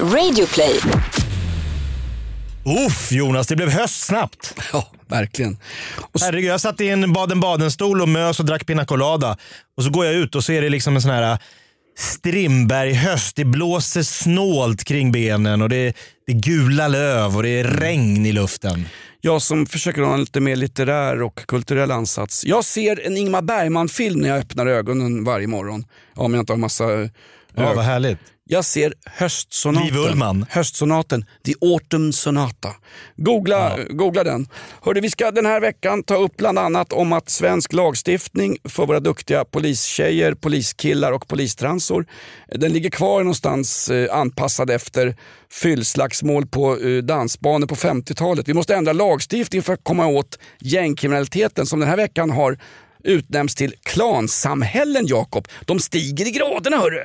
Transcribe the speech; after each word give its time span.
Radioplay. 0.00 0.80
Uff 2.86 3.12
Jonas, 3.12 3.46
det 3.46 3.56
blev 3.56 3.68
höst 3.70 4.04
snabbt. 4.04 4.54
Ja, 4.72 4.92
verkligen. 5.08 5.58
Och 6.12 6.20
så, 6.20 6.26
Herregud, 6.26 6.50
jag 6.50 6.60
satt 6.60 6.80
i 6.80 6.88
en 6.88 7.12
Baden-Baden-stol 7.12 8.02
och 8.02 8.08
mös 8.08 8.40
och 8.40 8.46
drack 8.46 8.66
pina 8.66 8.86
colada. 8.86 9.36
Och 9.76 9.84
så 9.84 9.90
går 9.90 10.06
jag 10.06 10.14
ut 10.14 10.34
och 10.34 10.44
så 10.44 10.52
är 10.52 10.62
det 10.62 10.68
liksom 10.68 10.96
en 10.96 11.02
sån 11.02 11.10
här 11.10 11.38
Strindberg-höst. 11.98 13.36
Det 13.36 13.44
blåser 13.44 14.02
snålt 14.02 14.84
kring 14.84 15.12
benen 15.12 15.62
och 15.62 15.68
det 15.68 15.76
är, 15.76 15.94
det 16.26 16.32
är 16.32 16.36
gula 16.36 16.88
löv 16.88 17.36
och 17.36 17.42
det 17.42 17.48
är 17.48 17.64
regn 17.64 18.26
i 18.26 18.32
luften. 18.32 18.88
jag 19.20 19.42
som 19.42 19.66
försöker 19.66 20.02
ha 20.02 20.14
en 20.14 20.20
lite 20.20 20.40
mer 20.40 20.56
litterär 20.56 21.22
och 21.22 21.46
kulturell 21.46 21.90
ansats. 21.90 22.44
Jag 22.44 22.64
ser 22.64 23.06
en 23.06 23.16
Ingmar 23.16 23.42
Bergman-film 23.42 24.20
när 24.20 24.28
jag 24.28 24.38
öppnar 24.38 24.66
ögonen 24.66 25.24
varje 25.24 25.46
morgon. 25.46 25.84
Ja, 26.16 26.22
men 26.22 26.32
jag 26.32 26.42
inte 26.42 26.52
har 26.52 26.58
massa... 26.58 26.84
Ja, 27.56 27.74
vad 27.74 27.84
härligt. 27.84 28.18
Jag 28.46 28.64
ser 28.64 28.94
höstsonaten. 29.04 29.86
Liv 29.88 29.96
Ullmann. 29.96 30.46
Höstsonaten, 30.50 31.24
The 31.44 31.54
Autumn 31.60 32.12
Sonata. 32.12 32.68
Googla, 33.16 33.78
googla 33.90 34.24
den. 34.24 34.48
Hörde, 34.82 35.00
vi 35.00 35.10
ska 35.10 35.30
den 35.30 35.46
här 35.46 35.60
veckan 35.60 36.02
ta 36.02 36.16
upp 36.16 36.36
bland 36.36 36.58
annat 36.58 36.92
om 36.92 37.12
att 37.12 37.30
svensk 37.30 37.72
lagstiftning 37.72 38.56
för 38.64 38.86
våra 38.86 39.00
duktiga 39.00 39.44
polistjejer, 39.44 40.34
poliskillar 40.34 41.12
och 41.12 41.28
polistransor, 41.28 42.06
den 42.54 42.72
ligger 42.72 42.90
kvar 42.90 43.18
någonstans 43.18 43.90
eh, 43.90 44.16
anpassad 44.16 44.70
efter 44.70 45.16
fyllslagsmål 45.50 46.46
på 46.46 46.78
eh, 46.80 46.96
dansbanor 46.96 47.66
på 47.66 47.74
50-talet. 47.74 48.48
Vi 48.48 48.54
måste 48.54 48.74
ändra 48.74 48.92
lagstiftningen 48.92 49.62
för 49.62 49.72
att 49.72 49.84
komma 49.84 50.06
åt 50.06 50.38
gängkriminaliteten 50.60 51.66
som 51.66 51.80
den 51.80 51.88
här 51.88 51.96
veckan 51.96 52.30
har 52.30 52.58
utnämnts 53.04 53.54
till 53.54 53.74
klansamhällen, 53.82 55.06
Jakob. 55.06 55.48
De 55.64 55.80
stiger 55.80 56.28
i 56.28 56.30
graderna, 56.30 56.76
hörru. 56.76 57.04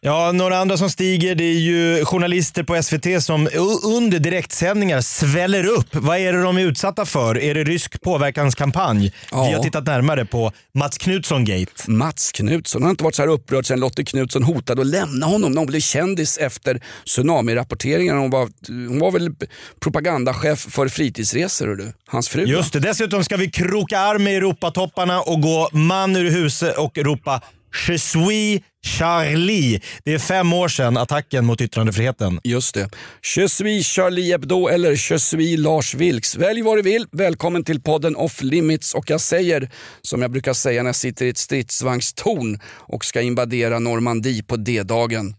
Ja, 0.00 0.32
några 0.32 0.58
andra 0.58 0.76
som 0.76 0.90
stiger 0.90 1.34
det 1.34 1.44
är 1.44 1.58
ju 1.58 2.04
journalister 2.04 2.62
på 2.62 2.82
SVT 2.82 3.24
som 3.24 3.48
under 3.84 4.18
direktsändningar 4.18 5.00
sväller 5.00 5.66
upp. 5.66 5.94
Vad 5.94 6.18
är 6.18 6.32
det 6.32 6.42
de 6.42 6.56
är 6.56 6.60
utsatta 6.62 7.06
för? 7.06 7.38
Är 7.38 7.54
det 7.54 7.64
rysk 7.64 8.00
påverkanskampanj? 8.00 9.12
Ja. 9.30 9.44
Vi 9.44 9.52
har 9.52 9.62
tittat 9.62 9.86
närmare 9.86 10.24
på 10.24 10.52
Mats 10.74 10.98
Knutsson-gate. 10.98 11.90
Mats 11.90 12.32
Knutsson 12.32 12.82
har 12.82 12.90
inte 12.90 13.04
varit 13.04 13.14
så 13.14 13.22
här 13.22 13.28
upprörd 13.28 13.66
sedan 13.66 13.80
Lotte 13.80 14.04
Knutsson 14.04 14.42
hotade 14.42 14.80
att 14.80 14.86
lämna 14.86 15.26
honom 15.26 15.52
när 15.52 15.58
hon 15.58 15.66
blev 15.66 15.80
kändis 15.80 16.38
efter 16.38 16.80
tsunami-rapporteringarna. 17.04 18.20
Hon 18.20 18.30
var, 18.30 18.48
hon 18.68 18.98
var 18.98 19.10
väl 19.10 19.34
propagandachef 19.80 20.58
för 20.58 20.88
fritidsresor, 20.88 21.66
du. 21.66 21.92
hans 22.06 22.28
fru. 22.28 22.44
Just 22.44 22.72
det, 22.72 22.80
dessutom 22.80 23.24
ska 23.24 23.36
vi 23.36 23.50
kroka 23.50 23.98
arm 23.98 24.24
med 24.24 24.36
Europatopparna 24.36 25.20
och 25.20 25.40
gå 25.40 25.68
man 25.72 26.16
ur 26.16 26.30
huset 26.30 26.76
och 26.76 26.98
ropa 26.98 27.40
Je 27.72 27.98
suis 27.98 28.62
Charlie. 28.86 29.80
Det 30.04 30.14
är 30.14 30.18
fem 30.18 30.52
år 30.52 30.68
sedan 30.68 30.96
attacken 30.96 31.46
mot 31.46 31.60
yttrandefriheten. 31.60 32.40
Just 32.44 32.74
det. 32.74 32.90
Je 33.36 33.48
suis 33.48 33.86
Charlie 33.86 34.30
Hebdo 34.30 34.68
eller 34.68 35.10
Je 35.10 35.18
suis 35.18 35.58
Lars 35.58 35.94
Vilks. 35.94 36.36
Välj 36.36 36.62
vad 36.62 36.78
du 36.78 36.82
vill. 36.82 37.06
Välkommen 37.12 37.64
till 37.64 37.80
podden 37.80 38.16
Off 38.16 38.42
Limits 38.42 38.94
och 38.94 39.10
jag 39.10 39.20
säger 39.20 39.70
som 40.02 40.22
jag 40.22 40.30
brukar 40.30 40.52
säga 40.52 40.82
när 40.82 40.88
jag 40.88 40.96
sitter 40.96 41.26
i 41.26 41.28
ett 41.28 41.38
stridsvagnstorn 41.38 42.60
och 42.66 43.04
ska 43.04 43.20
invadera 43.20 43.78
Normandie 43.78 44.42
på 44.42 44.56
D-dagen. 44.56 45.34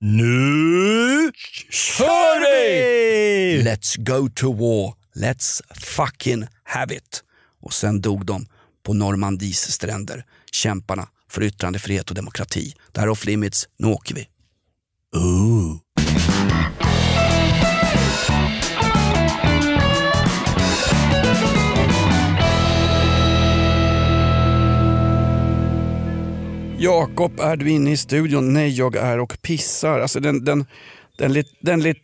Nu 0.00 1.32
kör 1.70 2.40
vi! 2.40 3.62
Let's 3.62 3.96
go 3.98 4.28
to 4.34 4.52
war. 4.52 4.94
Let's 5.16 5.62
fucking 5.74 6.46
have 6.64 6.94
it. 6.94 7.22
Och 7.62 7.72
sen 7.72 8.00
dog 8.00 8.26
de 8.26 8.46
på 8.86 8.94
Normandies 8.94 9.72
stränder. 9.72 10.24
Kämparna 10.54 11.08
för 11.30 11.42
yttrandefrihet 11.42 12.08
och 12.08 12.16
demokrati. 12.16 12.74
Det 12.92 13.00
här 13.00 13.06
är 13.06 13.10
Off 13.10 13.26
Limits. 13.26 13.68
Nu 13.78 13.86
åker 13.86 14.14
vi. 14.14 14.28
Ooh. 15.16 15.76
Jakob, 26.78 27.40
är 27.40 27.56
du 27.56 27.70
inne 27.70 27.92
i 27.92 27.96
studion? 27.96 28.52
Nej, 28.52 28.68
jag 28.68 28.96
är 28.96 29.20
och 29.20 29.42
pissar. 29.42 30.00
Alltså 30.00 30.20
den, 30.20 30.44
den, 30.44 30.66
den, 31.18 31.32
lit, 31.32 31.46
den, 31.60 31.80
lit, 31.80 31.98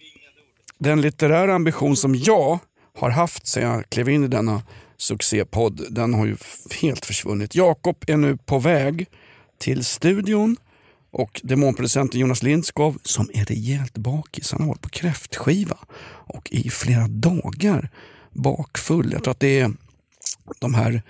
den 0.78 1.00
litterära 1.00 1.55
ambition 1.55 1.97
som 1.97 2.15
jag 2.15 2.59
har 2.99 3.11
haft 3.11 3.47
sedan 3.47 3.71
jag 3.71 3.91
klev 3.91 4.09
in 4.09 4.25
i 4.25 4.28
denna 4.28 4.62
succépodd, 5.00 5.87
den 5.91 6.15
har 6.15 6.27
ju 6.27 6.37
helt 6.83 7.06
försvunnit. 7.06 7.55
Jakob 7.55 8.05
är 8.06 8.16
nu 8.16 8.37
på 8.37 8.59
väg 8.59 9.06
till 9.59 9.84
studion 9.84 10.56
och 11.11 11.41
demonproducenten 11.44 12.21
Jonas 12.21 12.43
Lindskov 12.43 12.99
som 13.03 13.31
är 13.34 13.44
rejält 13.44 13.99
bakis. 13.99 14.53
Han 14.53 14.61
har 14.61 14.69
varit 14.69 14.83
på 14.83 14.88
kräftskiva 14.88 15.78
och 16.06 16.49
i 16.50 16.71
flera 16.71 17.09
dagar 17.09 17.91
bakfull. 18.31 19.12
Jag 19.12 19.25
tror 19.25 19.33
att 19.33 19.41
det 19.41 19.61
är 19.61 19.72
de 20.61 20.75
här 20.75 21.03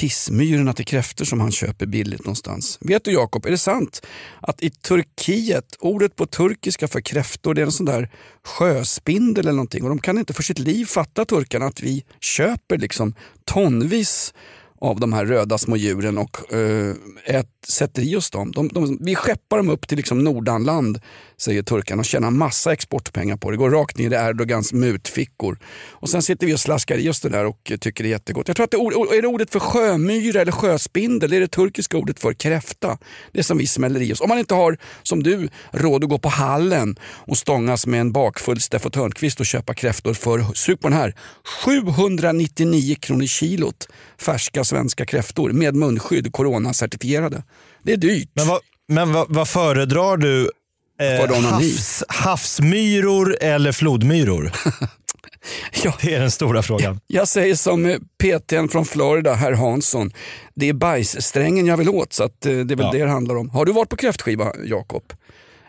pissmyrorna 0.00 0.72
till 0.72 0.84
kräftor 0.84 1.24
som 1.24 1.40
han 1.40 1.52
köper 1.52 1.86
billigt 1.86 2.24
någonstans. 2.24 2.78
Vet 2.80 3.04
du 3.04 3.12
Jakob, 3.12 3.46
är 3.46 3.50
det 3.50 3.58
sant 3.58 4.06
att 4.40 4.62
i 4.62 4.70
Turkiet, 4.70 5.76
ordet 5.78 6.16
på 6.16 6.26
turkiska 6.26 6.88
för 6.88 7.00
kräftor 7.00 7.54
det 7.54 7.60
är 7.60 7.66
en 7.66 7.72
sån 7.72 7.86
där 7.86 8.10
sjöspindel 8.44 9.44
eller 9.44 9.52
någonting 9.52 9.82
och 9.82 9.88
de 9.88 9.98
kan 9.98 10.18
inte 10.18 10.32
för 10.32 10.42
sitt 10.42 10.58
liv 10.58 10.84
fatta 10.84 11.24
turkarna 11.24 11.66
att 11.66 11.80
vi 11.80 12.04
köper 12.20 12.78
liksom 12.78 13.14
tonvis 13.44 14.34
av 14.80 15.00
de 15.00 15.12
här 15.12 15.26
röda 15.26 15.58
små 15.58 15.76
djuren 15.76 16.18
och 16.18 16.52
eh, 16.52 16.94
ät, 17.24 17.46
sätter 17.68 18.02
i 18.02 18.16
oss 18.16 18.30
dem. 18.30 18.52
De, 18.52 18.68
de, 18.68 18.98
vi 19.00 19.14
skeppar 19.14 19.56
dem 19.56 19.68
upp 19.68 19.88
till 19.88 19.96
liksom 19.96 20.24
Nordanland, 20.24 21.00
säger 21.40 21.62
turkarna 21.62 22.00
och 22.00 22.04
tjänar 22.04 22.30
massa 22.30 22.72
exportpengar 22.72 23.36
på 23.36 23.50
det. 23.50 23.56
går 23.56 23.70
rakt 23.70 23.98
ner 23.98 24.12
i 24.12 24.14
Erdogans 24.14 24.72
mutfickor. 24.72 25.58
Och 25.90 26.08
sen 26.08 26.22
sitter 26.22 26.46
vi 26.46 26.54
och 26.54 26.60
slaskar 26.60 26.96
i 26.96 27.08
oss 27.08 27.20
det 27.20 27.28
där 27.28 27.46
och 27.46 27.72
tycker 27.80 28.04
det 28.04 28.08
är 28.08 28.10
jättegott. 28.10 28.48
Jag 28.48 28.56
tror 28.56 28.64
att 28.64 28.70
det 28.70 28.76
är, 28.76 29.18
är 29.18 29.22
det 29.22 29.28
ordet 29.28 29.50
för 29.50 29.60
sjömyra 29.60 30.40
eller 30.40 30.52
sjöspindel, 30.52 31.30
det 31.30 31.36
är 31.36 31.40
det 31.40 31.48
turkiska 31.48 31.96
ordet 31.96 32.20
för 32.20 32.32
kräfta. 32.32 32.98
Det 33.32 33.42
som 33.42 33.58
vi 33.58 33.66
smäller 33.66 34.00
i 34.00 34.12
oss. 34.12 34.20
Om 34.20 34.28
man 34.28 34.38
inte 34.38 34.54
har, 34.54 34.78
som 35.02 35.22
du, 35.22 35.48
råd 35.72 36.04
att 36.04 36.10
gå 36.10 36.18
på 36.18 36.28
hallen 36.28 36.96
och 37.02 37.38
stångas 37.38 37.86
med 37.86 38.00
en 38.00 38.12
bakfull 38.12 38.60
Steffo 38.60 38.90
Törnqvist 38.90 39.40
och 39.40 39.46
köpa 39.46 39.74
kräftor 39.74 40.14
för, 40.14 40.54
sug 40.54 40.80
på 40.80 40.88
den 40.88 40.98
här, 40.98 41.14
799 41.64 42.96
kronor 43.00 43.26
kilot 43.26 43.88
färska 44.20 44.64
svenska 44.70 45.06
kräftor 45.06 45.50
med 45.52 45.74
munskydd, 45.74 46.32
coronacertifierade. 46.32 47.42
Det 47.82 47.92
är 47.92 47.96
dyrt. 47.96 48.28
Men 48.34 48.46
vad, 48.48 48.60
men 48.88 49.12
vad, 49.12 49.26
vad 49.28 49.48
föredrar 49.48 50.16
du? 50.16 50.50
Eh, 51.00 51.40
havs, 51.42 52.04
havsmyror 52.08 53.36
eller 53.40 53.72
flodmyror? 53.72 54.52
Ja. 55.84 55.94
Det 56.02 56.14
är 56.14 56.20
den 56.20 56.30
stora 56.30 56.62
frågan. 56.62 57.00
Jag 57.06 57.28
säger 57.28 57.54
som 57.54 57.86
eh, 57.86 57.96
PTn 58.22 58.68
från 58.68 58.84
Florida, 58.84 59.34
herr 59.34 59.52
Hansson. 59.52 60.12
Det 60.54 60.68
är 60.68 60.72
bajssträngen 60.72 61.66
jag 61.66 61.76
vill 61.76 61.88
åt, 61.88 62.12
så 62.12 62.24
att, 62.24 62.46
eh, 62.46 62.52
det 62.52 62.74
är 62.74 62.76
väl 62.76 62.86
Ja. 62.86 62.92
det 62.92 62.98
det 63.04 63.10
handlar 63.10 63.34
om. 63.36 63.50
Har 63.50 63.64
du 63.64 63.72
varit 63.72 63.88
på 63.88 63.96
kräftskiva, 63.96 64.52
Jakob? 64.64 65.02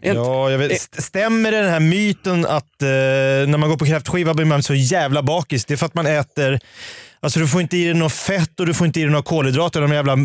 Ja, 0.02 0.52
jag 0.52 0.58
vet, 0.58 0.72
st- 0.72 1.02
stämmer 1.02 1.52
den 1.52 1.70
här 1.70 1.80
myten 1.80 2.46
att 2.46 2.82
eh, 2.82 2.88
när 3.48 3.58
man 3.58 3.70
går 3.70 3.78
på 3.78 3.86
kräftskiva 3.86 4.34
blir 4.34 4.46
man 4.46 4.64
så 4.64 4.74
jävla 4.74 5.24
bakis? 5.24 5.66
Det 5.66 5.74
är 5.74 5.78
för 5.78 5.86
att 5.86 5.94
man 5.96 6.08
äter 6.08 6.60
Alltså 7.24 7.40
du 7.40 7.48
får 7.48 7.62
inte 7.62 7.78
i 7.78 7.86
dig 7.86 7.94
något 7.94 8.14
fett 8.14 8.60
och 8.60 8.66
du 8.66 8.74
får 8.74 8.88
inte 8.88 9.00
i 9.00 9.04
dig 9.04 9.12
några 9.12 9.24
kolhydrater. 9.24 9.82
De 9.82 9.92
jävla, 9.92 10.16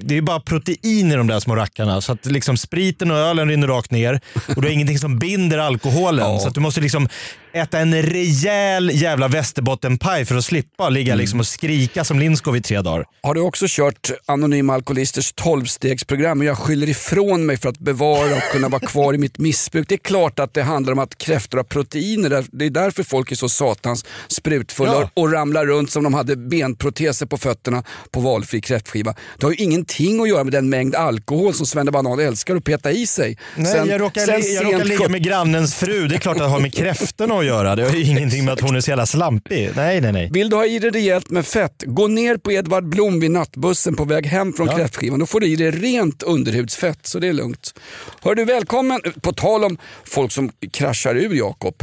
det 0.00 0.16
är 0.16 0.20
bara 0.20 0.40
protein 0.40 1.12
i 1.12 1.16
de 1.16 1.26
där 1.26 1.40
små 1.40 1.56
rackarna. 1.56 2.00
Så 2.00 2.12
att 2.12 2.26
liksom 2.26 2.56
spriten 2.56 3.10
och 3.10 3.16
ölen 3.16 3.48
rinner 3.48 3.66
rakt 3.66 3.90
ner 3.90 4.20
och 4.48 4.62
du 4.62 4.68
har 4.68 4.72
ingenting 4.72 4.98
som 4.98 5.18
binder 5.18 5.58
alkoholen. 5.58 6.32
Ja. 6.32 6.38
Så 6.38 6.48
att 6.48 6.54
du 6.54 6.60
måste 6.60 6.80
liksom 6.80 7.08
äta 7.56 7.78
en 7.78 8.02
rejäl 8.02 8.90
jävla 8.94 9.28
västerbottenpaj 9.28 10.24
för 10.24 10.34
att 10.36 10.44
slippa 10.44 10.88
ligga 10.88 11.14
liksom 11.14 11.40
och 11.40 11.46
skrika 11.46 12.04
som 12.04 12.18
Lindskov 12.18 12.56
i 12.56 12.60
tre 12.62 12.82
dagar. 12.82 13.04
Har 13.22 13.34
du 13.34 13.40
också 13.40 13.66
kört 13.68 14.10
Anonyma 14.26 14.74
Alkoholisters 14.74 15.34
12-stegsprogram 15.34 16.38
och 16.38 16.44
jag 16.44 16.58
skyller 16.58 16.88
ifrån 16.88 17.46
mig 17.46 17.56
för 17.56 17.68
att 17.68 17.78
bevara 17.78 18.36
och 18.36 18.42
kunna 18.52 18.68
vara 18.68 18.80
kvar 18.86 19.14
i 19.14 19.18
mitt 19.18 19.38
missbruk. 19.38 19.88
Det 19.88 19.94
är 19.94 19.98
klart 19.98 20.38
att 20.38 20.54
det 20.54 20.62
handlar 20.62 20.92
om 20.92 20.98
att 20.98 21.18
kräftor 21.18 21.58
har 21.58 21.64
proteiner. 21.64 22.44
Det 22.52 22.64
är 22.64 22.70
därför 22.70 23.02
folk 23.02 23.32
är 23.32 23.36
så 23.36 23.48
satans 23.48 24.04
sprutfulla 24.28 24.92
Ja. 24.92 25.10
och 25.14 25.32
ramlar 25.32 25.66
runt 25.66 25.90
som 25.90 26.04
de 26.04 26.14
hade 26.14 26.36
benproteser 26.36 27.26
på 27.26 27.36
fötterna 27.38 27.82
på 28.10 28.20
valfri 28.20 28.60
kräftskiva. 28.60 29.14
Det 29.38 29.46
har 29.46 29.50
ju 29.50 29.56
ingenting 29.56 30.20
att 30.22 30.28
göra 30.28 30.44
med 30.44 30.52
den 30.52 30.68
mängd 30.68 30.94
alkohol 30.94 31.54
som 31.54 31.66
Svenne 31.66 31.90
Banan 31.90 32.20
älskar 32.20 32.56
att 32.56 32.64
peta 32.64 32.90
i 32.90 33.06
sig. 33.06 33.38
Nej, 33.56 33.72
Sen- 33.72 33.88
jag 33.88 34.00
råkar, 34.00 34.26
sen 34.26 34.54
jag 34.54 34.64
råkar 34.74 34.84
ligga 34.84 35.08
med 35.08 35.22
grannens 35.24 35.74
fru. 35.74 36.08
Det 36.08 36.14
är 36.14 36.18
klart 36.18 36.36
att 36.36 36.42
det 36.42 36.48
har 36.48 36.60
med 36.60 36.74
kräftorna 36.74 37.38
att 37.38 37.45
göra. 37.46 37.76
Det 37.76 37.82
har 37.82 37.96
ingenting 38.10 38.44
med 38.44 38.52
att 38.54 38.60
hon 38.60 38.76
är 38.76 38.80
så 38.80 38.90
jävla 38.90 39.06
slampig. 39.06 39.70
Nej, 39.76 40.00
nej, 40.00 40.12
nej. 40.12 40.28
Vill 40.32 40.50
du 40.50 40.56
ha 40.56 40.66
i 40.66 40.78
dig 40.78 40.90
rejält 40.90 41.30
med 41.30 41.46
fett, 41.46 41.82
gå 41.86 42.06
ner 42.06 42.36
på 42.36 42.52
Edvard 42.52 42.88
Blom 42.88 43.20
vid 43.20 43.30
nattbussen 43.30 43.96
på 43.96 44.04
väg 44.04 44.26
hem 44.26 44.52
från 44.52 44.66
Ja. 44.66 44.76
kräftskivan. 44.76 45.18
Då 45.18 45.26
får 45.26 45.40
du 45.40 45.46
i 45.46 45.56
dig 45.56 45.70
rent 45.70 46.22
underhudsfett, 46.22 47.06
så 47.06 47.18
det 47.18 47.28
är 47.28 47.32
lugnt. 47.32 47.74
Hör 48.22 48.34
du, 48.34 48.44
välkommen, 48.44 49.00
på 49.22 49.32
tal 49.32 49.64
om 49.64 49.78
folk 50.04 50.32
som 50.32 50.50
kraschar 50.72 51.14
ur 51.14 51.34
Jakob. 51.34 51.82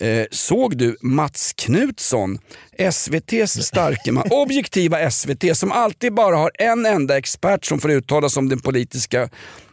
Eh, 0.00 0.24
såg 0.30 0.76
du 0.76 0.96
Mats 1.00 1.52
Knutsson, 1.56 2.38
SVTs 2.78 3.66
starke 3.66 4.12
man, 4.12 4.24
objektiva 4.30 5.10
SVT 5.10 5.56
som 5.56 5.72
alltid 5.72 6.14
bara 6.14 6.36
har 6.36 6.50
en 6.58 6.86
enda 6.86 7.18
expert 7.18 7.64
som 7.64 7.80
får 7.80 7.90
uttala 7.90 8.28
sig 8.28 8.40
om 8.40 8.48
den 8.48 8.60
politiska 8.60 9.28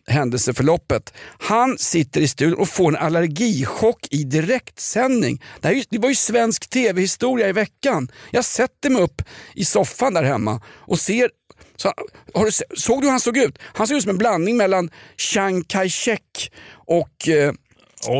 händelseförloppet. 0.07 1.13
Han 1.39 1.77
sitter 1.77 2.21
i 2.21 2.27
studion 2.27 2.59
och 2.59 2.69
får 2.69 2.87
en 2.87 2.95
allergichock 2.95 4.07
i 4.11 4.23
direktsändning. 4.23 5.43
Det, 5.61 5.67
här, 5.67 5.83
det 5.89 5.97
var 5.97 6.09
ju 6.09 6.15
svensk 6.15 6.69
tv-historia 6.69 7.49
i 7.49 7.53
veckan. 7.53 8.11
Jag 8.31 8.45
sätter 8.45 8.89
mig 8.89 9.01
upp 9.01 9.21
i 9.55 9.65
soffan 9.65 10.13
där 10.13 10.23
hemma 10.23 10.61
och 10.67 10.99
ser 10.99 11.29
så, 11.75 11.93
du, 12.33 12.51
såg 12.77 13.01
du 13.01 13.05
hur 13.05 13.11
han 13.11 13.19
såg 13.19 13.37
ut? 13.37 13.59
Han 13.63 13.87
såg 13.87 13.97
ut 13.97 14.03
som 14.03 14.09
en 14.09 14.17
blandning 14.17 14.57
mellan 14.57 14.89
Chiang 15.17 15.63
Kai-shek 15.63 16.51
och 16.73 17.27
eh, 17.27 17.53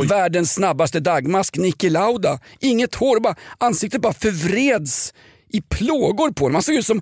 världens 0.10 0.54
snabbaste 0.54 1.00
dagmask 1.00 1.57
Niki 1.57 1.89
Lauda. 1.89 2.39
Inget 2.60 2.95
hår, 2.95 3.19
bara, 3.19 3.36
ansiktet 3.57 4.01
bara 4.01 4.13
förvreds 4.13 5.13
i 5.53 5.62
plågor 5.62 6.31
på 6.31 6.44
honom. 6.45 6.56
Han 6.56 6.63
såg 6.63 6.75
ut 6.75 6.86
som, 6.86 7.01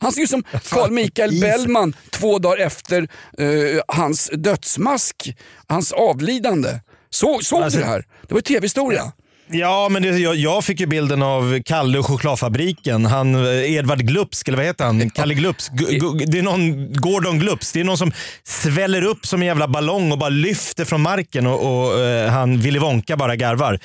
han 0.00 0.12
såg 0.12 0.22
ut 0.22 0.30
som 0.30 0.42
Carl 0.70 0.90
Michael 0.90 1.40
Bellman 1.40 1.94
två 2.10 2.38
dagar 2.38 2.66
efter 2.66 3.08
eh, 3.38 3.80
hans 3.88 4.30
dödsmask, 4.32 5.34
hans 5.66 5.92
avlidande. 5.92 6.80
Så, 7.10 7.40
såg 7.42 7.62
Alltså- 7.62 7.78
du 7.78 7.84
det 7.84 7.90
här? 7.90 8.06
Det 8.28 8.34
var 8.34 8.38
ju 8.38 8.42
tv-historia. 8.42 9.12
Ja, 9.50 9.88
men 9.88 10.02
det, 10.02 10.08
jag, 10.08 10.36
jag 10.36 10.64
fick 10.64 10.80
ju 10.80 10.86
bilden 10.86 11.22
av 11.22 11.62
Kalle 11.64 11.98
och 11.98 12.06
chokladfabriken. 12.06 13.06
Han, 13.06 13.34
eh, 13.46 13.72
Edvard 13.74 14.00
Glupsk, 14.00 14.48
eller 14.48 14.58
vad 14.58 14.66
heter 14.66 14.84
han? 14.84 15.10
Kalle 15.10 15.34
Glupsk. 15.34 15.72
Gu- 15.72 16.24
Det 16.26 16.38
är 16.38 16.42
någon 16.42 16.92
Gordon 16.92 17.38
Glupsk. 17.38 17.74
Det 17.74 17.80
är 17.80 17.84
någon 17.84 17.98
som 17.98 18.12
sväller 18.44 19.02
upp 19.04 19.26
som 19.26 19.40
en 19.40 19.46
jävla 19.46 19.68
ballong 19.68 20.12
och 20.12 20.18
bara 20.18 20.28
lyfter 20.30 20.84
från 20.84 21.00
marken 21.00 21.46
och, 21.46 21.86
och 21.86 22.00
eh, 22.00 22.30
han 22.30 22.58
Willy 22.58 22.78
Wonka 22.78 23.16
bara 23.16 23.36
garvar. 23.36 23.78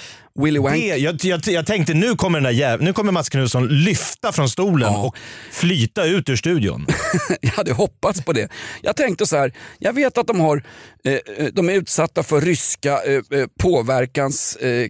Willy 0.43 0.59
Wank. 0.59 0.75
Det, 0.75 0.85
jag, 0.97 1.17
jag, 1.23 1.41
jag 1.47 1.65
tänkte 1.65 1.93
nu 1.93 2.15
kommer, 2.15 2.39
den 2.39 2.43
där 2.43 2.51
jäv, 2.59 2.81
nu 2.81 2.93
kommer 2.93 3.11
Mats 3.11 3.29
Knutsson 3.29 3.67
lyfta 3.67 4.31
från 4.31 4.49
stolen 4.49 4.93
Ja. 4.93 4.99
och 5.05 5.15
flyta 5.51 6.05
ut 6.05 6.29
ur 6.29 6.35
studion. 6.35 6.87
Jag 7.41 7.49
hade 7.51 7.73
hoppats 7.73 8.21
på 8.25 8.33
det. 8.33 8.49
Jag 8.81 8.95
tänkte 8.95 9.25
så 9.25 9.37
här, 9.37 9.53
jag 9.79 9.93
vet 9.93 10.17
att 10.17 10.27
de, 10.27 10.39
har, 10.39 10.63
eh, 11.05 11.13
eh, 11.13 11.45
de 11.53 11.69
är 11.69 11.73
utsatta 11.73 12.23
för 12.23 12.41
ryska 12.41 12.91
eh, 12.91 13.21
påverkans 13.61 14.55
eh, 14.55 14.87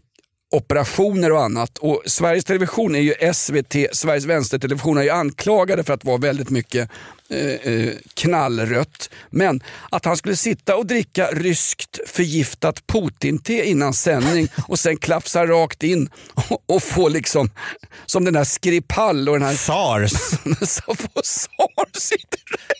operationer 0.52 1.32
och 1.32 1.44
annat. 1.44 1.78
Och 1.78 2.02
Sveriges 2.06 2.46
Television 2.46 2.96
är 2.96 3.00
ju 3.00 3.34
SVT, 3.34 3.96
Sveriges 3.96 4.26
Vänstertelevision, 4.26 4.98
är 4.98 5.04
ju 5.04 5.10
anklagade 5.10 5.84
för 5.84 5.94
att 5.94 6.06
vara 6.06 6.18
väldigt 6.18 6.50
mycket 6.50 6.90
eh, 7.32 7.74
eh, 7.74 7.94
knallrött. 8.14 9.10
Men 9.30 9.64
att 9.90 10.06
han 10.06 10.18
skulle 10.18 10.36
sitta 10.36 10.76
och 10.76 10.86
dricka 10.86 11.28
ryskt 11.32 12.00
förgiftat 12.08 12.88
Putin-te 12.88 13.66
innan 13.70 13.94
sändning 13.94 14.48
och 14.68 14.80
sen 14.80 14.98
klafsa 14.98 15.46
rakt 15.46 15.84
in 15.84 16.10
och, 16.50 16.64
och 16.76 16.84
få 16.84 17.10
liksom, 17.10 17.50
som 18.06 18.26
den 18.26 18.34
där 18.34 18.44
Skripal 18.44 19.30
och 19.30 19.40
den 19.40 19.48
här 19.48 19.56
Sars. 19.56 20.12
SARS. 21.24 21.48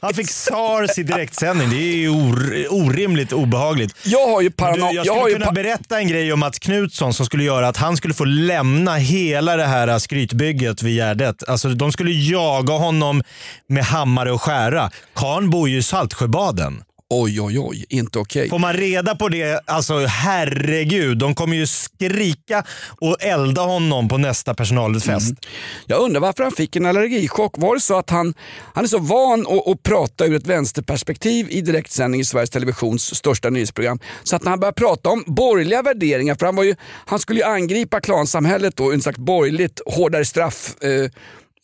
Han 0.02 0.14
fick 0.14 0.30
sars 0.30 0.98
i 0.98 1.04
direktsändning. 1.04 1.70
Det 1.70 1.76
är 1.76 1.96
ju 1.96 2.10
or, 2.10 2.66
orimligt 2.70 3.34
obehagligt. 3.34 3.96
Jag 4.04 4.28
har 4.28 4.42
ju 4.42 4.50
Du, 4.50 4.56
parano... 4.56 4.86
jag 4.86 4.94
jag 4.94 5.06
skulle 5.06 5.30
ju 5.30 5.40
kunna 5.40 5.52
berätta 5.52 6.00
en 6.00 6.08
grej 6.08 6.34
om 6.34 6.40
Mats 6.40 6.60
Knutsson 6.60 7.14
som 7.14 7.26
skulle 7.26 7.44
göra 7.44 7.68
att 7.68 7.78
han 7.78 7.98
skulle 7.98 8.14
få 8.14 8.26
lämna 8.26 8.96
hela 8.96 9.56
det 9.56 9.66
här 9.66 10.00
skrytbygget 10.00 10.84
vid 10.84 10.96
Gärdet. 10.96 11.50
Alltså, 11.50 11.70
de 11.70 11.92
skulle 11.92 12.12
jaga 12.12 12.74
honom 12.74 13.24
med 13.68 13.84
hammare 13.84 14.32
och 14.32 14.41
skära. 14.42 14.92
Karn 15.14 15.50
bor 15.50 15.70
ju 15.70 15.78
i 15.78 15.84
Saltsjöbaden. 15.84 16.84
Oj, 17.14 17.42
oj, 17.42 17.60
oj, 17.60 17.86
inte 17.90 18.20
okej. 18.20 18.50
Får 18.50 18.60
man 18.60 18.74
reda 18.74 19.16
på 19.16 19.30
det, 19.30 19.62
alltså 19.66 20.06
herregud, 20.06 21.18
de 21.18 21.36
kommer 21.36 21.56
ju 21.56 21.68
skrika 21.68 22.64
och 23.02 23.24
elda 23.24 23.62
honom 23.62 24.08
på 24.08 24.18
nästa 24.18 24.54
personalfest. 24.54 25.34
Jag 25.86 26.02
undrar 26.02 26.22
varför 26.22 26.44
han 26.44 26.52
fick 26.52 26.76
en 26.76 26.86
allergichock. 26.86 27.58
Var 27.58 27.76
det 27.76 27.82
så 27.82 27.98
att 27.98 28.10
han, 28.10 28.34
han 28.74 28.84
är 28.84 28.88
så 28.88 28.98
van 28.98 29.42
att, 29.42 29.68
att 29.68 29.84
prata 29.84 30.26
ur 30.26 30.36
ett 30.36 30.48
vänsterperspektiv 30.48 31.48
i 31.50 31.62
direktsändning 31.62 32.22
i 32.22 32.26
Sveriges 32.26 32.50
Televisions 32.50 33.16
största 33.16 33.50
nyhetsprogram. 33.50 34.00
Så 34.24 34.36
att 34.36 34.44
när 34.44 34.50
han 34.50 34.60
började 34.60 34.76
prata 34.76 35.10
om 35.10 35.24
borgerliga 35.28 35.82
värderingar, 35.82 36.36
för 36.36 36.46
han, 36.46 36.56
var 36.56 36.64
ju, 36.64 36.76
han 37.06 37.20
skulle 37.20 37.40
ju 37.40 37.46
angripa 37.46 38.02
klansamhället 38.02 38.80
och 38.80 38.94
en 38.94 39.02
slags 39.02 39.18
borgerligt 39.18 39.82
hårdare 39.86 40.26
straff 40.26 40.76
eh, 40.82 41.12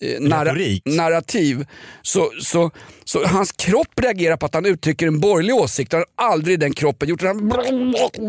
narra- 0.01 0.45
Retorik. 0.45 0.81
narrativ. 0.85 1.65
Så, 2.01 2.31
så, 2.41 2.71
så 3.05 3.25
hans 3.25 3.51
kropp 3.51 3.99
reagerar 4.01 4.37
på 4.37 4.45
att 4.45 4.53
han 4.53 4.65
uttrycker 4.65 5.07
en 5.07 5.19
borgerlig 5.19 5.55
åsikt. 5.55 5.93
Han 5.93 6.03
har 6.15 6.25
aldrig 6.31 6.59
den 6.59 6.73
kroppen 6.73 7.09
gjort. 7.09 7.21
Han 7.21 7.49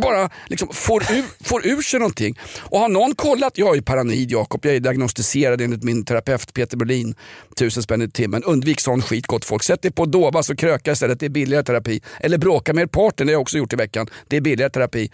bara 0.02 0.30
liksom 0.46 0.68
får, 0.72 1.02
ur, 1.12 1.24
får 1.44 1.66
ur 1.66 1.82
sig 1.82 2.00
någonting. 2.00 2.38
Och 2.60 2.78
har 2.78 2.88
någon 2.88 3.14
kollat, 3.14 3.58
jag 3.58 3.70
är 3.70 3.74
ju 3.74 3.82
paranoid 3.82 4.30
Jakob, 4.30 4.60
jag 4.64 4.74
är 4.74 4.80
diagnostiserad 4.80 5.60
enligt 5.60 5.82
min 5.82 6.04
terapeut 6.04 6.54
Peter 6.54 6.76
Berlin, 6.76 7.14
tusen 7.58 7.82
spänn 7.82 8.02
i 8.02 8.10
timmen. 8.10 8.44
Undvik 8.44 8.80
sån 8.80 9.02
skit 9.02 9.26
gott 9.26 9.44
folk. 9.44 9.62
Sätt 9.62 9.82
dig 9.82 9.92
på 9.92 10.04
Dovas 10.06 10.50
och 10.50 10.58
kröka 10.58 10.92
istället, 10.92 11.20
det 11.20 11.26
är 11.26 11.30
billigare 11.30 11.64
terapi. 11.64 12.00
Eller 12.20 12.38
bråka 12.38 12.72
med 12.74 12.82
er 12.82 12.86
partner, 12.86 13.26
det 13.26 13.30
har 13.30 13.34
jag 13.34 13.40
också 13.40 13.58
gjort 13.58 13.72
i 13.72 13.76
veckan. 13.76 14.06
Det 14.28 14.36
är 14.36 14.40
billigare 14.40 14.70
terapi. 14.70 15.10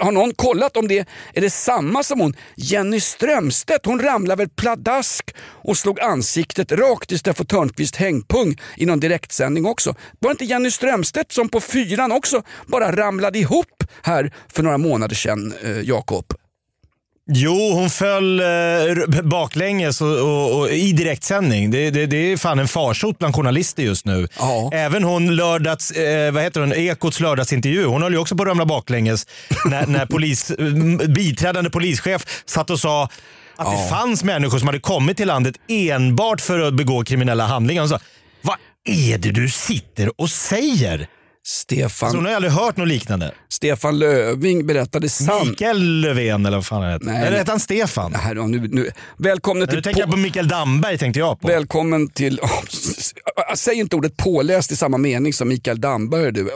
Har 0.00 0.12
någon 0.12 0.34
kollat 0.34 0.76
om 0.76 0.88
det 0.88 1.08
är 1.34 1.40
det 1.40 1.50
samma 1.50 2.02
som 2.02 2.20
hon 2.20 2.36
Jenny 2.56 3.00
Strömstedt? 3.00 3.86
Hon 3.86 4.02
ramlade 4.02 4.42
väl 4.42 4.48
pladask 4.48 5.34
och 5.40 5.76
slog 5.76 6.00
ansiktet 6.00 6.72
rakt 6.72 7.12
i 7.12 7.18
Steffo 7.18 7.44
Törnqvist 7.44 7.96
hängpung 7.96 8.60
i 8.76 8.86
någon 8.86 9.00
direktsändning 9.00 9.66
också. 9.66 9.94
Var 10.18 10.30
det 10.30 10.32
inte 10.32 10.44
Jenny 10.44 10.70
Strömstedt 10.70 11.32
som 11.32 11.48
på 11.48 11.60
fyran 11.60 12.12
också 12.12 12.42
bara 12.66 12.96
ramlade 12.96 13.38
ihop 13.38 13.84
här 14.02 14.32
för 14.52 14.62
några 14.62 14.78
månader 14.78 15.14
sedan, 15.14 15.54
eh, 15.62 15.80
Jakob? 15.80 16.34
Jo, 17.30 17.72
hon 17.72 17.90
föll 17.90 18.40
eh, 18.40 18.46
baklänges 19.22 20.00
och, 20.00 20.18
och, 20.18 20.58
och, 20.58 20.70
i 20.70 20.92
direktsändning. 20.92 21.70
Det, 21.70 21.90
det, 21.90 22.06
det 22.06 22.16
är 22.16 22.36
fan 22.36 22.58
en 22.58 22.68
farsot 22.68 23.18
bland 23.18 23.34
journalister 23.34 23.82
just 23.82 24.06
nu. 24.06 24.28
Ja. 24.38 24.70
Även 24.72 25.04
hon 25.04 25.36
lördags, 25.36 25.90
eh, 25.90 26.32
vad 26.32 26.42
heter 26.42 26.60
hon, 26.60 26.72
Ekots 26.72 27.20
lördagsintervju, 27.20 27.84
hon 27.84 28.02
höll 28.02 28.12
ju 28.12 28.18
också 28.18 28.36
på 28.36 28.42
att 28.42 28.48
ramla 28.48 28.66
baklänges 28.66 29.26
när, 29.66 29.86
när 29.86 30.06
polis, 30.06 30.52
biträdande 31.08 31.70
polischef 31.70 32.42
satt 32.46 32.70
och 32.70 32.80
sa 32.80 33.08
att 33.56 33.72
det 33.72 33.88
fanns 33.90 34.24
människor 34.24 34.58
som 34.58 34.68
hade 34.68 34.80
kommit 34.80 35.16
till 35.16 35.28
landet 35.28 35.54
enbart 35.68 36.40
för 36.40 36.58
att 36.58 36.74
begå 36.74 37.04
kriminella 37.04 37.46
handlingar. 37.46 37.82
Hon 37.82 37.88
sa, 37.88 37.98
vad 38.42 38.56
är 38.84 39.18
det 39.18 39.30
du 39.30 39.48
sitter 39.48 40.20
och 40.20 40.30
säger? 40.30 41.08
Stefan, 41.44 42.06
Alltså, 42.06 42.18
hon 42.18 42.26
har 42.26 42.32
aldrig 42.32 42.52
hört 42.52 42.76
något 42.76 42.88
liknande. 42.88 43.34
Stefan 43.48 43.98
Löving 43.98 44.66
berättade 44.66 45.08
sant. 45.08 45.48
Mikael 45.48 46.00
Löfven 46.00 46.46
eller 46.46 46.56
vad 46.56 46.66
fan 46.66 46.82
han 46.82 46.92
heter. 46.92 47.06
Nej, 47.06 47.26
Eller 47.26 47.38
hette 47.38 47.50
han 47.50 47.60
Stefan? 47.60 48.14
Här, 48.14 48.34
nu, 48.34 48.68
nu. 48.68 48.90
Välkomna 49.18 49.64
Nu 49.64 49.72
till 49.72 49.82
tänker 49.82 50.00
jag 50.00 50.08
po- 50.08 50.12
på 50.12 50.18
Mikael 50.18 50.48
Damberg 50.48 50.98
tänkte 50.98 51.20
jag 51.20 51.40
på. 51.40 51.48
Välkommen 51.48 52.08
till... 52.08 52.40
Säg 53.56 53.74
inte 53.74 53.96
ordet 53.96 54.16
påläst 54.16 54.72
i 54.72 54.76
samma 54.76 54.98
mening 54.98 55.32
som 55.32 55.48
Mikael 55.48 55.80
Damberg. 55.80 56.32
Du. 56.32 56.50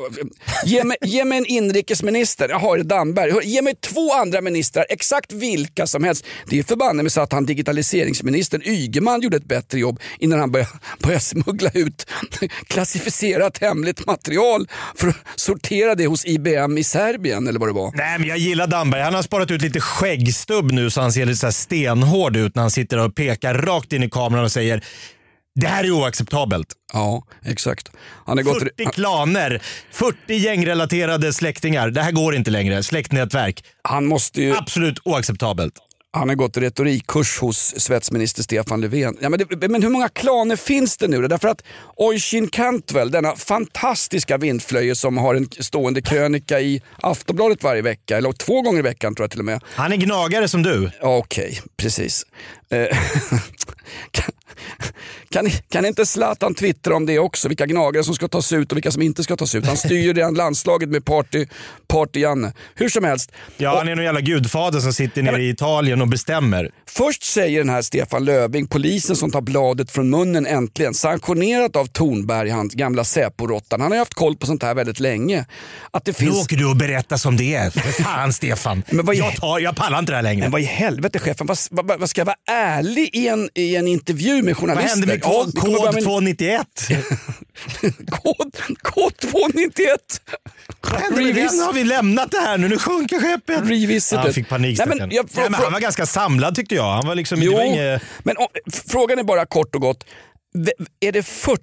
Ge, 0.64 0.84
mig, 0.84 0.96
ge 1.04 1.24
mig 1.24 1.38
en 1.38 1.46
inrikesminister, 1.46 2.48
jag 2.48 2.58
har 2.58 2.78
Damberg. 2.78 3.30
Hör, 3.32 3.42
Ge 3.42 3.62
mig 3.62 3.74
två 3.80 4.12
andra 4.14 4.40
ministrar, 4.40 4.86
exakt 4.88 5.32
vilka 5.32 5.86
som 5.86 6.04
helst. 6.04 6.24
Det 6.46 6.58
är 6.58 6.62
förbanne 6.62 7.02
mig 7.02 7.10
så 7.10 7.20
att 7.20 7.32
han 7.32 7.46
digitaliseringsministern 7.46 8.62
Ygeman 8.64 9.20
gjorde 9.20 9.36
ett 9.36 9.48
bättre 9.48 9.78
jobb 9.78 10.00
innan 10.18 10.40
han 10.40 10.52
började, 10.52 10.70
började 11.02 11.20
smuggla 11.24 11.70
ut 11.74 12.06
klassificerat 12.66 13.58
hemligt 13.58 14.06
material 14.06 14.68
för 14.94 15.08
att 15.08 15.16
sortera 15.36 15.94
det 15.94 16.06
hos 16.06 16.26
IBM 16.26 16.78
i 16.78 16.84
Serbien 16.84 17.48
eller 17.48 17.58
vad 17.58 17.68
det 17.68 17.72
var. 17.72 17.92
Nej, 17.94 18.18
men 18.18 18.28
jag 18.28 18.38
gillar 18.38 18.66
Damberg. 18.66 19.02
Han 19.02 19.14
har 19.14 19.22
sparat 19.22 19.50
ut 19.50 19.62
lite 19.62 19.80
skäggstubb 19.80 20.72
nu 20.72 20.90
så 20.90 21.00
han 21.00 21.12
ser 21.12 21.26
lite 21.26 21.38
så 21.38 21.46
här 21.46 21.52
stenhård 21.52 22.36
ut 22.36 22.54
när 22.54 22.62
han 22.62 22.70
sitter 22.70 22.98
och 22.98 23.14
pekar 23.14 23.54
rakt 23.54 23.92
in 23.92 24.02
i 24.02 24.10
kameran 24.10 24.44
och 24.44 24.52
säger 24.52 24.84
det 25.60 25.66
här 25.66 25.84
är 25.84 25.90
oacceptabelt. 25.90 26.66
Ja, 26.92 27.26
exakt. 27.44 27.90
Han 28.26 28.38
har 28.38 28.44
gått... 28.44 28.62
40 28.62 28.84
klaner, 28.84 29.62
40 29.92 30.34
gängrelaterade 30.34 31.32
släktingar. 31.32 31.90
Det 31.90 32.02
här 32.02 32.12
går 32.12 32.34
inte 32.34 32.50
längre. 32.50 32.82
Släktnätverk. 32.82 33.64
Han 33.82 34.06
måste 34.06 34.42
ju... 34.42 34.56
Absolut 34.56 34.98
oacceptabelt. 35.04 35.74
Han 36.16 36.28
har 36.28 36.36
gått 36.36 36.56
retorikkurs 36.56 37.38
hos 37.38 37.80
svetsminister 37.80 38.42
Stefan 38.42 38.80
Löfven. 38.80 39.16
Ja, 39.20 39.28
men, 39.28 39.40
det, 39.60 39.68
men 39.68 39.82
hur 39.82 39.90
många 39.90 40.08
klaner 40.08 40.56
finns 40.56 40.96
det 40.96 41.08
nu 41.08 41.22
då? 41.22 41.28
Därför 41.28 41.48
att 41.48 41.62
Oisin 41.96 42.48
Cantwell, 42.48 43.10
denna 43.10 43.36
fantastiska 43.36 44.38
vindflöje 44.38 44.94
som 44.94 45.18
har 45.18 45.34
en 45.34 45.48
stående 45.60 46.02
krönika 46.02 46.60
i 46.60 46.82
Aftonbladet 47.02 47.62
varje 47.62 47.82
vecka, 47.82 48.16
eller 48.16 48.32
två 48.32 48.62
gånger 48.62 48.78
i 48.78 48.82
veckan 48.82 49.14
tror 49.14 49.24
jag 49.24 49.30
till 49.30 49.40
och 49.40 49.44
med. 49.44 49.60
Han 49.74 49.92
är 49.92 49.96
gnagare 49.96 50.48
som 50.48 50.62
du. 50.62 50.90
Ja, 51.00 51.16
Okej, 51.16 51.60
precis. 51.76 52.26
Eh, 52.70 52.78
kan, 55.30 55.50
kan, 55.70 55.86
inte 55.86 56.06
Zlatan 56.06 56.54
twittra 56.54 56.96
om 56.96 57.06
det 57.06 57.18
också? 57.18 57.48
Vilka 57.48 57.66
gnagare 57.66 58.04
som 58.04 58.14
ska 58.14 58.28
tas 58.28 58.52
ut 58.52 58.72
och 58.72 58.76
vilka 58.76 58.90
som 58.90 59.02
inte 59.02 59.22
ska 59.22 59.36
tas 59.36 59.54
ut. 59.54 59.66
Han 59.66 59.76
styr 59.76 60.00
ju 60.02 60.12
redan 60.12 60.34
landslaget 60.44 60.88
med 60.88 61.04
party, 61.04 61.46
party 61.88 62.20
Janne. 62.20 62.52
Hur 62.74 62.88
som 62.88 63.04
helst. 63.04 63.32
Ja, 63.56 63.78
han 63.78 63.88
är 63.88 63.94
någon 63.96 64.04
jävla 64.04 64.20
gudfader 64.20 64.80
som 64.80 64.92
sitter 64.92 65.22
nere 65.22 65.42
i 65.42 65.48
Italien 65.48 66.00
och 66.02 66.08
bestämmer. 66.08 66.70
Först 66.88 67.22
säger 67.22 67.58
den 67.58 67.68
här 67.70 67.82
Stefan 67.82 68.24
Löfving, 68.24 68.66
polisen 68.66 69.16
som 69.16 69.30
tar 69.30 69.40
bladet 69.40 69.90
från 69.90 70.10
munnen 70.10 70.46
äntligen, 70.46 70.94
sanktionerat 70.94 71.76
av 71.76 71.86
Tornberg, 71.86 72.50
hans 72.50 72.74
gamla 72.74 73.04
Säpo-råttan. 73.04 73.80
Han 73.80 73.90
har 73.90 73.96
ju 73.96 73.98
haft 73.98 74.14
koll 74.14 74.36
på 74.36 74.46
sånt 74.46 74.62
här 74.62 74.74
väldigt 74.74 75.00
länge. 75.00 75.46
Att 75.90 76.04
det 76.04 76.20
Nu 76.20 76.26
finns... 76.26 76.44
åker 76.44 76.56
du 76.56 76.66
och 76.66 76.76
berättar 76.76 77.16
som 77.16 77.36
det 77.36 77.54
är. 77.54 77.70
För 77.70 78.02
fan 78.02 78.32
Stefan. 78.32 78.82
Men 78.90 79.06
vad 79.06 79.14
i- 79.16 79.18
jag, 79.18 79.36
tar, 79.36 79.58
jag 79.58 79.76
pallar 79.76 79.98
inte 79.98 80.12
det 80.12 80.16
här 80.16 80.22
längre. 80.22 80.42
Men 80.42 80.50
vad 80.50 80.60
i 80.60 80.64
helvete 80.64 81.18
chefen, 81.18 81.46
vad, 81.46 81.58
vad, 81.70 82.00
vad 82.00 82.10
ska 82.10 82.20
jag 82.20 82.26
vara 82.26 82.36
ärlig 82.50 83.10
i 83.12 83.28
en, 83.28 83.48
i 83.54 83.76
en 83.76 83.88
intervju 83.88 84.42
med 84.46 84.54
Vad 84.54 84.60
journalister. 84.60 84.88
hände 84.90 85.06
med 85.06 85.22
kod, 85.22 85.58
kod 85.58 85.94
med- 85.94 86.04
291? 86.04 86.66
Kod, 88.10 88.56
kod 88.82 89.16
291. 89.16 90.00
Vad 90.90 91.00
hände 91.00 91.22
med 91.24 91.34
den? 91.34 91.58
Har 91.66 91.72
vi 91.72 91.84
lämnat 91.84 92.30
det 92.30 92.38
här 92.38 92.58
nu? 92.58 92.68
Nu 92.68 92.78
sjunker 92.78 93.20
skeppet. 93.20 93.60
Revisited. 93.70 94.18
Han 94.18 94.32
fick 94.32 94.48
panik 94.48 94.78
Nej, 94.78 94.88
men 94.88 94.98
jag- 94.98 95.28
Nej, 95.34 95.44
men 95.50 95.54
han 95.54 95.72
var 95.72 95.80
ganska 95.80 96.06
samlad 96.06 96.54
tyckte 96.54 96.74
jag. 96.74 96.92
Han 96.92 97.06
var 97.06 97.14
liksom, 97.14 97.42
Jo, 97.42 97.52
var 97.52 97.62
inget... 97.62 98.02
men 98.22 98.36
frågan 98.88 99.18
är 99.18 99.24
bara 99.24 99.46
kort 99.46 99.74
och 99.74 99.80
gott. 99.80 100.04
Är 101.00 101.12
det 101.12 101.22
40 101.22 101.62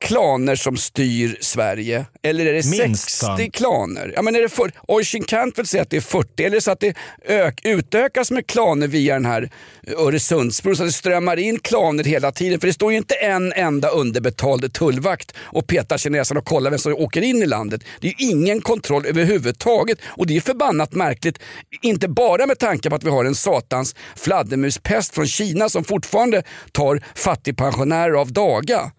klaner 0.00 0.56
som 0.56 0.76
styr 0.76 1.38
Sverige 1.40 2.06
eller 2.22 2.46
är 2.46 2.52
det 2.52 2.70
Minst, 2.70 3.10
60 3.10 3.26
fan. 3.26 3.50
klaner? 3.50 4.12
Ja, 4.16 4.22
men 4.22 4.36
är 4.36 4.40
det 4.40 4.48
för, 4.48 4.72
Oisin 4.88 5.24
Cantwell 5.24 5.66
säger 5.66 5.82
att 5.82 5.90
det 5.90 5.96
är 5.96 6.00
40 6.00 6.44
eller 6.44 6.60
så 6.60 6.70
att 6.70 6.80
det 6.80 6.96
ök, 7.24 7.60
utökas 7.64 8.30
med 8.30 8.46
klaner 8.46 8.88
via 8.88 9.14
den 9.14 9.26
här 9.26 9.50
Öresundsbron 9.96 10.76
så 10.76 10.82
att 10.82 10.88
det 10.88 10.92
strömmar 10.92 11.36
in 11.36 11.58
klaner 11.58 12.04
hela 12.04 12.32
tiden. 12.32 12.60
För 12.60 12.66
det 12.66 12.72
står 12.72 12.92
ju 12.92 12.98
inte 12.98 13.14
en 13.14 13.52
enda 13.52 13.88
underbetald 13.88 14.72
tullvakt 14.72 15.34
och 15.38 15.66
petar 15.66 15.98
kineserna 15.98 16.40
och 16.40 16.46
kollar 16.46 16.70
vem 16.70 16.78
som 16.78 16.94
åker 16.94 17.22
in 17.22 17.42
i 17.42 17.46
landet. 17.46 17.82
Det 18.00 18.08
är 18.08 18.14
ju 18.20 18.30
ingen 18.30 18.60
kontroll 18.60 19.06
överhuvudtaget 19.06 19.98
och 20.04 20.26
det 20.26 20.36
är 20.36 20.40
förbannat 20.40 20.92
märkligt. 20.92 21.38
Inte 21.82 22.08
bara 22.08 22.46
med 22.46 22.58
tanke 22.58 22.90
på 22.90 22.96
att 22.96 23.04
vi 23.04 23.10
har 23.10 23.24
en 23.24 23.34
satans 23.34 23.94
fladdermuspest 24.16 25.14
från 25.14 25.26
Kina 25.26 25.68
som 25.68 25.84
fortfarande 25.84 26.42
tar 26.72 27.02
fattigpensionärer 27.14 28.12
av 28.12 28.32
daga. 28.32 28.92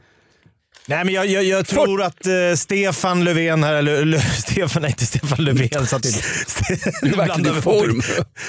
Nej, 0.92 1.06
men 1.06 1.14
jag, 1.14 1.28
jag, 1.28 1.44
jag 1.44 1.68
tror 1.68 2.02
att 2.02 2.28
eh, 2.28 2.34
Stefan 2.56 3.24
Löfven 3.24 3.64
här, 3.64 3.74
eller 3.74 4.06
Lö, 4.06 4.20
Stefan, 4.38 4.82
nej 4.82 4.92
inte 4.92 5.06
Stefan 5.06 5.44
Löfven, 5.46 5.88
så 5.88 5.96
att 5.96 6.04
det, 6.04 6.10
Du 7.02 7.12
är 7.12 7.18
verkligen 7.18 7.58
i 7.58 7.62
form. 7.62 8.02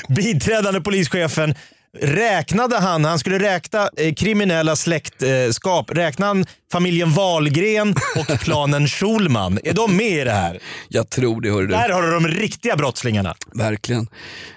Biträdande 0.09 0.81
polischefen, 0.81 1.55
räknade 2.01 2.77
han, 2.77 3.05
han 3.05 3.19
skulle 3.19 3.39
räkna 3.39 3.91
eh, 3.97 4.15
kriminella 4.15 4.77
släktskap, 4.77 5.91
räknade 5.91 6.29
han 6.29 6.45
familjen 6.73 7.13
Wahlgren 7.13 7.95
och 8.17 8.27
klanen 8.41 8.89
Schulman? 8.89 9.59
Är 9.65 9.73
de 9.73 9.97
med 9.97 10.21
i 10.21 10.25
det 10.25 10.31
här? 10.31 10.61
Jag 10.89 11.11
tror 11.11 11.41
det 11.41 11.51
hör 11.51 11.61
du. 11.61 11.67
Där 11.67 11.89
har 11.89 12.03
du 12.03 12.11
de 12.11 12.29
riktiga 12.29 12.77
brottslingarna. 12.77 13.35
Verkligen. 13.55 14.07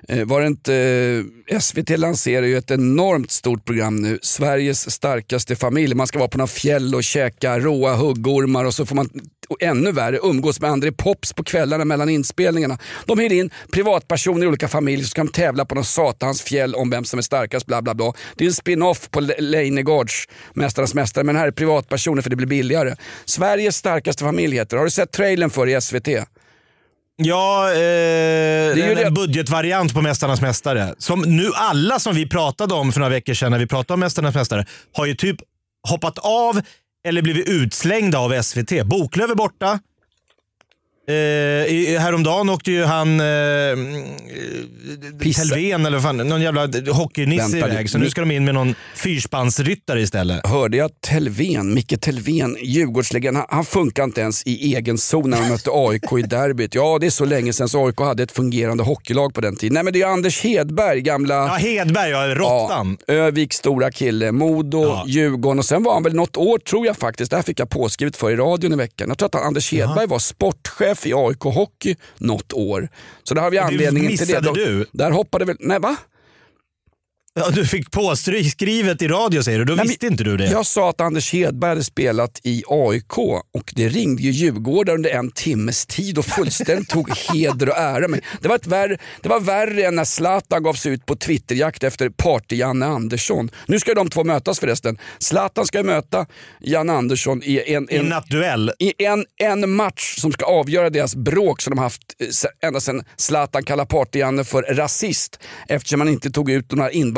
Eh, 0.07 0.25
var 0.25 0.41
det 0.41 0.47
inte, 0.47 0.75
eh, 1.49 1.59
SVT 1.59 1.97
lanserar 1.97 2.45
ju 2.45 2.57
ett 2.57 2.71
enormt 2.71 3.31
stort 3.31 3.65
program 3.65 3.95
nu. 3.95 4.19
Sveriges 4.21 4.91
starkaste 4.91 5.55
familj. 5.55 5.95
Man 5.95 6.07
ska 6.07 6.19
vara 6.19 6.29
på 6.29 6.37
några 6.37 6.47
fjäll 6.47 6.95
och 6.95 7.03
käka 7.03 7.59
råa 7.59 7.95
huggormar 7.95 8.65
och 8.65 8.73
så 8.73 8.85
får 8.85 8.95
man 8.95 9.09
och 9.49 9.63
ännu 9.63 9.91
värre 9.91 10.19
umgås 10.23 10.61
med 10.61 10.71
André 10.71 10.91
Pops 10.91 11.33
på 11.33 11.43
kvällarna 11.43 11.85
mellan 11.85 12.09
inspelningarna. 12.09 12.77
De 13.05 13.19
hyr 13.19 13.31
in 13.31 13.49
privatpersoner 13.71 14.43
i 14.43 14.47
olika 14.47 14.67
familjer 14.67 15.05
ska 15.05 15.23
de 15.23 15.31
tävla 15.31 15.65
på 15.65 15.75
någon 15.75 15.85
satans 15.85 16.41
fjäll 16.41 16.75
om 16.75 16.89
vem 16.89 17.05
som 17.05 17.17
är 17.17 17.21
starkast. 17.25 17.65
Bla 17.65 17.81
bla 17.81 17.93
bla. 17.95 18.13
Det 18.35 18.43
är 18.43 18.47
en 18.47 18.53
spin-off 18.53 19.09
på 19.11 19.19
Le- 19.19 19.35
Leijnegards 19.39 20.27
Mästarnas 20.53 20.93
Mästare 20.93 21.23
men 21.23 21.35
här 21.35 21.47
är 21.47 21.51
privatpersoner 21.51 22.21
för 22.21 22.29
det 22.29 22.35
blir 22.35 22.47
billigare. 22.47 22.95
Sveriges 23.25 23.75
starkaste 23.77 24.23
familj 24.23 24.55
heter 24.55 24.75
det. 24.75 24.79
Har 24.79 24.85
du 24.85 24.91
sett 24.91 25.11
trailern 25.11 25.49
för 25.49 25.67
i 25.67 25.81
SVT? 25.81 26.07
Ja, 27.17 27.71
eh, 27.71 27.77
ju 27.79 28.81
en, 28.83 28.95
det- 28.95 29.11
budgetvariant 29.11 29.93
på 29.93 30.01
Mästarnas 30.01 30.41
Mästare. 30.41 30.95
Som 30.97 31.21
nu 31.21 31.49
alla 31.53 31.99
som 31.99 32.15
vi 32.15 32.29
pratade 32.29 32.73
om 32.73 32.91
för 32.91 32.99
några 32.99 33.09
veckor 33.09 33.33
sedan 33.33 33.51
när 33.51 33.59
vi 33.59 33.67
pratade 33.67 33.93
om 33.93 33.99
Mästarnas 33.99 34.35
Mästare 34.35 34.65
har 34.93 35.05
ju 35.05 35.15
typ 35.15 35.37
hoppat 35.89 36.17
av 36.19 36.61
eller 37.07 37.21
blivit 37.21 37.47
utslängda 37.49 38.19
av 38.19 38.41
SVT. 38.41 38.83
Boklöv 38.85 39.31
är 39.31 39.35
borta. 39.35 39.79
Eh, 41.07 42.01
häromdagen 42.01 42.49
åkte 42.49 42.71
ju 42.71 42.83
han 42.83 43.19
eh, 43.19 43.25
Pissa. 45.19 45.41
Telven 45.43 45.85
eller 45.85 45.99
fan, 45.99 46.17
någon 46.17 46.41
jävla 46.41 46.67
hockeynisse 46.91 47.57
iväg. 47.57 47.89
Så 47.89 47.97
nu- 47.97 48.09
ska 48.09 48.21
de 48.21 48.31
in 48.31 48.45
med 48.45 48.53
någon 48.53 48.75
fyrspannsryttare 48.95 50.01
istället. 50.01 50.47
hörde 50.47 50.77
jag 50.77 50.91
Telven, 51.01 51.73
Micke 51.73 51.99
Telven, 52.01 52.57
Djurgårdslegend, 52.61 53.37
han, 53.37 53.45
han 53.49 53.65
funkar 53.65 54.03
inte 54.03 54.21
ens 54.21 54.43
i 54.45 54.75
egen 54.75 54.97
zon 54.97 55.29
när 55.29 55.41
de 55.41 55.47
mötte 55.49 55.69
AIK 55.73 56.11
i 56.19 56.21
derbyt. 56.21 56.75
Ja, 56.75 56.97
det 57.01 57.05
är 57.05 57.09
så 57.11 57.25
länge 57.25 57.53
sedan 57.53 57.69
så 57.69 57.85
AIK 57.87 57.99
hade 57.99 58.23
ett 58.23 58.31
fungerande 58.31 58.83
hockeylag 58.83 59.33
på 59.33 59.41
den 59.41 59.55
tiden. 59.55 59.73
Nej 59.73 59.83
men 59.83 59.93
det 59.93 60.01
är 60.01 60.07
Anders 60.07 60.41
Hedberg, 60.43 61.01
gamla 61.01 61.33
Ja, 61.33 61.53
Hedberg, 61.53 62.09
ja, 62.09 62.35
råttan. 62.35 62.97
Ja, 63.07 63.13
Öviks 63.13 63.55
stora 63.57 63.91
kille, 63.91 64.31
Modo, 64.31 64.83
Ja. 64.83 65.03
Djurgården 65.07 65.59
och 65.59 65.65
sen 65.65 65.83
var 65.83 65.93
han 65.93 66.03
väl 66.03 66.15
något 66.15 66.37
år 66.37 66.57
tror 66.57 66.85
jag 66.85 66.97
faktiskt, 66.97 67.31
det 67.31 67.35
här 67.37 67.43
fick 67.43 67.59
jag 67.59 67.69
påskrivet 67.69 68.15
för 68.17 68.31
i 68.31 68.35
radion 68.35 68.73
i 68.73 68.75
veckan. 68.75 69.07
Jag 69.07 69.17
tror 69.17 69.27
att 69.27 69.33
han, 69.35 69.43
Anders 69.43 69.71
Hedberg 69.71 70.07
var 70.07 70.19
sportchef 70.19 70.94
i 71.05 71.13
AIK 71.13 71.43
Hockey 71.43 71.95
något 72.17 72.53
år. 72.53 72.89
Så 73.23 73.33
där 73.33 73.41
har 73.41 73.51
vi 73.51 73.57
det 73.57 73.63
anledningen 73.63 74.17
till 74.17 74.27
det. 74.27 74.53
du. 74.53 74.85
Där 74.91 75.11
hoppade 75.11 75.45
väl, 75.45 75.57
nej 75.59 75.79
va? 75.79 75.97
Ja, 77.37 77.49
du 77.49 77.65
fick 77.65 77.91
påskrivet 77.91 79.01
i 79.01 79.07
radio 79.07 79.43
säger 79.43 79.59
du, 79.59 79.65
då 79.65 79.75
Nej, 79.75 79.87
visste 79.87 80.07
inte 80.07 80.23
du 80.23 80.37
det. 80.37 80.45
Jag 80.45 80.65
sa 80.65 80.89
att 80.89 81.01
Anders 81.01 81.33
Hedberg 81.33 81.69
hade 81.69 81.83
spelat 81.83 82.39
i 82.43 82.63
AIK 82.67 83.17
och 83.17 83.73
det 83.75 83.89
ringde 83.89 84.21
ju 84.21 84.31
Djurgården 84.31 84.95
under 84.95 85.09
en 85.09 85.31
timmes 85.31 85.85
tid 85.85 86.17
och 86.17 86.25
fullständigt 86.25 86.89
tog 86.89 87.09
heder 87.33 87.69
och 87.69 87.77
ära. 87.77 88.07
Men 88.07 88.21
det, 88.41 88.47
var 88.47 88.55
ett 88.55 88.67
värre, 88.67 88.97
det 89.21 89.29
var 89.29 89.39
värre 89.39 89.85
än 89.85 89.95
när 89.95 90.05
Zlatan 90.05 90.63
gav 90.63 90.73
sig 90.73 90.91
ut 90.91 91.05
på 91.05 91.15
Twitterjakt 91.15 91.83
efter 91.83 92.09
party-Janne 92.09 92.85
Andersson. 92.85 93.49
Nu 93.65 93.79
ska 93.79 93.93
de 93.93 94.09
två 94.09 94.23
mötas 94.23 94.59
förresten. 94.59 94.97
Zlatan 95.19 95.65
ska 95.65 95.83
möta 95.83 96.25
Janne 96.61 96.93
Andersson 96.93 97.43
i 97.43 97.73
en, 97.73 97.89
I 97.89 97.95
en 97.95 98.01
en, 98.01 98.09
nattduell. 98.09 98.71
i 98.79 99.05
en, 99.05 99.25
en 99.37 99.71
match 99.71 100.15
som 100.19 100.31
ska 100.31 100.45
avgöra 100.45 100.89
deras 100.89 101.15
bråk 101.15 101.61
som 101.61 101.75
de 101.75 101.81
haft 101.81 102.01
eh, 102.19 102.67
ända 102.67 102.79
sedan 102.79 103.03
Zlatan 103.17 103.63
kallar 103.63 103.85
Party-Janne 103.85 104.43
för 104.43 104.61
rasist 104.61 105.39
eftersom 105.67 106.01
han 106.01 106.09
inte 106.09 106.31
tog 106.31 106.51
ut 106.51 106.73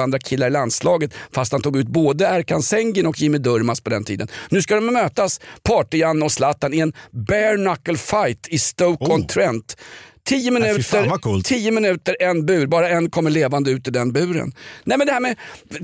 andra 0.08 0.20
killar 0.20 0.48
i 0.48 0.50
landslaget 0.50 1.14
fast 1.32 1.52
han 1.52 1.62
tog 1.62 1.78
ut 1.78 1.88
både 1.88 2.26
Erkan 2.26 2.64
Sengin 2.64 3.08
och 3.08 3.20
Jimmy 3.20 3.38
Durmaz 3.38 3.82
på 3.82 3.90
den 3.90 4.04
tiden. 4.04 4.28
Nu 4.50 4.62
ska 4.62 4.76
de 4.76 4.86
mötas, 4.86 5.42
Party-Janne 5.64 6.26
och 6.26 6.32
Zlatan 6.32 6.74
i 6.74 6.80
en 6.80 6.94
bare 7.12 7.56
knuckle 7.56 7.98
fight 7.98 8.48
i 8.48 8.60
Stoke-on-Trent. 8.60 9.76
Oh. 9.78 9.84
Tio 10.28 10.52
minuter, 10.52 11.42
tio 11.44 11.72
minuter, 11.72 12.16
en 12.20 12.46
bur. 12.46 12.68
Bara 12.68 12.90
en 12.90 13.10
kommer 13.10 13.30
levande 13.30 13.72
ut 13.72 13.88
ur 13.88 13.92
den 13.92 14.12
buren. 14.12 14.54
Nej 14.84 14.98
men 14.98 15.08
det 15.08 15.14
här 15.14 15.20
med 15.20 15.36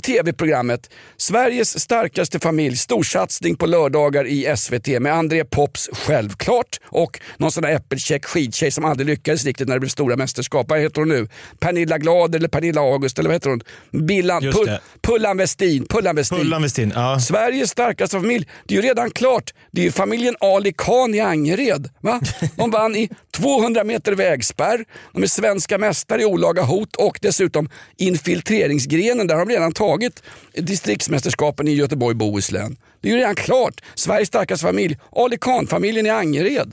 tv-programmet. 0.03 0.89
Sveriges 1.17 1.79
starkaste 1.79 2.39
familj, 2.39 2.77
storsatsning 2.77 3.55
på 3.55 3.65
lördagar 3.65 4.27
i 4.27 4.55
SVT 4.57 4.87
med 4.87 5.13
André 5.13 5.45
Pops 5.45 5.89
självklart 5.93 6.79
och 6.85 7.19
någon 7.37 7.51
sån 7.51 7.63
där 7.63 7.75
äppelkäck 7.75 8.25
skidtjej 8.25 8.71
som 8.71 8.85
aldrig 8.85 9.07
lyckades 9.07 9.45
riktigt 9.45 9.67
när 9.67 9.75
det 9.75 9.79
blev 9.79 9.89
stora 9.89 10.15
mästerskap. 10.15 10.69
Vad 10.69 10.79
heter 10.79 11.01
hon 11.01 11.09
nu? 11.09 11.27
Pernilla 11.59 11.97
Glad 11.97 12.35
eller 12.35 12.47
Pernilla 12.47 12.81
August 12.81 13.19
eller 13.19 13.29
vad 13.29 13.35
heter 13.35 13.49
hon? 13.49 13.61
Billan, 14.07 14.41
Pull. 14.41 14.77
Pullan 15.01 15.37
Westin. 15.37 15.85
Pullan 15.85 16.15
Westin. 16.15 16.37
Pullan 16.37 16.61
Westin. 16.61 16.93
Ja. 16.95 17.19
Sveriges 17.19 17.69
starkaste 17.69 18.19
familj. 18.19 18.47
Det 18.65 18.77
är 18.77 18.81
ju 18.81 18.87
redan 18.87 19.11
klart. 19.11 19.53
Det 19.71 19.81
är 19.81 19.85
ju 19.85 19.91
familjen 19.91 20.35
Ali 20.39 20.73
Khan 20.77 21.15
i 21.15 21.19
Angered. 21.19 21.89
Va? 22.01 22.19
De 22.55 22.71
vann 22.71 22.95
i 22.95 23.09
200 23.31 23.83
meter 23.83 24.11
vägspärr. 24.33 24.85
De 25.13 25.23
är 25.23 25.27
svenska 25.27 25.77
mästare 25.77 26.21
i 26.21 26.25
olaga 26.25 26.63
hot 26.63 26.95
och 26.95 27.19
dessutom 27.21 27.69
infiltreringsgrenen. 27.97 29.27
Där 29.27 29.35
har 29.35 29.45
de 29.45 29.53
redan 29.53 29.71
tagit 29.71 30.23
distriktsmästerskapen 30.53 31.67
i 31.67 31.73
Göteborg 31.73 32.15
Bohuslän. 32.15 32.77
Det 33.01 33.09
är 33.09 33.11
ju 33.11 33.17
redan 33.17 33.35
klart. 33.35 33.81
Sveriges 33.95 34.27
starkaste 34.27 34.65
familj. 34.65 34.97
Ali 35.11 35.37
Khan-familjen 35.37 36.05
i 36.05 36.09
Angered. 36.09 36.71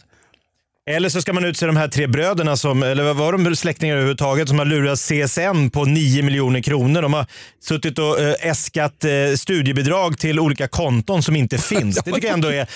Eller 0.91 1.09
så 1.09 1.23
ska 1.23 1.33
man 1.33 1.45
utse 1.45 1.67
de 1.67 1.77
här 1.77 1.89
tre 1.89 2.07
bröderna, 2.07 2.57
som, 2.57 2.83
eller 2.83 3.05
vad 3.05 3.17
var 3.17 3.33
de 3.33 3.57
släktingar 3.57 3.95
överhuvudtaget, 3.95 4.49
som 4.49 4.59
har 4.59 4.67
lurat 4.67 4.99
CSN 4.99 5.71
på 5.71 5.85
9 5.85 6.23
miljoner 6.23 6.61
kronor. 6.61 7.03
De 7.03 7.13
har 7.13 7.27
suttit 7.63 7.99
och 7.99 8.21
eh, 8.21 8.35
äskat 8.41 9.05
eh, 9.05 9.11
studiebidrag 9.37 10.19
till 10.19 10.41
olika 10.41 10.69
konton 10.69 11.23
som 11.23 11.37
inte 11.37 11.59
finns. 11.59 11.97
Det 11.97 12.13
tycker 12.13 12.27
jag 12.29 12.35
ändå 12.35 12.49
är 12.49 12.67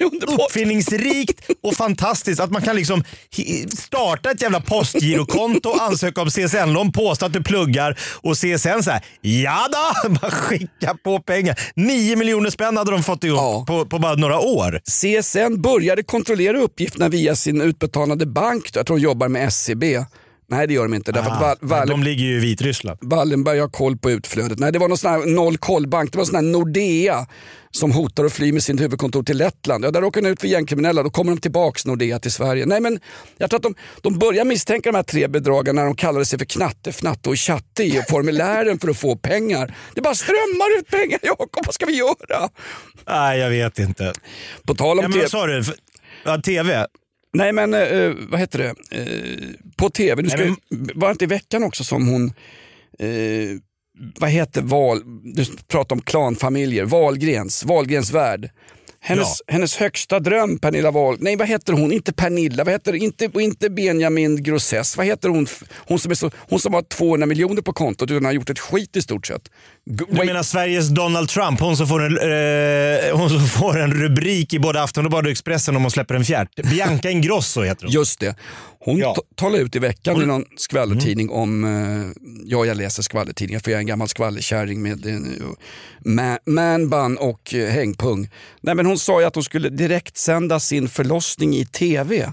uppfinningsrikt 0.44 1.50
och 1.62 1.74
fantastiskt. 1.74 2.40
Att 2.40 2.50
man 2.50 2.62
kan 2.62 2.76
liksom 2.76 3.04
starta 3.78 4.30
ett 4.30 4.42
jävla 4.42 4.60
postgirokonto, 4.60 5.72
ansöka 5.80 6.20
om 6.22 6.28
CSN-lån, 6.30 6.92
påstå 6.92 7.26
att 7.26 7.32
du 7.32 7.42
pluggar 7.42 7.98
och 8.22 8.36
CSN 8.36 8.82
så 8.82 8.90
här, 8.90 9.02
ja 9.20 9.68
då, 9.72 10.08
bara 10.20 10.30
skicka 10.30 10.96
på 11.04 11.20
pengar. 11.20 11.60
9 11.76 12.16
miljoner 12.16 12.50
spänn 12.50 12.76
hade 12.76 12.90
de 12.90 13.02
fått 13.02 13.24
ihop 13.24 13.38
Ja. 13.38 13.64
på, 13.66 13.86
på 13.86 13.98
bara 13.98 14.14
några 14.14 14.38
år. 14.40 14.80
CSN 14.84 15.62
började 15.62 16.02
kontrollera 16.02 16.58
uppgifterna 16.58 17.08
via 17.08 17.36
sin 17.36 17.53
utbetalande 17.60 18.26
bank. 18.26 18.70
Jag 18.74 18.86
tror 18.86 18.96
de 18.96 19.02
jobbar 19.02 19.28
med 19.28 19.48
SCB. 19.48 20.04
Nej 20.46 20.66
det 20.66 20.74
gör 20.74 20.82
de 20.82 20.94
inte. 20.94 21.12
Därför 21.12 21.30
att 21.30 21.58
Val- 21.60 21.78
Ah, 21.82 21.84
de 21.86 22.02
ligger 22.02 22.24
ju 22.24 22.36
i 22.36 22.40
Vitryssland. 22.40 22.98
Wallenberg 23.02 23.58
har 23.58 23.68
koll 23.68 23.96
på 23.96 24.10
utflödet. 24.10 24.58
Nej, 24.58 24.72
det 24.72 24.78
var 24.78 24.88
någon 24.88 24.98
sån 24.98 25.10
här 25.10 25.26
noll 25.26 25.56
koll-bank. 25.58 26.12
Det 26.12 26.18
var 26.18 26.24
sån 26.24 26.34
här 26.34 26.42
Nordea 26.42 27.26
som 27.70 27.92
hotar 27.92 28.24
att 28.24 28.32
fly 28.32 28.52
med 28.52 28.62
sin 28.62 28.78
huvudkontor 28.78 29.22
till 29.22 29.36
Lettland. 29.36 29.84
Ja, 29.84 29.90
där 29.90 30.00
råkar 30.00 30.22
de 30.22 30.28
ut 30.28 30.40
för 30.40 30.48
gängkriminella. 30.48 31.02
Då 31.02 31.10
kommer 31.10 31.32
de 31.32 31.40
tillbaks 31.40 31.86
Nordea 31.86 32.18
till 32.18 32.32
Sverige. 32.32 32.66
Nej, 32.66 32.80
men 32.80 33.00
jag 33.38 33.50
tror 33.50 33.58
att 33.58 33.62
de, 33.62 33.74
de 34.00 34.18
börjar 34.18 34.44
misstänka 34.44 34.92
de 34.92 34.96
här 34.96 35.02
tre 35.02 35.28
bedragarna 35.28 35.80
när 35.80 35.86
de 35.86 35.96
kallade 35.96 36.24
sig 36.26 36.38
för 36.38 36.46
Knatte, 36.46 36.90
Fnatte 36.90 37.28
och 37.28 37.36
Tjatte 37.36 37.84
i 37.84 38.02
formulären 38.10 38.78
för 38.78 38.88
att 38.88 38.96
få 38.96 39.16
pengar. 39.16 39.74
Det 39.94 40.00
bara 40.00 40.14
strömmar 40.14 40.78
ut 40.78 40.88
pengar. 40.90 41.18
Jakob, 41.22 41.66
vad 41.66 41.74
ska 41.74 41.86
vi 41.86 41.96
göra? 41.96 42.48
Nej, 43.08 43.38
jag 43.38 43.50
vet 43.50 43.78
inte. 43.78 44.12
På 44.66 44.74
tal 44.74 44.98
om 44.98 45.02
Ja, 45.02 45.08
men 45.08 45.18
vad 45.20 45.30
sa 45.30 45.46
du? 45.46 45.62
Ja, 46.24 46.40
TV? 46.40 46.86
Nej 47.34 47.52
men 47.52 47.74
eh, 47.74 48.12
vad 48.28 48.40
heter 48.40 48.58
det? 48.58 48.98
Eh, 48.98 49.48
på 49.76 49.90
tv, 49.90 50.22
nu 50.22 50.28
ska, 50.28 50.44
Nej, 50.44 50.54
var 50.94 51.08
det 51.08 51.12
inte 51.12 51.24
i 51.24 51.28
veckan 51.28 51.64
också 51.64 51.84
som 51.84 52.08
hon 52.08 52.32
eh, 52.98 53.58
vad 54.18 54.30
heter 54.30 54.62
Val, 54.62 55.02
du 55.34 55.44
pratar 55.68 55.96
om 55.96 56.02
klanfamiljer, 56.02 56.84
Wahlgrens, 56.84 57.64
Wahlgrens 57.64 58.12
värld. 58.12 58.50
Hennes, 59.00 59.42
hennes 59.46 59.76
högsta 59.76 60.20
dröm, 60.20 60.58
Pernilla 60.58 60.90
Wahl... 60.90 61.16
Nej, 61.20 61.36
vad 61.36 61.48
heter 61.48 61.72
hon? 61.72 61.92
Inte 61.92 62.12
Pernilla, 62.12 62.64
vad 62.64 62.72
heter, 62.72 62.94
inte, 62.94 63.30
inte 63.34 63.70
Benjamin 63.70 64.42
Grossess. 64.42 64.96
Vad 64.96 65.06
heter 65.06 65.28
hon? 65.28 65.46
Hon 65.76 65.98
som, 65.98 66.10
är 66.10 66.14
så, 66.14 66.30
hon 66.36 66.60
som 66.60 66.74
har 66.74 66.82
200 66.82 67.26
miljoner 67.26 67.62
på 67.62 67.72
kontot 67.72 68.10
och 68.10 68.22
har 68.22 68.32
gjort 68.32 68.50
ett 68.50 68.58
skit 68.58 68.96
i 68.96 69.02
stort 69.02 69.26
sett. 69.26 69.50
Du 69.86 70.06
menar 70.10 70.42
Sveriges 70.42 70.88
Donald 70.88 71.28
Trump? 71.28 71.60
Hon 71.60 71.76
som 71.76 71.86
får 71.86 72.02
en, 72.02 72.18
eh, 72.18 73.16
hon 73.16 73.30
som 73.30 73.40
får 73.48 73.80
en 73.80 73.92
rubrik 73.94 74.54
i 74.54 74.58
både 74.58 74.82
Aftonbladet 74.82 75.26
och 75.26 75.30
Expressen 75.32 75.76
om 75.76 75.82
hon 75.82 75.90
släpper 75.90 76.14
en 76.14 76.24
fjärt. 76.24 76.48
Bianca 76.70 77.10
Ingrosso 77.10 77.62
heter 77.62 77.84
hon. 77.84 77.92
Just 77.92 78.20
det. 78.20 78.36
Hon 78.80 78.96
Ja. 78.98 79.14
ta- 79.14 79.22
talade 79.34 79.62
ut 79.62 79.76
i 79.76 79.78
veckan 79.78 80.22
i 80.22 80.26
någon 80.26 80.44
skvallertidning 80.56 81.30
om, 81.30 81.64
eh, 81.64 82.24
ja 82.46 82.64
jag 82.64 82.76
läser 82.76 83.02
skvallertidningar 83.02 83.60
för 83.60 83.70
jag 83.70 83.78
är 83.78 83.80
en 83.80 83.86
gammal 83.86 84.08
skvallerkärring 84.08 84.82
med 84.82 85.06
eh, 85.06 85.12
ma- 86.04 86.38
manbun 86.46 87.16
och 87.16 87.54
eh, 87.54 87.68
hängpung. 87.70 88.30
Nej, 88.60 88.74
men 88.74 88.86
hon 88.86 88.98
sa 88.98 89.20
ju 89.20 89.26
att 89.26 89.34
hon 89.34 89.44
skulle 89.44 89.68
direkt 89.68 90.16
sända 90.16 90.60
sin 90.60 90.88
förlossning 90.88 91.54
i 91.56 91.66
TV. 91.66 92.32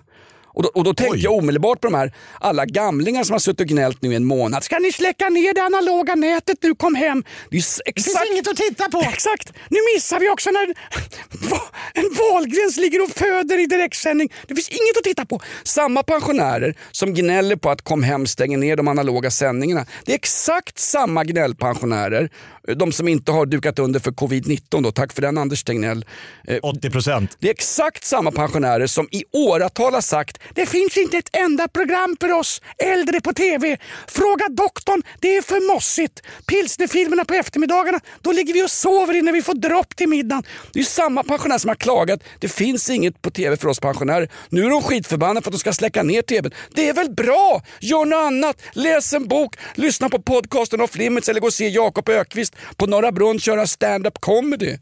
Och 0.53 0.63
då, 0.63 0.70
och 0.70 0.84
då 0.84 0.93
tänkte 0.93 1.15
Oj. 1.15 1.24
jag 1.24 1.34
omedelbart 1.34 1.81
på 1.81 1.88
de 1.88 1.93
här 1.93 2.13
alla 2.39 2.65
gamlingar 2.65 3.24
som 3.24 3.34
har 3.34 3.39
suttit 3.39 3.60
och 3.60 3.67
gnällt 3.67 4.01
nu 4.01 4.13
i 4.13 4.15
en 4.15 4.25
månad. 4.25 4.63
Ska 4.63 4.79
ni 4.79 4.91
släcka 4.91 5.29
ner 5.29 5.53
det 5.53 5.62
analoga 5.63 6.15
nätet 6.15 6.58
nu? 6.62 6.75
Kom 6.75 6.96
hem. 6.96 7.24
Det, 7.50 7.58
är 7.58 7.63
exakt, 7.86 8.25
inget 8.31 8.48
att 8.48 8.58
titta 8.58 8.89
på. 8.89 9.01
Exakt. 9.13 9.53
Nu 9.70 9.77
missar 9.96 10.20
vi 10.20 10.29
också 10.29 10.50
när 10.50 10.63
en 11.93 12.10
Wahlgrens 12.20 12.77
ligger 12.77 13.03
och 13.03 13.10
föder 13.10 13.63
i 13.63 13.65
direktsändning. 13.65 14.34
Det 14.48 14.55
finns 14.55 14.70
inget 14.70 14.98
att 14.98 15.03
titta 15.03 15.25
på. 15.25 15.41
Samma 15.63 16.03
pensionärer 16.03 16.75
som 16.91 17.13
gnäller 17.13 17.55
på 17.55 17.70
att 17.70 17.81
Kom 17.81 18.03
hem 18.03 18.27
stänger 18.27 18.58
ner 18.58 18.75
de 18.75 18.88
analoga 18.88 19.31
sändningarna. 19.31 19.86
Det 20.05 20.12
är 20.12 20.15
exakt 20.15 20.79
samma 20.79 21.24
gnällpensionärer. 21.24 22.29
De 22.68 22.91
som 22.91 23.08
inte 23.08 23.32
har 23.32 23.46
dukat 23.46 23.80
under 23.80 24.00
för 24.00 24.12
covid-19. 24.12 24.84
Då. 24.84 24.91
Tack 24.91 25.13
för 25.13 25.22
den 25.22 25.38
Anders 25.38 25.63
Tegnell. 25.63 26.06
Eh, 26.48 26.58
80 26.63 26.89
procent. 26.89 27.38
det 27.39 27.48
är 27.48 27.51
exakt 27.51 28.03
samma 28.03 28.32
pensionärer 28.32 28.88
som 28.88 29.08
i 29.12 29.24
åratal 29.32 29.94
har 29.94 30.01
sagt 30.01 30.38
det 30.56 30.65
finns 30.65 30.98
inte 30.98 31.18
ett 31.18 31.36
enda 31.36 31.68
program 31.68 32.18
för 32.20 32.32
oss 32.32 32.62
äldre 32.77 33.22
på 33.22 33.34
TV. 33.34 33.77
Fråga 34.08 34.50
doktorn, 34.50 35.01
det 35.20 35.38
är 35.38 35.41
för 35.41 35.74
mossigt. 35.74 36.22
Pilsnerfilmerna 36.46 37.25
på 37.25 37.34
eftermiddagarna, 37.34 38.00
då 38.22 38.32
ligger 38.32 38.53
vi 38.53 38.65
och 38.65 38.72
sover 38.72 39.13
innan 39.13 39.34
vi 39.34 39.41
får 39.41 39.53
dropp 39.53 39.96
till 39.96 40.10
middagen. 40.10 40.44
Det 40.74 40.80
är 40.80 40.84
samma 40.84 41.24
pensionärer 41.24 41.60
som 41.60 41.68
har 41.68 41.75
klagat, 41.75 42.24
det 42.39 42.48
finns 42.48 42.89
inget 42.89 43.22
på 43.22 43.32
TV 43.32 43.58
för 43.58 43.68
oss 43.68 43.80
pensionärer. 43.80 44.30
Nu 44.50 44.65
är 44.65 44.70
de 44.70 44.82
skitförbannade 44.82 45.41
för 45.41 45.50
att 45.50 45.53
de 45.53 45.60
ska 45.60 45.74
släcka 45.74 46.03
ner 46.03 46.22
TVn. 46.22 46.51
Det 46.75 46.89
är 46.89 46.94
väl 46.94 47.12
bra? 47.12 47.62
Gör 47.80 48.06
något 48.06 48.18
annat, 48.18 48.62
läs 48.74 49.13
en 49.13 49.27
bok, 49.27 49.56
lyssna 49.75 50.10
på 50.10 50.22
podcasten 50.22 50.82
av 50.82 50.89
Limits 50.94 51.30
eller 51.30 51.39
gå 51.39 51.48
och 51.48 51.53
se 51.53 51.70
Jakob 51.70 52.10
Ökvist 52.10 52.50
på 52.77 52.86
Norra 52.86 53.12
Brunn 53.12 53.39
köra 53.39 53.67
stand-up 53.67 54.13
comedy. 54.20 54.77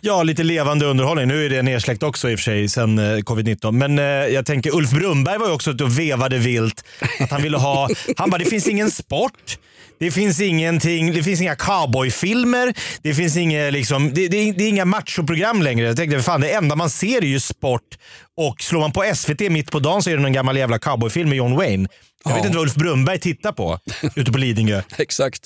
Ja, 0.00 0.22
lite 0.22 0.42
levande 0.42 0.86
underhållning. 0.86 1.28
Nu 1.28 1.46
är 1.46 1.50
det 1.50 1.62
nersläckt 1.62 2.02
också 2.02 2.30
i 2.30 2.34
och 2.34 2.38
för 2.38 2.44
sig 2.44 2.68
sen 2.68 2.98
eh, 2.98 3.02
covid-19. 3.18 3.72
Men 3.72 3.98
eh, 3.98 4.04
jag 4.04 4.46
tänker 4.46 4.74
Ulf 4.76 4.90
Brunberg 4.90 5.38
var 5.38 5.46
ju 5.46 5.52
också 5.52 5.70
ute 5.70 5.84
och 5.84 5.98
vevade 5.98 6.38
vilt. 6.38 6.84
Att 7.20 7.30
han 7.30 7.42
ville 7.42 7.56
ha... 7.58 7.88
Han 8.16 8.30
bara, 8.30 8.38
det 8.38 8.44
finns 8.44 8.68
ingen 8.68 8.90
sport. 8.90 9.58
Det 9.98 10.10
finns 10.10 10.40
ingenting, 10.40 11.12
det 11.12 11.22
finns 11.22 11.40
inga 11.40 11.56
cowboyfilmer. 11.56 12.74
Det 13.02 13.14
finns 13.14 13.36
inga, 13.36 13.70
liksom, 13.70 14.12
det, 14.14 14.28
det, 14.28 14.52
det 14.52 14.64
är 14.64 14.68
inga 14.68 14.84
machoprogram 14.84 15.62
längre. 15.62 15.86
Jag 15.86 15.96
tänkte, 15.96 16.22
fan 16.22 16.40
det 16.40 16.50
enda 16.52 16.76
man 16.76 16.90
ser 16.90 17.22
är 17.22 17.26
ju 17.26 17.40
sport. 17.40 17.98
Och 18.36 18.60
slår 18.62 18.80
man 18.80 18.92
på 18.92 19.12
SVT 19.14 19.40
mitt 19.40 19.70
på 19.70 19.78
dagen 19.78 20.02
så 20.02 20.10
är 20.10 20.16
det 20.16 20.22
någon 20.22 20.32
gammal 20.32 20.56
jävla 20.56 20.78
cowboyfilm 20.78 21.28
med 21.28 21.36
John 21.38 21.56
Wayne. 21.56 21.88
Jag 22.24 22.30
vet 22.30 22.40
Ja. 22.40 22.46
inte 22.46 22.56
vad 22.58 22.62
Ulf 22.66 22.74
Brunberg 22.74 23.18
tittar 23.18 23.52
på 23.52 23.78
ute 24.16 24.32
på 24.32 24.38
Lidingö. 24.38 24.82
Exakt. 24.98 25.40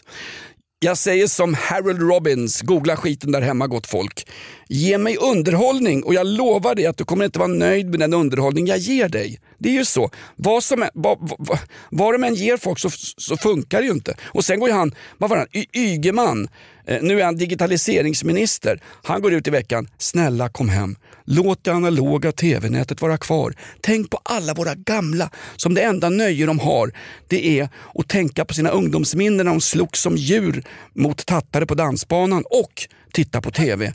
Jag 0.85 0.99
säger 0.99 1.27
som 1.27 1.55
Harold 1.55 2.03
Robbins, 2.03 2.61
googla 2.63 2.97
skiten 2.97 3.33
där 3.33 3.41
hemma 3.41 3.67
gott 3.67 3.87
folk. 3.87 4.27
Ge 4.69 4.99
mig 4.99 5.17
underhållning 5.17 6.03
och 6.03 6.15
jag 6.15 6.27
lovar 6.27 6.75
dig 6.75 6.87
att 6.87 6.97
du 6.97 7.05
kommer 7.05 7.25
inte 7.25 7.39
vara 7.39 7.49
nöjd 7.49 7.91
med 7.91 8.01
den 8.01 8.15
underhållning 8.15 8.67
jag 8.67 8.79
ger 8.79 9.09
dig. 9.09 9.41
Det 9.59 9.69
är 9.69 9.73
ju 9.73 9.85
så. 9.85 10.11
Vad, 10.37 10.65
som 10.65 10.83
är, 10.83 10.91
vad, 10.95 11.19
vad, 11.39 11.59
vad 11.91 12.15
de 12.15 12.25
än 12.25 12.35
ger 12.35 12.57
folk 12.57 12.79
så, 12.79 12.91
så 13.17 13.37
funkar 13.37 13.81
det 13.81 13.87
ju 13.87 13.93
inte. 13.93 14.17
Och 14.25 14.45
sen 14.45 14.61
går 14.61 14.69
ju 14.69 14.75
han, 14.75 14.95
vad 15.19 15.31
var 15.31 15.37
han, 15.37 15.47
Y- 15.53 15.67
Ygeman, 15.73 16.49
eh, 16.87 17.03
nu 17.03 17.21
är 17.21 17.25
han 17.25 17.37
digitaliseringsminister. 17.37 18.81
Han 19.03 19.23
går 19.23 19.33
ut 19.33 19.49
i 19.49 19.51
veckan, 19.51 19.89
snälla 19.99 20.49
kom 20.49 20.69
hem. 20.69 20.97
Låt 21.27 21.65
det 21.65 21.73
analoga 21.73 22.33
tv-nätet 22.33 23.03
vara 23.03 23.19
kvar. 23.19 23.55
Tänk 23.81 24.11
på 24.11 24.21
alla 24.23 24.55
våra 24.55 24.75
gamla 24.75 25.31
som 25.57 25.75
det 25.75 25.83
enda 25.83 26.11
nöje 26.11 26.47
de 26.47 26.59
har 26.59 26.93
det 27.29 27.61
är 27.61 27.69
att 27.95 28.09
tänka 28.09 28.45
på 28.45 28.55
sina 28.55 28.71
ungdomsminnen 28.71 29.37
när 29.37 29.45
de 29.45 29.61
slogs 29.61 30.01
som 30.01 30.17
djur 30.17 30.65
mot 30.95 31.27
tattare 31.27 31.67
på 31.67 31.75
dansbanan 31.75 32.45
och 32.51 32.89
titta 33.13 33.41
på 33.41 33.51
tv. 33.51 33.93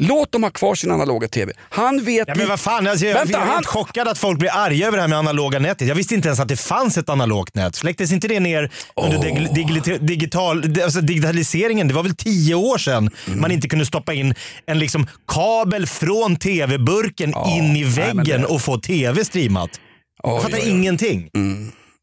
Låt 0.00 0.32
dem 0.32 0.42
ha 0.42 0.50
kvar 0.50 0.74
sin 0.74 0.90
analoga 0.90 1.28
tv. 1.28 1.52
Han 1.70 2.04
vet... 2.04 2.28
Ja, 2.28 2.34
men 2.36 2.48
vad 2.48 2.60
fan, 2.60 2.86
alltså, 2.86 3.06
jag, 3.06 3.14
Vänta, 3.14 3.32
jag 3.32 3.40
är 3.42 3.44
han- 3.46 3.54
helt 3.54 3.66
chockad 3.66 4.08
att 4.08 4.18
folk 4.18 4.38
blir 4.38 4.50
arga 4.56 4.86
över 4.86 4.96
det 4.96 5.00
här 5.02 5.08
med 5.08 5.18
analoga 5.18 5.58
nätet. 5.58 5.88
Jag 5.88 5.94
visste 5.94 6.14
inte 6.14 6.28
ens 6.28 6.40
att 6.40 6.48
det 6.48 6.56
fanns 6.56 6.98
ett 6.98 7.08
analogt 7.08 7.54
nät. 7.54 7.74
Släcktes 7.74 8.12
inte 8.12 8.28
det 8.28 8.40
ner 8.40 8.70
under 8.96 9.18
dig- 9.18 9.48
digili- 9.54 9.98
digital, 9.98 10.64
alltså 10.84 11.00
digitaliseringen? 11.00 11.88
Det 11.88 11.94
var 11.94 12.02
väl 12.02 12.16
tio 12.16 12.54
år 12.54 12.78
sedan 12.78 13.10
Mm. 13.26 13.40
man 13.40 13.50
inte 13.50 13.68
kunde 13.68 13.86
stoppa 13.86 14.12
in 14.14 14.34
en 14.66 14.78
liksom 14.78 15.06
kabel 15.28 15.86
från 15.86 16.36
tv-burken 16.36 17.28
in 17.48 17.76
i 17.76 17.82
nej, 17.82 17.84
väggen 17.84 18.40
det- 18.40 18.46
och 18.46 18.62
få 18.62 18.78
tv 18.78 19.24
streamat. 19.24 19.70
Jag 20.22 20.34
Oj, 20.34 20.42
fattar 20.42 20.56
oj, 20.58 20.62
oj. 20.64 20.70
ingenting. 20.70 21.28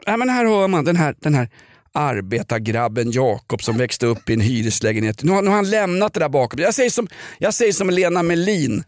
Nej, 0.07 0.17
men 0.17 0.29
här 0.29 0.45
hör 0.45 0.67
man 0.67 0.85
den 0.85 0.95
här, 0.95 1.15
den 1.21 1.33
här 1.35 1.49
arbetargrabben 1.95 3.11
Jakob 3.11 3.63
som 3.63 3.77
växte 3.77 4.05
upp 4.05 4.29
i 4.29 4.33
en 4.33 4.41
hyreslägenhet. 4.41 5.23
Nu 5.23 5.31
har, 5.31 5.41
nu 5.41 5.47
har 5.47 5.55
han 5.55 5.69
lämnat 5.69 6.13
det 6.13 6.19
där 6.19 6.29
bakom. 6.29 6.59
Jag 6.59 6.73
säger 6.73 6.89
som, 6.89 7.07
jag 7.37 7.53
säger 7.53 7.73
som 7.73 7.89
Lena 7.89 8.23
Melin. 8.23 8.83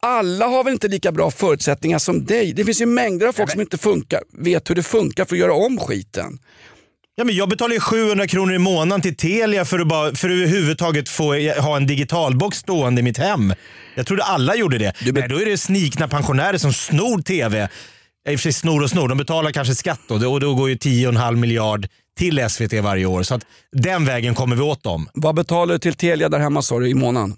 Alla 0.00 0.46
har 0.46 0.64
väl 0.64 0.72
inte 0.72 0.88
lika 0.88 1.12
bra 1.12 1.30
förutsättningar 1.30 1.98
som 1.98 2.24
dig. 2.24 2.52
Det 2.52 2.64
finns 2.64 2.80
ju 2.80 2.86
mängder 2.86 3.26
av 3.26 3.32
folk 3.32 3.50
som 3.50 3.60
inte 3.60 3.78
funkar, 3.78 4.20
vet 4.32 4.70
hur 4.70 4.74
det 4.74 4.82
funkar 4.82 5.24
för 5.24 5.34
att 5.34 5.40
göra 5.40 5.54
om 5.54 5.78
skiten. 5.78 6.38
Ja, 7.14 7.24
men 7.24 7.34
jag 7.34 7.48
betalar 7.48 7.74
ju 7.74 7.80
700 7.80 8.26
kronor 8.26 8.54
i 8.54 8.58
månaden 8.58 9.00
till 9.00 9.16
Telia 9.16 9.64
för 9.64 9.78
att, 9.78 9.88
bara, 9.88 10.14
för 10.14 10.28
att 10.28 10.34
överhuvudtaget 10.34 11.08
få 11.08 11.50
ha 11.60 11.76
en 11.76 11.86
digitalbox 11.86 12.58
stående 12.58 13.00
i 13.00 13.02
mitt 13.02 13.18
hem. 13.18 13.54
Jag 13.94 14.06
trodde 14.06 14.22
alla 14.22 14.56
gjorde 14.56 14.78
det. 14.78 14.92
Du 15.04 15.12
Nej, 15.12 15.28
då 15.28 15.40
är 15.40 15.46
det 15.46 15.58
snikna 15.58 16.08
pensionärer 16.08 16.58
som 16.58 16.72
snor 16.72 17.22
TV. 17.22 17.68
I 18.28 18.34
och 18.36 18.40
för 18.40 18.42
sig 18.42 18.52
snor 18.52 18.82
och 18.82 18.90
snor, 18.90 19.08
de 19.08 19.18
betalar 19.18 19.50
kanske 19.50 19.74
skatt 19.74 20.00
då, 20.08 20.32
och 20.32 20.40
då 20.40 20.54
går 20.54 20.68
ju 20.68 20.74
10,5 20.74 21.36
miljard 21.36 21.88
till 22.20 22.48
SVT 22.50 22.72
varje 22.82 23.06
år. 23.06 23.22
Så 23.22 23.34
att 23.34 23.46
den 23.72 24.04
vägen 24.04 24.34
kommer 24.34 24.56
vi 24.56 24.62
åt 24.62 24.82
dem. 24.82 25.08
Vad 25.14 25.34
betalar 25.34 25.72
du 25.74 25.78
till 25.78 25.94
Telia 25.94 26.28
där 26.28 26.38
hemma 26.38 26.62
sa 26.62 26.78
du 26.78 26.88
i 26.88 26.94
månaden? 26.94 27.34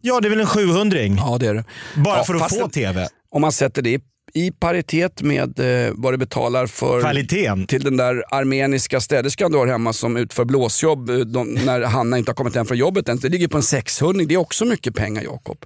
Ja, 0.00 0.20
det 0.20 0.28
är 0.28 0.30
väl 0.30 0.40
en 0.40 0.46
700 0.46 0.98
Ja 1.00 1.36
det 1.40 1.46
är 1.46 1.54
det. 1.54 1.64
Bara 1.96 2.16
Ja, 2.18 2.24
för 2.24 2.34
att 2.34 2.50
få 2.56 2.66
det- 2.66 2.72
TV. 2.72 3.08
Om 3.30 3.40
man 3.40 3.52
sätter 3.52 3.82
det 3.82 3.90
i, 3.90 4.00
i 4.34 4.50
paritet 4.50 5.22
med 5.22 5.58
eh, 5.86 5.92
vad 5.94 6.12
du 6.12 6.16
betalar 6.16 6.66
för 6.66 7.00
Kvaliteten. 7.00 7.66
till 7.66 7.84
den 7.84 7.96
där 7.96 8.24
armeniska 8.30 9.00
städerskan 9.00 9.52
du 9.52 9.58
har 9.58 9.66
hemma 9.66 9.92
som 9.92 10.16
utför 10.16 10.44
blåsjobb 10.44 11.10
eh, 11.10 11.16
de, 11.16 11.48
när 11.54 11.80
Hanna 11.82 12.18
inte 12.18 12.30
har 12.30 12.34
kommit 12.36 12.54
hem 12.54 12.66
från 12.66 12.78
jobbet 12.78 13.08
än. 13.08 13.18
Det 13.18 13.28
ligger 13.28 13.48
på 13.48 13.56
en 13.56 13.62
600 13.62 14.24
Det 14.28 14.34
är 14.34 14.38
också 14.38 14.64
mycket 14.64 14.94
pengar 14.94 15.22
Jakob. 15.22 15.64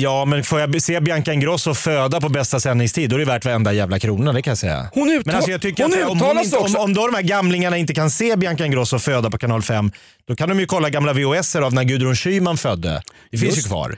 Ja, 0.00 0.24
men 0.24 0.44
får 0.44 0.60
jag 0.60 0.82
se 0.82 1.00
Bianca 1.00 1.32
Ingrosso 1.32 1.74
föda 1.74 2.20
på 2.20 2.28
bästa 2.28 2.60
sändningstid, 2.60 3.10
då 3.10 3.16
är 3.16 3.20
det 3.20 3.24
värt 3.24 3.44
varenda 3.44 3.72
jävla 3.72 3.98
krona. 3.98 4.32
Det 4.32 4.42
kan 4.42 4.50
jag 4.50 4.58
säga. 4.58 4.88
Hon 4.92 5.10
uttal- 5.10 5.22
men 5.26 5.34
alltså 5.36 5.50
jag 5.50 5.62
tycker 5.62 5.82
hon 5.82 5.92
att 5.92 6.10
om, 6.10 6.20
hon 6.20 6.36
inte, 6.38 6.48
sig 6.50 6.58
om, 6.58 6.64
också- 6.64 6.78
om 6.78 6.94
då 6.94 7.06
de 7.06 7.14
här 7.14 7.22
gamlingarna 7.22 7.76
inte 7.76 7.94
kan 7.94 8.10
se 8.10 8.36
Bianca 8.36 8.64
Ingrosso 8.66 8.98
föda 8.98 9.30
på 9.30 9.38
kanal 9.38 9.62
5, 9.62 9.92
då 10.28 10.36
kan 10.36 10.48
de 10.48 10.60
ju 10.60 10.66
kolla 10.66 10.90
gamla 10.90 11.12
VHS 11.12 11.56
av 11.56 11.74
när 11.74 11.84
Gudrun 11.84 12.16
Schyman 12.16 12.56
födde. 12.56 13.02
Det 13.30 13.38
finns 13.38 13.56
Just. 13.56 13.66
ju 13.66 13.70
kvar. 13.70 13.96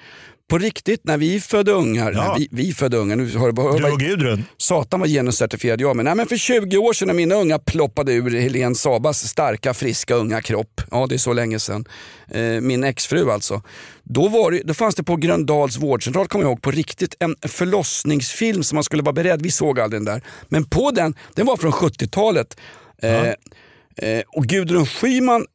På 0.48 0.58
riktigt, 0.58 1.00
när 1.04 1.16
vi 1.18 1.40
födde 1.40 1.72
ungar, 1.72 2.12
Ja. 2.12 2.36
vi, 2.38 2.48
vi 2.50 2.72
födde 2.72 2.96
ungar, 2.96 3.16
nu 3.16 3.26
hör 3.38 3.52
du 3.52 3.62
hör 3.62 3.78
Du 3.78 3.90
och 3.92 4.00
Gudrun. 4.00 4.44
Satan 4.56 5.00
vad 5.00 5.08
genuscertifierad 5.08 5.80
jag. 5.80 5.96
Men, 5.96 6.04
nej, 6.04 6.14
men 6.14 6.26
för 6.26 6.36
20 6.36 6.76
år 6.78 6.92
sedan 6.92 7.06
när 7.08 7.14
mina 7.14 7.34
unga 7.34 7.58
ploppade 7.58 8.12
ur 8.12 8.40
Helene 8.40 8.74
Sabas 8.74 9.28
starka, 9.28 9.74
friska, 9.74 10.14
unga 10.14 10.40
kropp. 10.42 10.80
Ja, 10.90 11.06
det 11.08 11.14
är 11.14 11.18
så 11.18 11.32
länge 11.32 11.58
sedan. 11.58 11.84
Eh, 12.30 12.42
min 12.42 12.84
exfru 12.84 13.30
alltså. 13.30 13.62
Då, 14.04 14.28
var 14.28 14.50
det, 14.50 14.62
då 14.64 14.74
fanns 14.74 14.94
det 14.94 15.02
på 15.02 15.16
Gröndals 15.16 15.76
vårdcentral, 15.78 16.26
kommer 16.26 16.44
jag 16.44 16.50
ihåg, 16.50 16.62
på 16.62 16.70
riktigt 16.70 17.16
en 17.18 17.36
förlossningsfilm 17.48 18.62
som 18.62 18.76
man 18.76 18.84
skulle 18.84 19.02
vara 19.02 19.12
beredd. 19.12 19.42
Vi 19.42 19.50
såg 19.50 19.80
aldrig 19.80 20.00
den 20.00 20.04
där. 20.14 20.22
Men 20.48 20.64
på 20.64 20.90
den, 20.90 21.14
den 21.34 21.46
var 21.46 21.56
från 21.56 21.72
70-talet. 21.72 22.56
Eh, 23.02 23.28
eh, 23.28 24.22
och 24.26 24.44
Gudrun 24.46 24.86
Schyman 24.86 25.46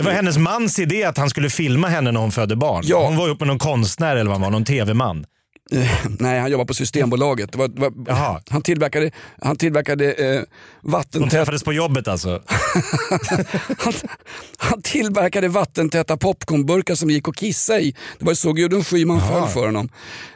Det 0.00 0.04
var 0.04 0.12
hennes 0.12 0.38
mans 0.38 0.78
idé 0.78 1.04
att 1.04 1.18
han 1.18 1.30
skulle 1.30 1.50
filma 1.50 1.88
henne 1.88 2.12
när 2.12 2.20
hon 2.20 2.32
födde 2.32 2.56
barn. 2.56 2.82
Ja. 2.86 3.06
Hon 3.06 3.16
var 3.16 3.26
ihop 3.26 3.40
med 3.40 3.46
någon 3.48 3.58
konstnär 3.58 4.16
eller 4.16 4.30
vad 4.30 4.32
han 4.32 4.42
var, 4.42 4.50
någon 4.50 4.64
tv-man. 4.64 5.26
Eh, 5.72 5.90
nej, 6.18 6.40
han 6.40 6.50
jobbar 6.50 6.64
på 6.64 6.74
Systembolaget. 6.74 7.52
Det 7.52 7.58
var, 7.58 7.68
det 7.68 7.80
var, 7.80 8.42
han 8.50 8.62
tillverkade, 8.62 9.10
han 9.42 9.56
tillverkade 9.56 10.12
eh, 10.12 10.40
De 10.82 10.90
vattentäta 10.90 11.30
träffades 11.30 11.62
på 11.62 11.72
jobbet 11.72 12.08
alltså. 12.08 12.28
han, 13.78 13.92
han 14.58 14.82
tillverkade 14.82 15.48
vattentäta 15.48 16.16
popcornburkar 16.16 16.94
som 16.94 17.10
gick 17.10 17.28
att 17.28 17.36
kissa 17.36 17.80
i. 17.80 17.94
Det 18.18 18.24
var 18.24 18.34
så 18.34 18.52
Gudrun 18.52 18.84
Schyman 18.84 19.20
föll 19.20 19.48
för 19.48 19.66
honom. 19.66 19.88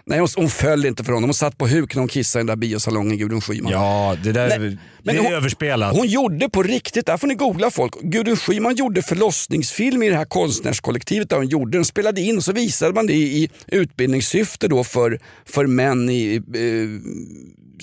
Nej, 0.07 0.19
hon, 0.19 0.29
hon 0.37 0.49
föll 0.49 0.87
inte 0.87 1.05
för 1.05 1.13
honom. 1.13 1.29
Hon 1.29 1.35
satt 1.35 1.59
på 1.59 1.67
huk 1.67 1.95
när 1.95 2.01
hon 2.01 2.09
kissade 2.09 2.41
i 2.41 2.43
den 2.43 2.47
där 2.47 2.57
biosalongen, 2.57 3.19
Gudrun 3.19 3.41
Schyman. 3.41 3.73
Ja, 3.73 4.17
det 4.25 4.33
där 4.33 4.59
Nej, 4.59 4.79
det 5.03 5.13
är 5.13 5.19
hon, 5.19 5.33
överspelat. 5.33 5.97
Hon 5.97 6.07
gjorde 6.07 6.49
på 6.49 6.63
riktigt, 6.63 7.07
där 7.07 7.17
får 7.17 7.27
ni 7.27 7.35
googla 7.35 7.71
folk. 7.71 7.95
Gudrun 8.01 8.37
Schyman 8.37 8.75
gjorde 8.75 9.03
förlossningsfilm 9.03 10.03
i 10.03 10.09
det 10.09 10.17
här 10.17 10.25
konstnärskollektivet 10.25 11.31
där 11.31 11.37
hon 11.37 11.49
gjorde 11.49 11.79
den. 11.79 11.85
spelade 11.85 12.21
in 12.21 12.37
och 12.37 12.45
så 12.45 12.53
visade 12.53 12.95
man 12.95 13.07
det 13.07 13.13
i 13.13 13.51
utbildningssyfte 13.67 14.69
då 14.69 14.85
för, 14.85 15.21
för 15.45 15.67
män 15.67 16.11
i, 16.11 16.35
eh, 16.35 17.11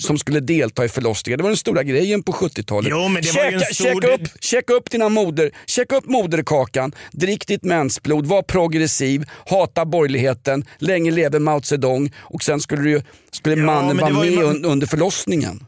som 0.02 0.18
skulle 0.18 0.40
delta 0.40 0.84
i 0.84 0.88
förlossningar. 0.88 1.36
Det 1.36 1.42
var 1.42 1.50
den 1.50 1.56
stora 1.56 1.82
grejen 1.82 2.22
på 2.22 2.32
70-talet. 2.32 2.90
Jo, 2.90 3.08
men 3.08 3.22
det 3.22 3.32
var 3.32 3.44
ju 3.44 3.54
en 3.54 3.60
checka, 3.60 3.74
stor- 3.74 3.84
checka, 4.00 4.14
upp, 4.14 4.28
checka 4.40 4.72
upp 4.72 4.90
dina 4.90 5.08
moder, 5.08 5.50
checka 5.66 5.96
upp 5.96 6.06
moderkakan, 6.06 6.92
drick 7.12 7.46
ditt 7.46 7.62
mensblod, 7.64 8.26
var 8.26 8.42
progressiv, 8.42 9.24
hata 9.46 9.84
borgerligheten, 9.84 10.64
länge 10.78 11.10
leve 11.10 11.38
Mao 11.38 11.60
Zedong 11.62 12.12
och 12.18 12.42
sen 12.42 12.60
skulle, 12.60 12.82
du, 12.82 13.02
skulle 13.30 13.56
Ja, 13.56 13.66
mannen 13.66 13.96
vara 13.96 14.12
var 14.12 14.20
med 14.24 14.32
ju 14.32 14.42
under 14.42 14.86
förlossningen. 14.86 15.66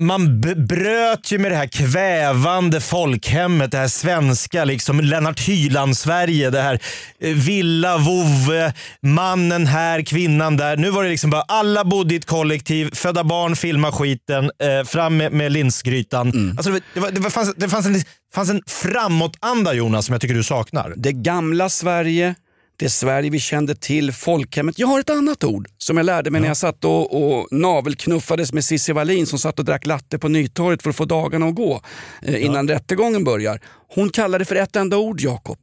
Man 0.00 0.40
bröt 0.66 1.32
ju 1.32 1.38
med 1.38 1.50
det 1.50 1.56
här 1.56 1.66
kvävande 1.66 2.80
folkhemmet, 2.80 3.70
det 3.70 3.78
här 3.78 3.88
svenska, 3.88 4.64
liksom 4.64 5.00
Lennart 5.00 5.40
Hyland-Sverige. 5.40 6.50
Det 6.50 6.60
här 6.62 6.78
eh, 7.20 7.34
villa, 7.34 7.98
vovve, 7.98 8.72
mannen 9.02 9.66
här, 9.66 10.02
kvinnan 10.02 10.56
där. 10.56 10.76
Nu 10.76 10.90
var 10.90 11.04
det 11.04 11.10
liksom 11.10 11.30
bara 11.30 11.42
alla 11.42 11.84
bodde 11.84 12.14
i 12.14 12.16
ett 12.16 12.26
kollektiv, 12.26 12.90
födda 12.94 13.24
barn, 13.24 13.56
filma 13.56 13.92
skiten, 13.92 14.44
eh, 14.44 14.84
fram 14.86 15.16
med, 15.16 15.32
med 15.32 15.52
linsgrytan. 15.52 16.54
Alltså 16.56 16.70
det, 16.70 16.72
var- 16.72 16.80
det, 16.94 17.00
var, 17.00 17.10
det, 17.10 17.20
var, 17.20 17.30
fanns, 17.30 17.54
det 17.56 17.68
fanns, 17.68 17.86
en, 17.86 18.02
fanns 18.34 18.50
en 18.50 18.62
framåtanda 18.66 19.72
Jonas 19.72 20.06
som 20.06 20.12
jag 20.12 20.20
tycker 20.20 20.34
du 20.34 20.42
saknar. 20.42 20.92
Det 20.96 21.12
gamla 21.12 21.68
Sverige, 21.68 22.34
det 22.82 22.90
Sverige 22.90 23.30
vi 23.30 23.40
kände 23.40 23.74
till, 23.74 24.12
folkhemmet. 24.12 24.78
Jag 24.78 24.86
har 24.86 25.00
ett 25.00 25.10
annat 25.10 25.44
ord 25.44 25.68
som 25.78 25.96
jag 25.96 26.06
lärde 26.06 26.30
mig 26.30 26.40
när 26.40 26.48
jag 26.48 26.56
satt 26.56 26.84
och, 26.84 27.38
och 27.38 27.48
navelknuffades 27.50 28.52
med 28.52 28.64
Cissi 28.64 28.92
Wallin 28.92 29.26
som 29.26 29.38
satt 29.38 29.58
och 29.58 29.64
drack 29.64 29.86
latte 29.86 30.18
på 30.18 30.28
Nytorget 30.28 30.82
för 30.82 30.90
att 30.90 30.96
få 30.96 31.04
dagarna 31.04 31.46
att 31.46 31.54
gå 31.54 31.80
eh, 32.22 32.44
innan 32.44 32.68
rättegången 32.68 33.24
börjar. 33.24 33.60
Hon 33.94 34.10
kallade 34.10 34.44
det 34.44 34.48
för 34.48 34.56
ett 34.56 34.76
enda 34.76 34.96
ord, 34.96 35.20
Jakob. 35.20 35.58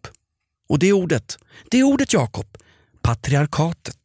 Och 0.70 0.80
det 0.80 0.94
ordet, 0.94 1.38
det 1.72 1.84
ordet 1.84 2.14
Jakob, 2.14 2.48
patriarkatet. 3.02 3.96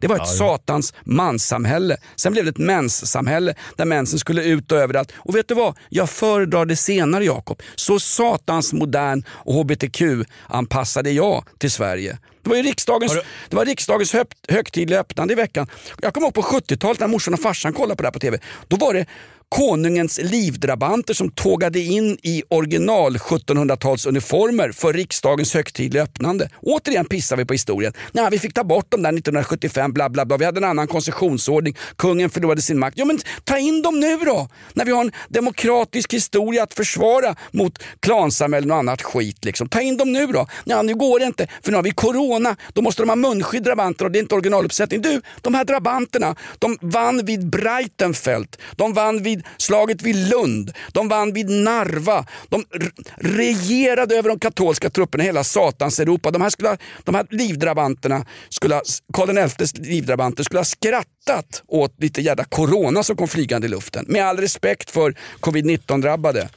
Det 0.00 0.06
var 0.06 0.16
ett 0.16 0.28
satans 0.28 0.94
manssamhälle. 1.04 1.96
Sen 2.16 2.32
blev 2.32 2.44
det 2.44 2.50
ett 2.50 2.58
menssamhälle 2.58 3.54
där 3.76 3.84
mensen 3.84 4.18
skulle 4.18 4.44
ut 4.44 4.72
och 4.72 4.78
överallt. 4.78 5.12
Och 5.16 5.36
vet 5.36 5.48
du 5.48 5.54
vad? 5.54 5.76
Jag 5.88 6.10
föredrar 6.10 6.64
det 6.66 6.76
senare 6.76 7.24
Jakob. 7.24 7.62
Så 7.74 8.00
satans 8.00 8.72
modern 8.72 9.22
och 9.30 9.54
hbtq-anpassade 9.54 11.10
jag 11.10 11.44
till 11.58 11.70
Sverige. 11.70 12.18
Det 12.42 12.50
var 12.50 12.56
ju 12.56 12.62
riksdagens, 12.62 13.12
du- 13.12 13.22
det 13.48 13.56
var 13.56 13.64
riksdagens 13.64 14.12
hög, 14.12 14.26
högtidliga 14.48 15.00
öppnande 15.00 15.32
i 15.32 15.36
veckan. 15.36 15.66
Jag 16.02 16.14
kommer 16.14 16.26
ihåg 16.26 16.34
på 16.34 16.42
70-talet 16.42 17.00
när 17.00 17.06
morsan 17.06 17.34
och 17.34 17.40
farsan 17.40 17.72
kollade 17.72 17.96
på 17.96 18.02
det 18.02 18.06
här 18.06 18.12
på 18.12 18.18
TV. 18.18 18.38
Då 18.68 18.76
var 18.76 18.94
det 18.94 19.06
konungens 19.48 20.18
livdrabanter 20.22 21.14
som 21.14 21.30
tågade 21.30 21.80
in 21.80 22.18
i 22.22 22.42
original 22.48 23.16
1700-talsuniformer 23.16 24.72
för 24.72 24.92
riksdagens 24.92 25.54
högtidliga 25.54 26.02
öppnande. 26.02 26.50
Återigen 26.62 27.04
pissar 27.04 27.36
vi 27.36 27.44
på 27.44 27.54
historien. 27.54 27.92
Nej, 28.12 28.28
vi 28.30 28.38
fick 28.38 28.54
ta 28.54 28.64
bort 28.64 28.90
dem 28.90 29.02
där 29.02 29.08
1975, 29.08 29.92
bla 29.92 30.08
bla 30.08 30.26
bla. 30.26 30.36
Vi 30.36 30.44
hade 30.44 30.58
en 30.58 30.64
annan 30.64 30.86
koncessionsordning. 30.86 31.76
Kungen 31.96 32.30
förlorade 32.30 32.62
sin 32.62 32.78
makt. 32.78 32.98
Ja, 32.98 33.04
men 33.04 33.18
ta 33.44 33.58
in 33.58 33.82
dem 33.82 34.00
nu 34.00 34.16
då! 34.16 34.48
När 34.72 34.84
vi 34.84 34.92
har 34.92 35.04
en 35.04 35.12
demokratisk 35.28 36.14
historia 36.14 36.62
att 36.62 36.74
försvara 36.74 37.36
mot 37.50 37.78
klansamhällen 38.00 38.70
och 38.70 38.76
annat 38.76 39.02
skit. 39.02 39.44
Liksom. 39.44 39.68
Ta 39.68 39.80
in 39.80 39.96
dem 39.96 40.12
nu 40.12 40.26
då! 40.26 40.46
Ja, 40.64 40.82
nu 40.82 40.94
går 40.94 41.18
det 41.18 41.26
inte, 41.26 41.46
för 41.62 41.70
nu 41.70 41.76
har 41.76 41.82
vi 41.82 41.90
corona. 41.90 42.56
Då 42.72 42.82
måste 42.82 43.02
de 43.02 43.08
ha 43.08 43.16
munskydd, 43.16 43.62
drabanter, 43.62 44.04
och 44.04 44.10
det 44.10 44.18
är 44.18 44.22
inte 44.22 44.34
originaluppsättning. 44.34 45.02
Du, 45.02 45.22
de 45.40 45.54
här 45.54 45.64
drabanterna, 45.64 46.36
de 46.58 46.78
vann 46.80 47.24
vid 47.24 47.50
Breitenfeld. 47.50 48.56
De 48.76 48.94
vann 48.94 49.22
vid 49.22 49.37
slaget 49.56 50.02
vid 50.02 50.28
Lund. 50.28 50.72
De 50.92 51.08
vann 51.08 51.32
vid 51.32 51.50
Narva. 51.50 52.24
De 52.48 52.64
regerade 53.16 54.14
över 54.16 54.28
de 54.28 54.38
katolska 54.38 54.90
trupperna 54.90 55.24
i 55.24 55.26
hela 55.26 55.44
satans 55.44 56.00
Europa. 56.00 56.30
De 56.30 56.42
här, 56.42 56.50
skulle 56.50 56.76
de 57.04 57.14
här 57.14 57.26
livdrabanterna, 57.30 58.24
skulle 58.48 58.80
Karl 59.12 59.48
XIs 59.48 59.74
livdrabanter 59.78 60.44
skulle 60.44 60.60
ha 60.60 60.64
skrattat 60.64 61.62
åt 61.68 61.94
lite 61.98 62.20
jävla 62.20 62.44
corona 62.44 63.02
som 63.02 63.16
kom 63.16 63.28
flygande 63.28 63.66
i 63.66 63.70
luften. 63.70 64.04
Med 64.08 64.24
all 64.24 64.36
respekt 64.36 64.90
för 64.90 65.14
covid-19 65.40 66.02
drabbade. 66.02 66.48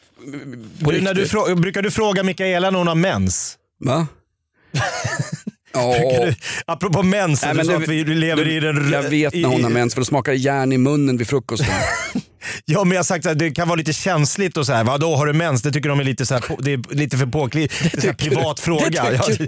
Du, 0.80 1.02
när 1.02 1.14
du 1.14 1.56
brukar 1.56 1.82
du 1.82 1.92
fråga 1.92 2.24
Mikaela 2.24 2.70
när 2.70 2.78
hon 2.78 2.88
har 2.88 2.96
mens? 2.96 3.58
Va? 3.80 4.08
Ja. 5.74 5.96
Du, 5.98 6.36
apropå 6.66 7.04
mens, 7.04 7.42
Nej, 7.42 7.52
du 7.52 7.58
men 7.58 7.66
sa 7.66 7.76
att 7.76 7.88
vi 7.88 8.04
lever 8.04 8.46
du- 8.46 8.52
i 8.52 8.60
den... 8.60 8.92
Jag 8.92 9.04
vet 9.04 9.34
när 9.34 9.44
hon 9.50 9.64
har 9.64 9.70
mens 9.72 9.94
för 9.94 10.02
då 10.02 10.06
smakar 10.06 10.34
järn 10.34 10.72
i 10.72 10.78
munnen 10.78 11.18
vid 11.18 11.28
frukosten. 11.28 11.68
Ja, 12.66 12.84
men 12.84 12.92
jag 12.92 13.00
har 13.00 13.04
sagt 13.04 13.26
att 13.26 13.40
det 13.40 13.52
kan 13.52 13.68
vara 13.68 13.76
lite 13.76 13.94
känsligt 13.94 14.58
och 14.58 14.66
så 14.66 14.74
här. 14.74 14.84
Vadå, 14.84 15.16
har 15.16 15.26
du 15.26 15.34
mens? 15.34 15.62
Det 15.62 15.72
tycker 15.72 15.90
de 15.90 16.00
är 16.00 16.04
lite, 16.04 16.26
så 16.26 16.34
här, 16.34 16.44
det 16.60 16.74
är 16.74 16.96
lite 16.96 17.18
för 17.18 17.26
du? 17.26 17.68
privat 18.18 18.58
Det 18.58 18.64
fråga. 18.64 19.14
Jag, 19.14 19.48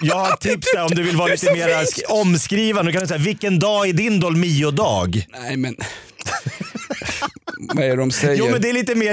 jag 0.00 0.16
har 0.16 0.36
tips 0.36 0.68
där 0.74 0.84
om 0.84 0.90
du 0.90 1.02
vill 1.02 1.16
vara 1.16 1.28
lite 1.28 1.52
mer 1.52 1.68
omskrivande. 2.08 2.92
Du 2.92 2.98
kan 2.98 3.08
säga, 3.08 3.18
vilken 3.18 3.58
dag 3.58 3.88
är 3.88 3.92
din 3.92 4.20
Dolmio-dag? 4.20 5.26
Nej 5.32 5.56
men... 5.56 5.76
Det 7.74 7.96
de 7.96 8.10
säger? 8.10 8.34
Jo, 8.36 8.48
men 8.50 8.62
det 8.62 8.68
är 8.68 8.72
lite 8.72 8.94
mer... 8.94 9.10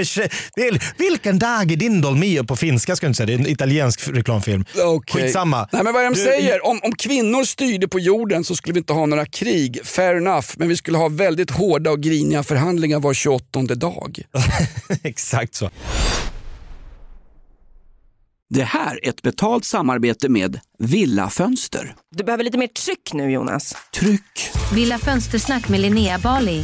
Det 0.55 0.67
är, 0.67 0.93
vilken 0.97 1.39
dag 1.39 1.71
är 1.71 1.75
din 1.75 2.01
Dolmio 2.01 2.43
på 2.43 2.55
finska? 2.55 2.95
Ska 2.95 3.05
jag 3.05 3.09
inte 3.09 3.17
säga. 3.17 3.27
Det 3.27 3.33
är 3.33 3.39
en 3.39 3.47
italiensk 3.47 4.07
reklamfilm. 4.07 4.65
Okej. 4.83 5.23
Skitsamma. 5.23 5.67
Nej, 5.71 5.83
men 5.83 5.93
vad 5.93 6.03
de 6.03 6.13
Du- 6.13 6.19
säger? 6.19 6.65
Om, 6.65 6.79
om 6.83 6.91
kvinnor 6.95 7.43
styrde 7.43 7.87
på 7.87 7.99
jorden 7.99 8.43
så 8.43 8.55
skulle 8.55 8.73
vi 8.73 8.77
inte 8.79 8.93
ha 8.93 9.05
några 9.05 9.25
krig. 9.25 9.79
Fair 9.83 10.15
enough. 10.15 10.47
Men 10.57 10.67
vi 10.69 10.75
skulle 10.77 10.97
ha 10.97 11.09
väldigt 11.09 11.51
hårda 11.51 11.91
och 11.91 12.01
griniga 12.01 12.43
förhandlingar 12.43 12.99
var 12.99 13.13
28 13.13 13.61
dag. 13.75 14.21
Exakt 15.03 15.55
så. 15.55 15.69
Det 18.49 18.63
här 18.63 18.99
är 19.05 19.09
ett 19.09 19.21
betalt 19.21 19.65
samarbete 19.65 20.29
med 20.29 20.59
Villa 20.79 21.29
Fönster. 21.29 21.95
Du 22.15 22.23
behöver 22.23 22.43
lite 22.43 22.57
mer 22.57 22.67
tryck 22.67 23.13
nu 23.13 23.31
Jonas. 23.31 23.75
Tryck! 23.99 24.49
Villa 24.73 24.97
Fönstersnack 24.99 25.69
med 25.69 25.79
Linnea 25.79 26.19
Bali. 26.19 26.63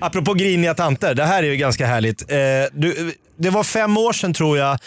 Apropå 0.00 0.34
griniga 0.34 0.74
tanter, 0.74 1.14
det 1.14 1.24
här 1.24 1.42
är 1.42 1.46
ju 1.46 1.56
ganska 1.56 1.86
härligt. 1.86 2.30
Eh, 2.30 2.36
du, 2.72 3.14
det 3.36 3.50
var 3.50 3.64
fem 3.64 3.96
år 3.96 4.12
sedan 4.12 4.34
tror 4.34 4.58
jag 4.58 4.78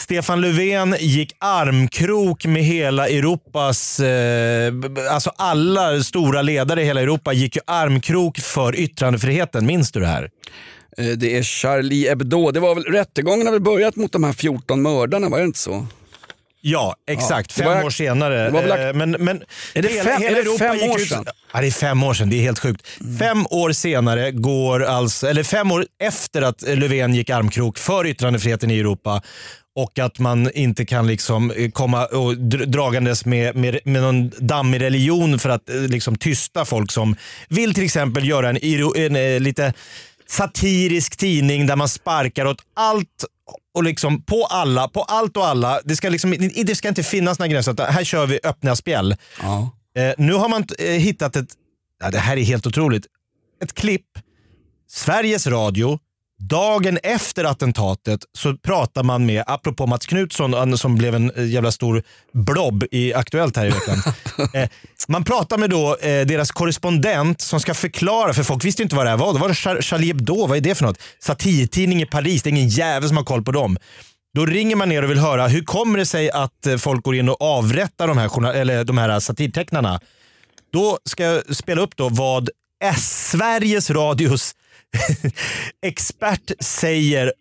Stefan 0.00 0.40
Löfven 0.40 0.96
gick 1.00 1.32
armkrok 1.38 2.46
med 2.46 2.62
hela 2.62 3.08
Europas, 3.08 4.00
eh, 4.00 4.72
alltså 5.10 5.32
alla 5.36 6.02
stora 6.02 6.42
ledare 6.42 6.82
i 6.82 6.84
hela 6.84 7.00
Europa 7.00 7.32
gick 7.32 7.56
ju 7.56 7.62
armkrok 7.66 8.38
för 8.38 8.76
yttrandefriheten. 8.80 9.66
Minns 9.66 9.92
du 9.92 10.00
det 10.00 10.06
här? 10.06 10.30
Eh, 10.98 11.06
det 11.06 11.38
är 11.38 11.42
Charlie 11.42 12.08
Hebdo. 12.08 12.50
Det 12.50 12.60
var 12.60 12.74
väl, 12.74 12.84
rättegången 12.84 13.46
har 13.46 13.52
väl 13.52 13.62
börjat 13.62 13.96
mot 13.96 14.12
de 14.12 14.24
här 14.24 14.32
14 14.32 14.82
mördarna, 14.82 15.28
var 15.28 15.38
det 15.38 15.44
inte 15.44 15.58
så? 15.58 15.86
Ja, 16.60 16.94
exakt. 17.10 17.56
det 17.56 17.62
fem 17.62 17.72
var- 17.72 17.84
år 17.84 17.90
senare. 17.90 18.50
väl- 18.50 18.70
Eh, 18.70 18.92
men, 18.94 19.10
men 19.10 19.42
Är 19.74 19.82
det 19.82 19.88
hela, 19.88 20.04
fem- 20.10 20.22
hela 20.22 20.38
är 20.38 20.42
det 20.44 20.58
fem 20.58 20.90
år 20.90 21.00
ut- 21.00 21.08
sedan? 21.08 21.24
Ja, 21.52 21.60
det 21.60 21.66
är 21.66 21.70
fem 21.70 22.02
år 22.02 22.14
sedan. 22.14 22.30
Det 22.30 22.36
är 22.36 22.42
helt 22.42 22.58
sjukt. 22.58 22.86
Fem 23.18 23.46
år 23.50 23.72
senare 23.72 24.30
går 24.30 24.84
alltså, 24.84 25.26
eller 25.26 25.42
fem 25.42 25.72
år 25.72 25.86
efter 26.02 26.42
att 26.42 26.62
Löfven 26.62 27.14
gick 27.14 27.30
armkrok 27.30 27.78
för 27.78 28.06
yttrandefriheten 28.06 28.70
i 28.70 28.78
Europa 28.78 29.22
och 29.76 29.98
att 29.98 30.18
man 30.18 30.50
inte 30.54 30.86
kan 30.86 31.06
liksom 31.06 31.50
eh, 31.50 31.70
komma 31.70 32.06
och 32.06 32.32
dr- 32.32 32.66
dragandes 32.66 33.24
med, 33.26 33.56
med, 33.56 33.78
med 33.84 34.02
någon 34.02 34.30
dammig 34.38 34.80
religion 34.80 35.38
för 35.38 35.48
att 35.48 35.68
eh, 35.70 35.76
liksom 35.80 36.16
tysta 36.16 36.64
folk 36.64 36.92
som 36.92 37.16
vill 37.48 37.74
till 37.74 37.84
exempel 37.84 38.28
göra 38.28 38.48
en, 38.48 38.56
en 38.96 39.16
eh, 39.16 39.40
lite 39.40 39.72
satirisk 40.30 41.16
tidning 41.16 41.66
där 41.66 41.76
man 41.76 41.88
sparkar 41.88 42.46
åt 42.46 42.62
allt 42.76 43.24
och 43.74 43.84
liksom 43.84 44.22
på 44.22 44.44
alla, 44.44 44.88
på 44.88 45.02
allt 45.02 45.36
och 45.36 45.46
alla. 45.46 45.80
Det 45.84 45.96
ska, 45.96 46.08
liksom, 46.08 46.50
det 46.64 46.76
ska 46.76 46.88
inte 46.88 47.02
finnas 47.02 47.38
några 47.38 47.48
gränser. 47.48 47.90
Här 47.90 48.04
kör 48.04 48.26
vi 48.26 48.40
öppna 48.44 48.76
spjäll. 48.76 49.16
Ja. 49.42 49.70
Eh, 49.96 50.12
nu 50.18 50.32
har 50.32 50.48
man 50.48 50.64
eh, 50.78 50.86
hittat 50.86 51.36
ett, 51.36 51.48
ja, 52.00 52.10
det 52.10 52.18
här 52.18 52.36
är 52.36 52.42
helt 52.42 52.66
otroligt, 52.66 53.06
ett 53.62 53.72
klipp. 53.72 54.06
Sveriges 54.88 55.46
Radio, 55.46 55.98
dagen 56.40 56.98
efter 57.02 57.44
attentatet 57.44 58.20
så 58.38 58.56
pratar 58.56 59.02
man 59.02 59.26
med, 59.26 59.44
apropå 59.46 59.86
Mats 59.86 60.06
Knutsson 60.06 60.78
som 60.78 60.96
blev 60.96 61.14
en 61.14 61.30
eh, 61.30 61.46
jävla 61.46 61.72
stor 61.72 62.02
blob 62.32 62.84
i 62.90 63.14
Aktuellt 63.14 63.56
här 63.56 63.66
i 63.66 63.70
veckan. 63.70 63.96
eh, 64.54 64.68
man 65.08 65.24
pratar 65.24 65.58
med 65.58 65.70
då 65.70 65.96
eh, 65.96 66.26
deras 66.26 66.50
korrespondent 66.50 67.40
som 67.40 67.60
ska 67.60 67.74
förklara, 67.74 68.34
för 68.34 68.42
folk 68.42 68.64
visste 68.64 68.82
inte 68.82 68.96
vad 68.96 69.06
det 69.06 69.10
här 69.10 69.16
var. 69.16 69.32
Då 69.32 69.38
var 69.38 69.48
det 69.48 69.54
Char- 69.54 69.82
Charlie 69.82 70.06
Hebdo, 70.06 70.46
vad 70.46 70.56
är 70.56 70.60
det 70.60 70.74
för 70.74 70.84
något? 70.84 70.98
Satirtidning 71.18 72.02
i 72.02 72.06
Paris, 72.06 72.42
det 72.42 72.48
är 72.48 72.52
ingen 72.52 72.68
jävel 72.68 73.08
som 73.08 73.16
har 73.16 73.24
koll 73.24 73.44
på 73.44 73.52
dem. 73.52 73.76
Då 74.34 74.46
ringer 74.46 74.76
man 74.76 74.88
ner 74.88 75.02
och 75.02 75.10
vill 75.10 75.18
höra 75.18 75.48
hur 75.48 75.62
kommer 75.62 75.98
det 75.98 76.06
sig 76.06 76.30
att 76.30 76.66
folk 76.78 77.04
går 77.04 77.14
in 77.14 77.28
och 77.28 77.42
avrättar 77.42 78.08
de 78.08 78.18
här, 78.18 78.52
eller 78.54 78.84
de 78.84 78.98
här 78.98 79.20
satirtecknarna. 79.20 80.00
Då 80.72 80.98
ska 81.04 81.24
jag 81.24 81.56
spela 81.56 81.80
upp 81.80 81.96
då 81.96 82.08
vad 82.08 82.50
S 82.84 83.30
Sveriges 83.30 83.90
Radios 83.90 84.54
expert 85.82 86.50
säger 86.60 87.32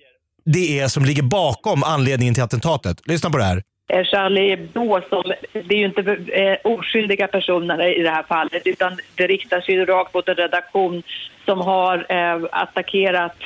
det 0.45 0.79
är 0.79 0.87
som 0.87 1.05
ligger 1.05 1.23
bakom 1.23 1.83
anledningen 1.83 2.33
till 2.33 2.43
attentatet. 2.43 3.07
Lyssna 3.07 3.29
på 3.29 3.37
det 3.37 3.43
här. 3.43 3.63
Eh, 3.89 4.03
Charlie 4.03 4.49
Hebdo, 4.49 5.01
som, 5.09 5.23
det 5.53 5.75
är 5.75 5.79
ju 5.79 5.85
inte 5.85 6.17
eh, 6.33 6.57
oskyldiga 6.63 7.27
personer 7.27 7.99
i 7.99 8.03
det 8.03 8.09
här 8.09 8.23
fallet 8.23 8.67
utan 8.67 8.97
det 9.15 9.27
riktar 9.27 9.61
sig 9.61 9.85
rakt 9.85 10.13
mot 10.13 10.29
en 10.29 10.35
redaktion 10.35 11.03
som 11.45 11.61
har 11.61 12.05
eh, 12.09 12.39
attackerat 12.51 13.37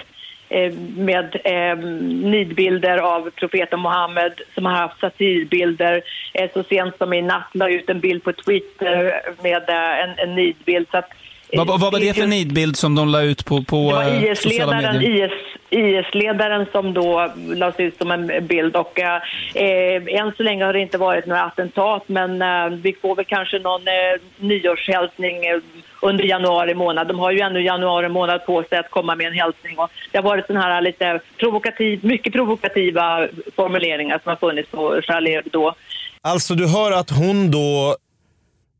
eh, 0.49 0.73
med 0.97 1.35
eh, 1.43 1.77
nidbilder 2.29 2.97
av 2.97 3.29
profeten 3.29 3.79
Mohammed 3.79 4.41
som 4.53 4.65
har 4.65 4.73
haft 4.73 4.99
satirbilder. 4.99 6.01
Eh, 6.33 6.49
så 6.53 6.63
sent 6.63 6.97
som 6.97 7.13
i 7.13 7.21
natt 7.21 7.49
la 7.53 7.69
ut 7.69 7.89
en 7.89 7.99
bild 7.99 8.23
på 8.23 8.33
Twitter 8.33 9.21
med 9.43 9.69
eh, 9.69 10.03
en, 10.03 10.19
en 10.19 10.35
nidbild. 10.35 10.87
Så 10.91 10.97
att, 10.97 11.09
vad, 11.57 11.67
vad 11.67 11.91
var 11.91 11.99
det 11.99 12.13
för 12.13 12.27
nidbild 12.27 12.75
som 12.75 12.95
de 12.95 13.09
la 13.09 13.21
ut 13.21 13.45
på, 13.45 13.63
på 13.63 13.75
det 13.75 13.93
var 13.93 14.03
eh, 14.03 14.33
sociala 14.33 14.77
IS-ledaren 14.77 14.97
medier? 14.97 15.25
IS, 15.25 15.31
IS-ledaren 15.69 16.65
som 16.71 16.93
då 16.93 17.31
lades 17.55 17.79
ut 17.79 17.97
som 17.97 18.11
en 18.11 18.47
bild 18.47 18.75
och 18.75 18.99
eh, 18.99 19.21
eh, 19.53 20.19
än 20.21 20.31
så 20.37 20.43
länge 20.43 20.65
har 20.65 20.73
det 20.73 20.79
inte 20.79 20.97
varit 20.97 21.25
några 21.25 21.43
attentat 21.43 22.03
men 22.07 22.41
eh, 22.41 22.69
vi 22.69 22.93
får 23.01 23.15
väl 23.15 23.25
kanske 23.25 23.59
någon 23.59 23.81
eh, 23.81 24.21
nyårshälsning 24.37 25.45
eh, 25.45 25.59
under 26.01 26.23
januari 26.23 26.73
månad. 26.75 27.07
De 27.07 27.19
har 27.19 27.31
ju 27.31 27.39
ännu 27.39 27.61
januari 27.61 28.09
månad 28.09 28.45
på 28.45 28.63
sig 28.69 28.77
att 28.77 28.89
komma 28.89 29.15
med 29.15 29.27
en 29.27 29.33
hälsning 29.33 29.77
och 29.77 29.89
det 30.11 30.17
har 30.17 30.23
varit 30.23 30.45
sådana 30.47 30.65
här 30.65 30.81
lite 30.81 31.19
provokativ, 31.37 31.99
mycket 32.05 32.33
provokativa 32.33 33.27
formuleringar 33.55 34.19
som 34.23 34.29
har 34.29 34.35
funnits 34.35 34.71
på 34.71 35.01
Charlie 35.01 35.35
Hebdo. 35.35 35.73
Alltså 36.21 36.55
du 36.55 36.67
hör 36.67 36.91
att 36.91 37.09
hon 37.09 37.51
då 37.51 37.95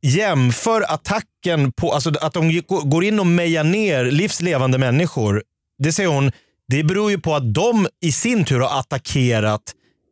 jämför 0.04 0.82
attacken 0.94 1.72
på, 1.72 1.94
alltså 1.94 2.12
att 2.22 2.34
de 2.34 2.62
går 2.68 3.04
in 3.04 3.20
och 3.20 3.28
mejar 3.28 3.64
ner 3.64 4.06
livslevande 4.06 4.78
människor. 4.78 5.44
Det 5.78 5.92
säger 5.92 6.10
hon, 6.10 6.32
det 6.68 6.84
beror 6.84 7.12
ju 7.12 7.20
på 7.20 7.36
att 7.36 7.54
de 7.54 7.88
i 8.02 8.12
sin 8.12 8.46
tur 8.46 8.60
har 8.60 8.80
attackerat 8.80 9.62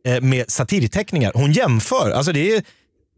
eh, 0.08 0.22
med 0.22 0.52
satirteckningar. 0.52 1.32
Hon 1.36 1.52
jämför. 1.52 2.12
Alltså 2.12 2.32
det 2.32 2.56
är, 2.56 2.64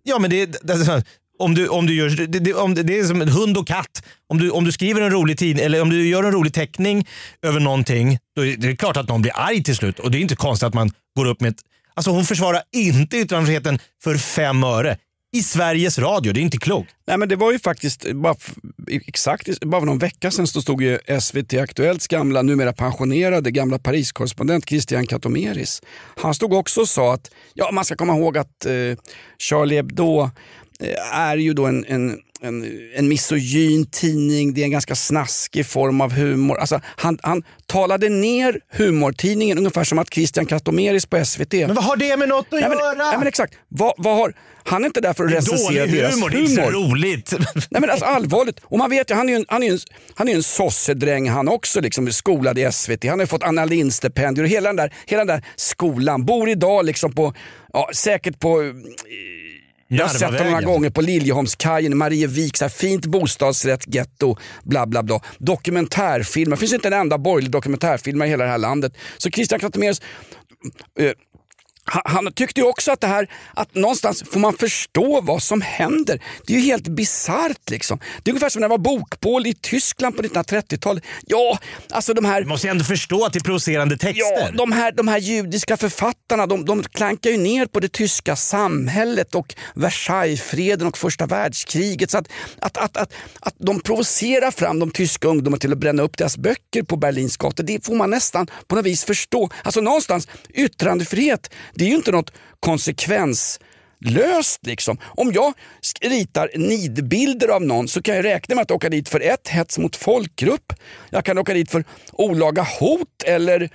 ja 0.03 0.19
men 0.19 0.29
det 0.29 0.41
är, 0.41 0.47
det 0.61 0.73
är 0.73 1.03
om 1.39 1.55
du, 1.55 1.67
om 1.67 1.87
du 1.87 1.95
gör, 1.95 2.09
det, 2.27 2.53
om 2.53 2.75
det, 2.75 2.83
det 2.83 2.99
är 2.99 3.03
som 3.03 3.21
en 3.21 3.29
hund 3.29 3.57
och 3.57 3.67
katt. 3.67 4.03
Om 4.27 4.37
du, 4.37 4.49
om 4.49 4.65
du 4.65 4.71
skriver 4.71 5.01
en 5.01 5.11
rolig 5.11 5.37
tid, 5.37 5.59
eller 5.59 5.81
om 5.81 5.89
du 5.89 6.07
gör 6.07 6.23
en 6.23 6.31
rolig 6.31 6.53
teckning 6.53 7.07
över 7.41 7.59
någonting, 7.59 8.19
då 8.35 8.45
är 8.45 8.57
det 8.57 8.75
klart 8.75 8.97
att 8.97 9.07
någon 9.07 9.21
blir 9.21 9.31
arg 9.35 9.63
till 9.63 9.75
slut. 9.75 9.99
Och 9.99 10.11
det 10.11 10.17
är 10.17 10.19
inte 10.19 10.35
konstigt 10.35 10.67
att 10.67 10.73
man 10.73 10.91
går 11.15 11.25
upp 11.25 11.41
med 11.41 11.51
ett... 11.51 11.61
Alltså 11.93 12.11
hon 12.11 12.25
försvarar 12.25 12.61
inte 12.71 13.17
yttrandefriheten 13.17 13.79
för 14.03 14.17
fem 14.17 14.63
öre. 14.63 14.97
I 15.35 15.43
Sveriges 15.43 15.99
Radio, 15.99 16.33
det 16.33 16.39
är 16.39 16.41
inte 16.41 16.57
klokt. 16.57 16.95
Nej, 17.07 17.17
men 17.17 17.29
det 17.29 17.35
var 17.35 17.51
ju 17.51 17.59
faktiskt 17.59 18.13
bara, 18.13 18.35
exakt 18.87 19.59
bara 19.59 19.81
för 19.81 19.85
någon 19.85 19.97
vecka 19.97 20.31
sedan 20.31 20.47
så 20.47 20.61
stod 20.61 20.81
ju 20.81 20.99
SVT 21.21 21.53
Aktuellts 21.53 22.07
gamla, 22.07 22.41
numera 22.41 22.73
pensionerade, 22.73 23.51
gamla 23.51 23.79
Pariskorrespondent 23.79 24.69
Christian 24.69 25.07
Katomeris. 25.07 25.81
Han 26.15 26.33
stod 26.33 26.53
också 26.53 26.81
och 26.81 26.89
sa 26.89 27.13
att 27.13 27.31
ja, 27.53 27.71
man 27.71 27.85
ska 27.85 27.95
komma 27.95 28.17
ihåg 28.17 28.37
att 28.37 28.65
eh, 28.65 28.71
Charlie 29.37 29.75
Hebdo 29.75 30.29
är 31.13 31.37
ju 31.37 31.53
då 31.53 31.65
en, 31.65 31.85
en 31.85 32.19
en, 32.43 32.89
en 32.95 33.07
misogyn 33.07 33.85
tidning, 33.85 34.53
det 34.53 34.61
är 34.61 34.65
en 34.65 34.71
ganska 34.71 34.95
snaskig 34.95 35.65
form 35.65 36.01
av 36.01 36.11
humor. 36.11 36.59
Alltså, 36.59 36.81
han, 36.95 37.19
han 37.21 37.43
talade 37.65 38.09
ner 38.09 38.59
humortidningen 38.71 39.57
ungefär 39.57 39.83
som 39.83 39.99
att 39.99 40.13
Christian 40.13 40.45
Katomeris 40.45 41.05
på 41.05 41.25
SVT. 41.25 41.53
Men 41.53 41.75
vad 41.75 41.83
har 41.83 41.95
det 41.95 42.17
med 42.17 42.29
något 42.29 42.45
att 42.45 42.51
Nej, 42.51 42.69
men, 42.69 42.77
göra? 42.77 42.93
nej, 42.93 43.17
men 43.17 43.27
exakt. 43.27 43.53
Vad, 43.67 43.93
vad 43.97 44.15
har, 44.15 44.33
han 44.63 44.83
är 44.83 44.85
inte 44.85 45.01
där 45.01 45.13
för 45.13 45.25
att 45.25 45.31
recensera 45.31 45.85
deras 45.85 46.15
humor, 46.15 46.29
det 46.29 46.37
är 46.37 46.41
inte 46.41 46.63
så 46.63 46.71
roligt. 46.71 47.33
Nej 47.69 47.81
men 47.81 47.89
alltså 47.89 48.05
allvarligt. 48.05 48.59
Och 48.63 48.77
man 48.77 48.89
vet 48.89 49.11
ju, 49.11 49.15
han 49.15 49.29
är 49.29 49.33
ju 49.33 49.39
en, 49.39 49.45
han 49.47 49.63
är 49.63 49.71
en, 49.71 49.79
han 50.15 50.29
är 50.29 50.35
en 50.35 50.43
sossedräng 50.43 51.29
han 51.29 51.47
också, 51.47 51.81
liksom, 51.81 52.11
skolad 52.11 52.59
i 52.59 52.71
SVT. 52.71 53.03
Han 53.03 53.19
har 53.19 53.23
ju 53.23 53.27
fått 53.27 53.43
Anna 53.43 53.65
Lindh-stipendier 53.65 54.43
och 54.43 54.49
hela 54.49 54.69
den, 54.69 54.75
där, 54.75 54.93
hela 55.05 55.25
den 55.25 55.35
där 55.35 55.45
skolan. 55.55 56.25
Bor 56.25 56.49
idag 56.49 56.85
liksom 56.85 57.13
på, 57.13 57.33
ja, 57.73 57.89
säkert 57.93 58.39
på 58.39 58.73
jag 59.87 60.05
har 60.05 60.13
sett 60.13 60.37
dem 60.37 60.47
några 60.47 60.61
gånger 60.61 60.89
på 60.89 61.01
Liljeholmskajen, 61.01 61.97
Marievik, 61.97 62.57
så 62.57 62.63
här 62.63 62.69
fint 62.69 63.05
bostadsrätt, 63.05 63.95
getto, 63.95 64.37
bla 64.63 64.85
bla 64.85 65.03
bla. 65.03 65.21
Dokumentärfilmer, 65.37 66.55
det 66.55 66.59
finns 66.59 66.73
inte 66.73 66.87
en 66.87 66.93
enda 66.93 67.17
borgerlig 67.17 67.51
dokumentärfilm 67.51 68.21
i 68.21 68.27
hela 68.27 68.43
det 68.43 68.49
här 68.49 68.57
landet. 68.57 68.97
Så 69.17 69.29
Christian 69.29 69.59
Katameres, 69.59 70.01
eh, 70.99 71.11
han, 71.85 72.33
tyckte 72.33 72.63
också 72.63 72.91
att 72.91 73.01
det 73.01 73.07
här, 73.07 73.29
att 73.53 73.75
någonstans 73.75 74.23
får 74.31 74.39
man 74.39 74.53
förstå 74.53 75.21
vad 75.21 75.43
som 75.43 75.61
händer. 75.61 76.23
Det 76.45 76.53
är 76.53 76.57
ju 76.57 76.63
helt 76.63 76.87
bisarrt 76.87 77.69
liksom. 77.69 77.99
Det 78.23 78.29
är 78.29 78.33
ungefär 78.33 78.49
som 78.49 78.61
när 78.61 78.67
det 78.67 78.71
var 78.71 78.77
bokbål 78.77 79.47
i 79.47 79.53
Tyskland 79.53 80.15
på 80.15 80.21
1930-talet. 80.21 81.03
Ja, 81.27 81.59
alltså 81.89 82.13
de 82.13 82.25
här... 82.25 82.41
Du 82.41 82.47
måste 82.47 82.67
ju 82.67 82.71
ändå 82.71 82.83
förstå 82.83 83.25
att 83.25 83.33
det 83.33 83.39
är 83.39 83.43
provocerande 83.43 83.97
texter. 83.97 84.39
Ja, 84.39 84.49
de 84.51 84.71
här, 84.71 84.91
de 84.91 85.07
här 85.07 85.17
judiska 85.17 85.77
författarna 85.77 86.47
de, 86.47 86.65
de 86.65 86.83
klankar 86.83 87.29
ju 87.29 87.37
ner 87.37 87.65
på 87.65 87.79
det 87.79 87.91
tyska 87.91 88.35
samhället 88.35 89.35
och 89.35 89.55
Versaillesfreden 89.75 90.87
och 90.87 90.97
första 90.97 91.25
världskriget. 91.25 92.11
Så 92.11 92.17
att, 92.17 92.27
att, 92.59 92.77
att, 92.77 92.97
att, 92.97 93.13
att 93.39 93.55
de 93.57 93.79
provocerar 93.79 94.51
fram 94.51 94.79
de 94.79 94.91
tyska 94.91 95.27
ungdomarna 95.27 95.59
till 95.59 95.71
att 95.71 95.77
bränna 95.77 96.03
upp 96.03 96.17
deras 96.17 96.37
böcker 96.37 96.83
på 96.83 96.97
Berlins 96.97 97.37
gator, 97.37 97.63
det 97.63 97.85
får 97.85 97.95
man 97.95 98.09
nästan 98.09 98.47
på 98.67 98.75
något 98.75 98.85
vis 98.85 99.03
förstå. 99.03 99.49
Alltså 99.63 99.81
någonstans, 99.81 100.27
yttrandefrihet, 100.53 101.49
det 101.73 101.85
är 101.85 101.89
ju 101.89 101.95
inte 101.95 102.11
något 102.11 102.31
konsekvenslöst. 102.59 104.65
Liksom. 104.65 104.97
Om 105.03 105.31
jag 105.33 105.53
ritar 106.01 106.49
nidbilder 106.55 107.47
av 107.47 107.61
någon 107.61 107.87
så 107.87 108.01
kan 108.01 108.15
jag 108.15 108.25
räkna 108.25 108.55
med 108.55 108.61
att 108.61 108.71
åka 108.71 108.89
dit 108.89 109.09
för 109.09 109.19
ett, 109.19 109.47
hets 109.47 109.77
mot 109.77 109.95
folkgrupp. 109.95 110.73
Jag 111.09 111.25
kan 111.25 111.37
åka 111.37 111.53
dit 111.53 111.71
för 111.71 111.83
olaga 112.11 112.67
hot 112.79 113.23
eller 113.25 113.69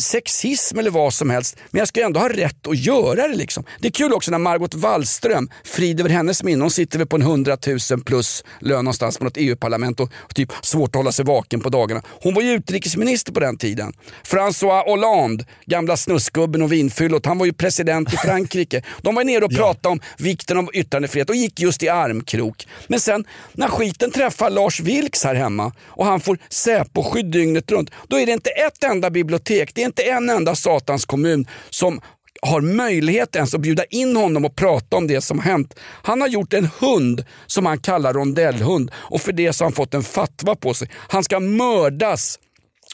sexism 0.00 0.78
eller 0.78 0.90
vad 0.90 1.14
som 1.14 1.30
helst. 1.30 1.56
Men 1.70 1.78
jag 1.78 1.88
ska 1.88 2.04
ändå 2.04 2.20
ha 2.20 2.28
rätt 2.28 2.66
att 2.66 2.78
göra 2.78 3.28
det. 3.28 3.34
Liksom. 3.34 3.64
Det 3.80 3.88
är 3.88 3.92
kul 3.92 4.12
också 4.12 4.30
när 4.30 4.38
Margot 4.38 4.74
Wallström, 4.74 5.50
frid 5.64 6.00
över 6.00 6.10
hennes 6.10 6.42
minne, 6.42 6.64
hon 6.64 6.70
sitter 6.70 6.98
väl 6.98 7.06
på 7.06 7.16
en 7.16 7.22
100 7.22 7.56
000 7.90 8.00
plus 8.04 8.44
lön 8.60 8.84
någonstans 8.84 9.18
på 9.18 9.24
något 9.24 9.36
EU-parlament 9.36 10.00
och, 10.00 10.12
och 10.16 10.34
typ 10.34 10.52
svårt 10.62 10.88
att 10.90 10.96
hålla 10.96 11.12
sig 11.12 11.24
vaken 11.24 11.60
på 11.60 11.68
dagarna. 11.68 12.02
Hon 12.22 12.34
var 12.34 12.42
ju 12.42 12.52
utrikesminister 12.52 13.32
på 13.32 13.40
den 13.40 13.56
tiden. 13.56 13.92
François 14.24 14.84
Hollande, 14.84 15.44
gamla 15.66 15.96
snuskgubben 15.96 16.62
och 16.62 16.72
vinfyllot, 16.72 17.26
han 17.26 17.38
var 17.38 17.46
ju 17.46 17.52
president 17.52 18.14
i 18.14 18.16
Frankrike. 18.24 18.82
De 19.02 19.14
var 19.14 19.24
nere 19.24 19.44
och 19.44 19.54
pratade 19.54 19.88
om 19.88 20.00
vikten 20.18 20.56
av 20.56 20.70
yttrandefrihet 20.74 21.30
och 21.30 21.36
gick 21.36 21.60
just 21.60 21.82
i 21.82 21.88
armkrok. 21.88 22.66
Men 22.86 23.00
sen 23.00 23.24
när 23.52 23.68
skiten 23.68 24.10
träffar 24.10 24.50
Lars 24.50 24.80
Vilks 24.80 25.24
här 25.24 25.34
hemma 25.34 25.72
och 25.86 26.06
han 26.06 26.20
får 26.20 26.38
Säpo-skydd 26.48 27.30
dygnet 27.30 27.70
runt, 27.70 27.90
då 28.08 28.18
är 28.18 28.26
det 28.26 28.32
inte 28.32 28.50
ett 28.50 28.84
enda 28.84 29.10
bibliotek, 29.10 29.67
det 29.74 29.82
är 29.82 29.86
inte 29.86 30.02
en 30.02 30.30
enda 30.30 30.54
satans 30.54 31.04
kommun 31.04 31.46
som 31.70 32.00
har 32.42 32.60
möjlighet 32.60 33.36
ens 33.36 33.54
att 33.54 33.60
bjuda 33.60 33.84
in 33.84 34.16
honom 34.16 34.44
och 34.44 34.56
prata 34.56 34.96
om 34.96 35.06
det 35.06 35.20
som 35.20 35.38
har 35.38 35.44
hänt. 35.44 35.74
Han 36.02 36.20
har 36.20 36.28
gjort 36.28 36.52
en 36.52 36.70
hund 36.78 37.24
som 37.46 37.66
han 37.66 37.78
kallar 37.78 38.12
rondellhund 38.12 38.90
och 38.94 39.20
för 39.20 39.32
det 39.32 39.52
så 39.52 39.64
har 39.64 39.66
han 39.66 39.74
fått 39.74 39.94
en 39.94 40.02
fatwa 40.02 40.56
på 40.56 40.74
sig. 40.74 40.90
Han 40.94 41.24
ska 41.24 41.40
mördas 41.40 42.38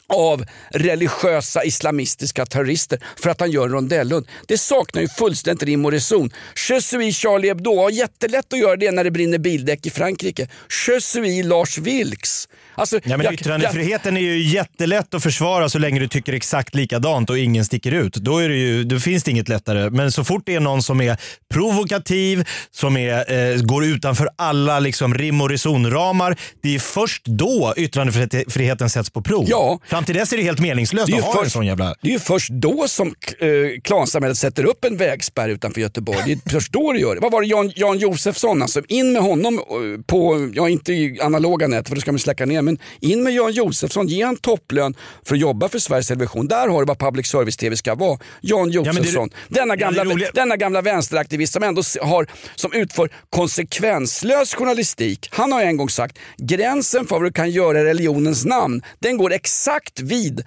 av 0.07 0.45
religiösa 0.69 1.63
islamistiska 1.63 2.45
terrorister 2.45 2.99
för 3.17 3.29
att 3.29 3.39
han 3.39 3.51
gör 3.51 3.65
en 3.65 3.71
rondellhund. 3.71 4.27
Det 4.47 4.57
saknar 4.57 5.01
ju 5.01 5.07
fullständigt 5.07 5.63
rim 5.63 5.85
och 5.85 5.91
reson. 5.91 6.29
Je 6.69 6.81
suis 6.81 7.17
Charlie 7.17 7.47
Hebdo 7.47 7.75
har 7.75 7.89
jättelätt 7.89 8.53
att 8.53 8.59
göra 8.59 8.75
det 8.75 8.91
när 8.91 9.03
det 9.03 9.11
brinner 9.11 9.37
bildäck 9.37 9.85
i 9.85 9.89
Frankrike. 9.89 10.47
Je 10.87 11.01
suis 11.01 11.45
Lars 11.45 11.77
Vilks. 11.77 12.47
Alltså, 12.75 12.99
Ja, 13.03 13.17
men 13.17 13.25
jag- 13.25 13.33
yttrandefriheten 13.33 14.17
är 14.17 14.21
ju 14.21 14.41
jättelätt 14.41 15.13
att 15.13 15.23
försvara 15.23 15.69
så 15.69 15.79
länge 15.79 15.99
du 15.99 16.07
tycker 16.07 16.33
exakt 16.33 16.75
likadant 16.75 17.29
och 17.29 17.37
ingen 17.37 17.65
sticker 17.65 17.91
ut. 17.91 18.13
Då, 18.15 18.37
är 18.37 18.49
det 18.49 18.55
ju, 18.55 18.83
då 18.83 18.99
finns 18.99 19.23
det 19.23 19.31
inget 19.31 19.49
lättare. 19.49 19.89
Men 19.89 20.11
så 20.11 20.23
fort 20.23 20.43
det 20.45 20.55
är 20.55 20.59
någon 20.59 20.83
som 20.83 21.01
är 21.01 21.17
provokativ, 21.53 22.43
som 22.71 22.97
är, 22.97 23.51
eh, 23.53 23.61
går 23.61 23.85
utanför 23.85 24.29
alla 24.35 24.79
liksom, 24.79 25.13
rim 25.15 25.41
och 25.41 25.49
resonramar, 25.49 26.35
det 26.63 26.75
är 26.75 26.79
först 26.79 27.25
då 27.25 27.73
yttrandefriheten 27.77 28.89
sätts 28.89 29.09
på 29.09 29.21
prov. 29.21 29.45
Ja. 29.49 29.79
Fram 29.87 30.03
till 30.03 30.15
dess 30.15 30.33
är 30.33 30.37
det 30.37 30.43
helt 30.43 30.59
meningslöst 30.59 31.07
Det 31.07 31.17
att 31.17 31.23
ha 31.23 31.43
en 31.43 31.49
sån 31.49 31.65
jävla... 31.65 31.95
det 32.01 32.09
är 32.09 32.13
ju 32.13 32.19
först 32.19 32.49
då 32.51 32.87
som 32.87 33.07
eh, 33.07 33.47
klansamhället 33.83 34.37
sätter 34.37 34.63
upp 34.63 34.85
en 34.85 34.97
vägspärr 34.97 35.49
utanför 35.49 35.81
Göteborg. 35.81 36.19
Det 36.25 36.31
är 36.31 36.49
först 36.51 36.71
då 36.73 36.91
det 36.93 36.99
gör 36.99 37.15
det. 37.15 37.21
Vad 37.21 37.31
var 37.31 37.41
det 37.41 37.47
Jan, 37.47 37.71
Jan 37.75 37.97
Josefsson, 37.99 38.61
alltså, 38.61 38.81
in 38.87 39.13
med 39.13 39.21
honom 39.21 39.53
eh, 39.53 40.01
på, 40.05 40.51
ja 40.53 40.69
inte 40.69 40.93
i 40.93 41.19
analoga 41.21 41.67
nät 41.67 41.87
för 41.87 41.95
det 41.95 42.01
ska 42.01 42.11
man 42.11 42.19
släcka 42.19 42.45
ner, 42.45 42.61
men 42.65 42.77
in 42.99 43.23
med 43.23 43.33
Jan 43.33 43.51
Josefsson, 43.51 44.07
ge 44.07 44.23
han 44.23 44.35
topplön 44.35 44.95
för 45.25 45.35
att 45.35 45.41
jobba 45.41 45.69
för 45.69 45.79
Sveriges 45.79 46.07
Television. 46.07 46.47
Där 46.47 46.67
har 46.67 46.79
du 46.81 46.85
vad 46.85 46.99
public 46.99 47.27
service-tv 47.27 47.75
ska 47.77 47.95
vara. 47.95 48.19
Jan 48.41 48.61
men 48.61 48.69
det- 48.69 48.89
Josefsson, 48.89 49.29
denna, 49.49 49.73
Ja, 49.73 49.75
gamla, 49.75 50.03
det 50.03 50.09
roliga- 50.09 50.31
denna 50.33 50.57
gamla 50.57 50.81
vänsteraktivist 50.81 51.53
som 51.53 51.63
ändå 51.63 51.81
har, 52.01 52.27
som 52.55 52.73
utför 52.73 53.09
konsekvenslös 53.29 54.53
journalistik. 54.55 55.29
Han 55.31 55.51
har 55.51 55.61
en 55.61 55.77
gång 55.77 55.89
sagt, 55.89 56.17
gränsen 56.37 57.07
för 57.07 57.15
vad 57.15 57.23
du 57.23 57.31
kan 57.31 57.51
göra 57.51 57.79
i 57.81 57.83
religionens 57.83 58.45
namn, 58.45 58.81
den 58.99 59.17
går 59.17 59.33
exakt 59.33 59.99
vid 59.99 60.43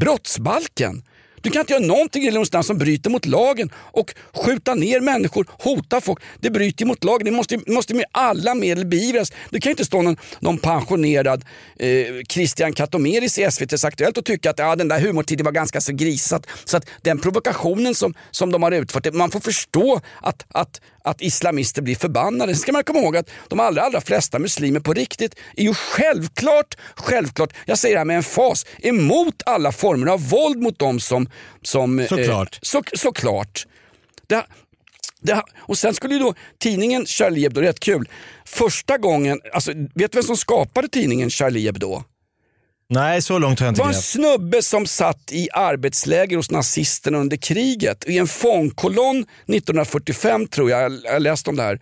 brottsbalken. 0.00 1.02
Du 1.44 1.50
kan 1.50 1.60
inte 1.60 1.72
göra 1.72 1.84
någonting 1.84 2.22
i 2.22 2.26
religionens 2.26 2.66
som 2.66 2.78
bryter 2.78 3.10
mot 3.10 3.26
lagen 3.26 3.70
och 3.74 4.14
skjuta 4.32 4.74
ner 4.74 5.00
människor, 5.00 5.46
hota 5.50 6.00
folk. 6.00 6.22
Det 6.40 6.50
bryter 6.50 6.86
mot 6.86 7.04
lagen. 7.04 7.24
Det 7.24 7.30
måste, 7.30 7.58
måste 7.66 7.94
med 7.94 8.04
alla 8.12 8.54
medel 8.54 8.86
beivras. 8.86 9.32
Det 9.50 9.60
kan 9.60 9.70
inte 9.70 9.84
stå 9.84 10.02
någon, 10.02 10.16
någon 10.40 10.58
pensionerad 10.58 11.44
eh, 11.78 11.88
Christian 12.28 12.72
Katomeris 12.72 13.38
i 13.38 13.44
SVT's 13.44 13.86
Aktuellt 13.86 14.18
och 14.18 14.24
tycka 14.24 14.50
att 14.50 14.58
ja, 14.58 14.76
den 14.76 14.88
där 14.88 15.00
humortiden 15.00 15.44
var 15.44 15.52
ganska 15.52 15.80
så 15.80 15.92
grisat. 15.92 16.46
Så 16.64 16.76
att 16.76 16.86
den 17.02 17.18
provokationen 17.18 17.94
som, 17.94 18.14
som 18.30 18.52
de 18.52 18.62
har 18.62 18.72
utfört, 18.72 19.14
man 19.14 19.30
får 19.30 19.40
förstå 19.40 20.00
att, 20.22 20.46
att, 20.48 20.80
att 21.04 21.22
islamister 21.22 21.82
blir 21.82 21.96
förbannade. 21.96 22.52
Sen 22.54 22.60
ska 22.60 22.72
man 22.72 22.84
komma 22.84 22.98
ihåg 22.98 23.16
att 23.16 23.30
de 23.48 23.60
allra, 23.60 23.82
allra 23.82 24.00
flesta 24.00 24.38
muslimer 24.38 24.80
på 24.80 24.92
riktigt 24.92 25.34
är 25.56 25.62
ju 25.62 25.74
självklart, 25.74 26.76
självklart, 26.94 27.52
jag 27.66 27.78
säger 27.78 27.94
det 27.94 28.00
här 28.00 28.04
med 28.04 28.16
en 28.16 28.22
fas, 28.22 28.66
emot 28.78 29.42
alla 29.46 29.72
former 29.72 30.06
av 30.06 30.28
våld 30.28 30.62
mot 30.62 30.78
dem 30.78 31.00
som... 31.00 31.28
som 31.62 31.98
eh, 31.98 32.06
Såklart. 32.06 32.58
så, 32.62 32.82
såklart. 32.92 33.66
Det, 34.26 34.46
det, 35.20 35.42
och 35.58 35.78
sen 35.78 35.94
skulle 35.94 36.14
ju 36.14 36.20
då 36.20 36.34
tidningen 36.58 37.06
Charlie 37.06 37.42
Hebdo, 37.42 37.60
rätt 37.60 37.80
kul, 37.80 38.08
första 38.44 38.98
gången, 38.98 39.40
alltså, 39.52 39.72
vet 39.94 40.12
du 40.12 40.16
vem 40.18 40.22
som 40.22 40.36
skapade 40.36 40.88
tidningen 40.88 41.30
Charlie 41.30 41.66
Hebdo? 41.66 42.02
Nej, 42.94 43.22
så 43.22 43.38
långt 43.38 43.60
har 43.60 43.66
jag 43.66 43.74
Det 43.74 43.76
inte 43.76 43.80
var 43.80 43.86
en 43.86 43.92
grävt. 43.92 44.04
snubbe 44.04 44.62
som 44.62 44.86
satt 44.86 45.32
i 45.32 45.48
arbetsläger 45.52 46.36
hos 46.36 46.50
nazisterna 46.50 47.18
under 47.18 47.36
kriget. 47.36 48.04
I 48.08 48.18
en 48.18 48.26
fångkolonn 48.26 49.18
1945 49.18 50.46
tror 50.46 50.70
jag, 50.70 50.92
jag 51.04 51.12
har 51.12 51.20
läst 51.20 51.48
om 51.48 51.56
det 51.56 51.62
här, 51.62 51.80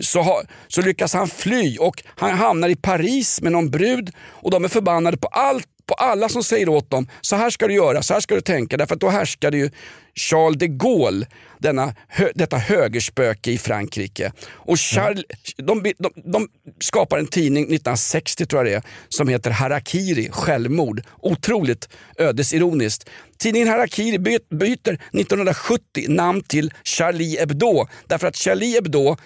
så, 0.00 0.22
ha, 0.22 0.42
så 0.68 0.82
lyckas 0.82 1.14
han 1.14 1.28
fly 1.28 1.76
och 1.78 2.02
han 2.16 2.30
hamnar 2.30 2.68
i 2.68 2.76
Paris 2.76 3.40
med 3.42 3.52
någon 3.52 3.70
brud 3.70 4.10
och 4.20 4.50
de 4.50 4.64
är 4.64 4.68
förbannade 4.68 5.16
på 5.16 5.26
allt 5.28 5.66
på 5.86 5.94
alla 5.94 6.28
som 6.28 6.44
säger 6.44 6.68
åt 6.68 6.90
dem, 6.90 7.08
så 7.20 7.36
här 7.36 7.50
ska 7.50 7.66
du 7.68 7.74
göra, 7.74 8.02
så 8.02 8.14
här 8.14 8.20
ska 8.20 8.34
du 8.34 8.40
tänka. 8.40 8.76
Därför 8.76 8.94
att 8.94 9.00
då 9.00 9.08
härskade 9.08 9.56
ju 9.56 9.70
Charles 10.14 10.58
de 10.58 10.66
Gaulle, 10.68 11.26
denna, 11.62 11.94
detta 12.34 12.56
högerspöke 12.56 13.50
i 13.50 13.58
Frankrike. 13.58 14.32
Och 14.50 14.78
Charles, 14.78 15.24
de, 15.56 15.82
de, 15.98 16.12
de 16.32 16.48
skapar 16.80 17.18
en 17.18 17.26
tidning 17.26 17.62
1960 17.62 18.46
tror 18.46 18.66
jag 18.66 18.72
det 18.72 18.76
är, 18.76 18.82
som 19.08 19.28
heter 19.28 19.50
Harakiri, 19.50 20.28
självmord. 20.30 21.02
Otroligt 21.20 21.88
ödesironiskt. 22.18 23.10
Tidningen 23.38 23.68
Harakiri 23.68 24.18
by, 24.18 24.38
byter 24.50 24.92
1970 24.92 25.80
namn 26.08 26.42
till 26.42 26.72
Charlie 26.84 27.38
Hebdo. 27.38 27.86
Därför 28.06 28.26
att 28.26 28.36
Charlie 28.36 28.74
Hebdo 28.74 29.16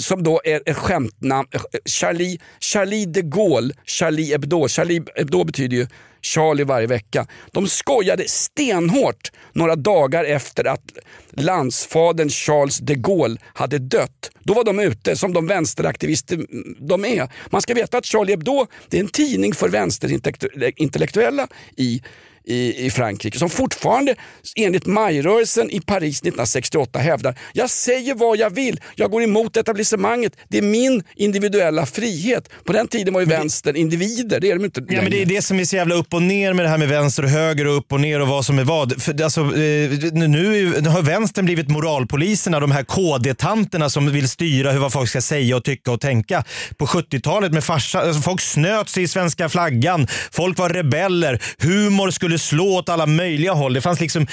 som 0.00 0.22
då 0.22 0.40
är 0.44 0.62
ett 0.66 0.76
skämtnamn, 0.76 1.48
Charlie, 1.84 2.40
Charlie 2.60 3.06
de 3.06 3.22
Gaulle, 3.22 3.74
Charlie 3.84 4.32
Hebdo. 4.32 4.68
Charlie 4.68 5.02
Hebdo 5.16 5.44
betyder 5.44 5.76
ju 5.76 5.86
Charlie 6.22 6.64
varje 6.64 6.86
vecka. 6.86 7.26
De 7.52 7.68
skojade 7.68 8.28
stenhårt 8.28 9.32
några 9.52 9.76
dagar 9.76 10.24
efter 10.24 10.64
att 10.64 10.92
landsfadern 11.32 12.28
Charles 12.30 12.78
de 12.78 12.94
Gaulle 12.94 13.36
hade 13.54 13.78
dött. 13.78 14.30
Då 14.42 14.54
var 14.54 14.64
de 14.64 14.80
ute 14.80 15.16
som 15.16 15.32
de 15.32 15.46
vänsteraktivister 15.46 16.46
de 16.88 17.04
är. 17.04 17.28
Man 17.50 17.62
ska 17.62 17.74
veta 17.74 17.98
att 17.98 18.06
Charlie 18.06 18.32
Hebdo 18.32 18.66
det 18.88 18.96
är 18.96 19.00
en 19.00 19.08
tidning 19.08 19.54
för 19.54 19.68
vänsterintellektuella 19.68 21.48
i 21.76 22.02
i, 22.44 22.86
i 22.86 22.90
Frankrike 22.90 23.38
som 23.38 23.50
fortfarande 23.50 24.14
enligt 24.56 24.86
majrörelsen 24.86 25.70
i 25.70 25.80
Paris 25.80 26.18
1968 26.18 26.98
hävdar 26.98 27.38
jag 27.52 27.70
säger 27.70 28.14
vad 28.14 28.38
jag 28.38 28.50
vill, 28.50 28.80
jag 28.94 29.10
går 29.10 29.22
emot 29.22 29.56
etablissemanget, 29.56 30.32
det 30.48 30.58
är 30.58 30.62
min 30.62 31.02
individuella 31.16 31.86
frihet. 31.86 32.48
På 32.64 32.72
den 32.72 32.88
tiden 32.88 33.14
var 33.14 33.20
ju 33.20 33.26
vänstern 33.26 33.76
individer, 33.76 34.40
det 34.40 34.50
är 34.50 34.54
de 34.56 34.64
inte 34.64 34.84
Ja, 34.88 35.02
men 35.02 35.10
det 35.10 35.22
är 35.22 35.26
det 35.26 35.42
som 35.42 35.60
är 35.60 35.64
så 35.64 35.76
jävla 35.76 35.94
upp 35.94 36.14
och 36.14 36.22
ner 36.22 36.52
med 36.52 36.64
det 36.64 36.68
här 36.68 36.78
med 36.78 36.88
vänster 36.88 37.22
och 37.22 37.30
höger 37.30 37.66
och 37.66 37.76
upp 37.76 37.92
och 37.92 38.00
ner 38.00 38.20
och 38.20 38.28
vad 38.28 38.44
som 38.44 38.58
är 38.58 38.64
vad. 38.64 39.02
För, 39.02 39.22
alltså, 39.22 39.40
eh, 39.40 39.90
nu, 40.12 40.28
nu 40.28 40.88
har 40.88 41.02
vänstern 41.02 41.44
blivit 41.44 41.68
moralpoliserna, 41.68 42.60
de 42.60 42.70
här 42.70 42.84
KD-tanterna 42.84 43.90
som 43.90 44.12
vill 44.12 44.28
styra 44.28 44.72
hur 44.72 44.78
vad 44.78 44.92
folk 44.92 45.08
ska 45.08 45.20
säga 45.20 45.56
och 45.56 45.64
tycka 45.64 45.92
och 45.92 46.00
tänka. 46.00 46.44
På 46.76 46.86
70-talet 46.86 47.52
med 47.52 47.64
farsa, 47.64 48.00
alltså, 48.00 48.22
folk 48.22 48.40
snöt 48.40 48.88
sig 48.88 49.02
i 49.02 49.08
svenska 49.08 49.48
flaggan, 49.48 50.06
folk 50.32 50.58
var 50.58 50.68
rebeller, 50.68 51.42
humor 51.58 52.10
skulle 52.10 52.29
skulle 52.30 52.38
slå 52.38 52.78
åt 52.78 52.88
alla 52.88 53.06
möjliga 53.06 53.52
håll. 53.52 53.72
Det 53.72 53.80
fanns 53.80 54.00
liksom 54.00 54.26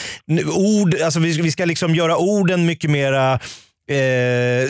ord, 0.56 0.96
alltså 1.02 1.20
vi, 1.20 1.42
vi 1.42 1.52
ska 1.52 1.66
liksom 1.66 1.96
göra 1.96 2.18
orden 2.18 2.66
mycket 2.66 2.90
mera 2.90 3.40
Eh, 3.90 3.96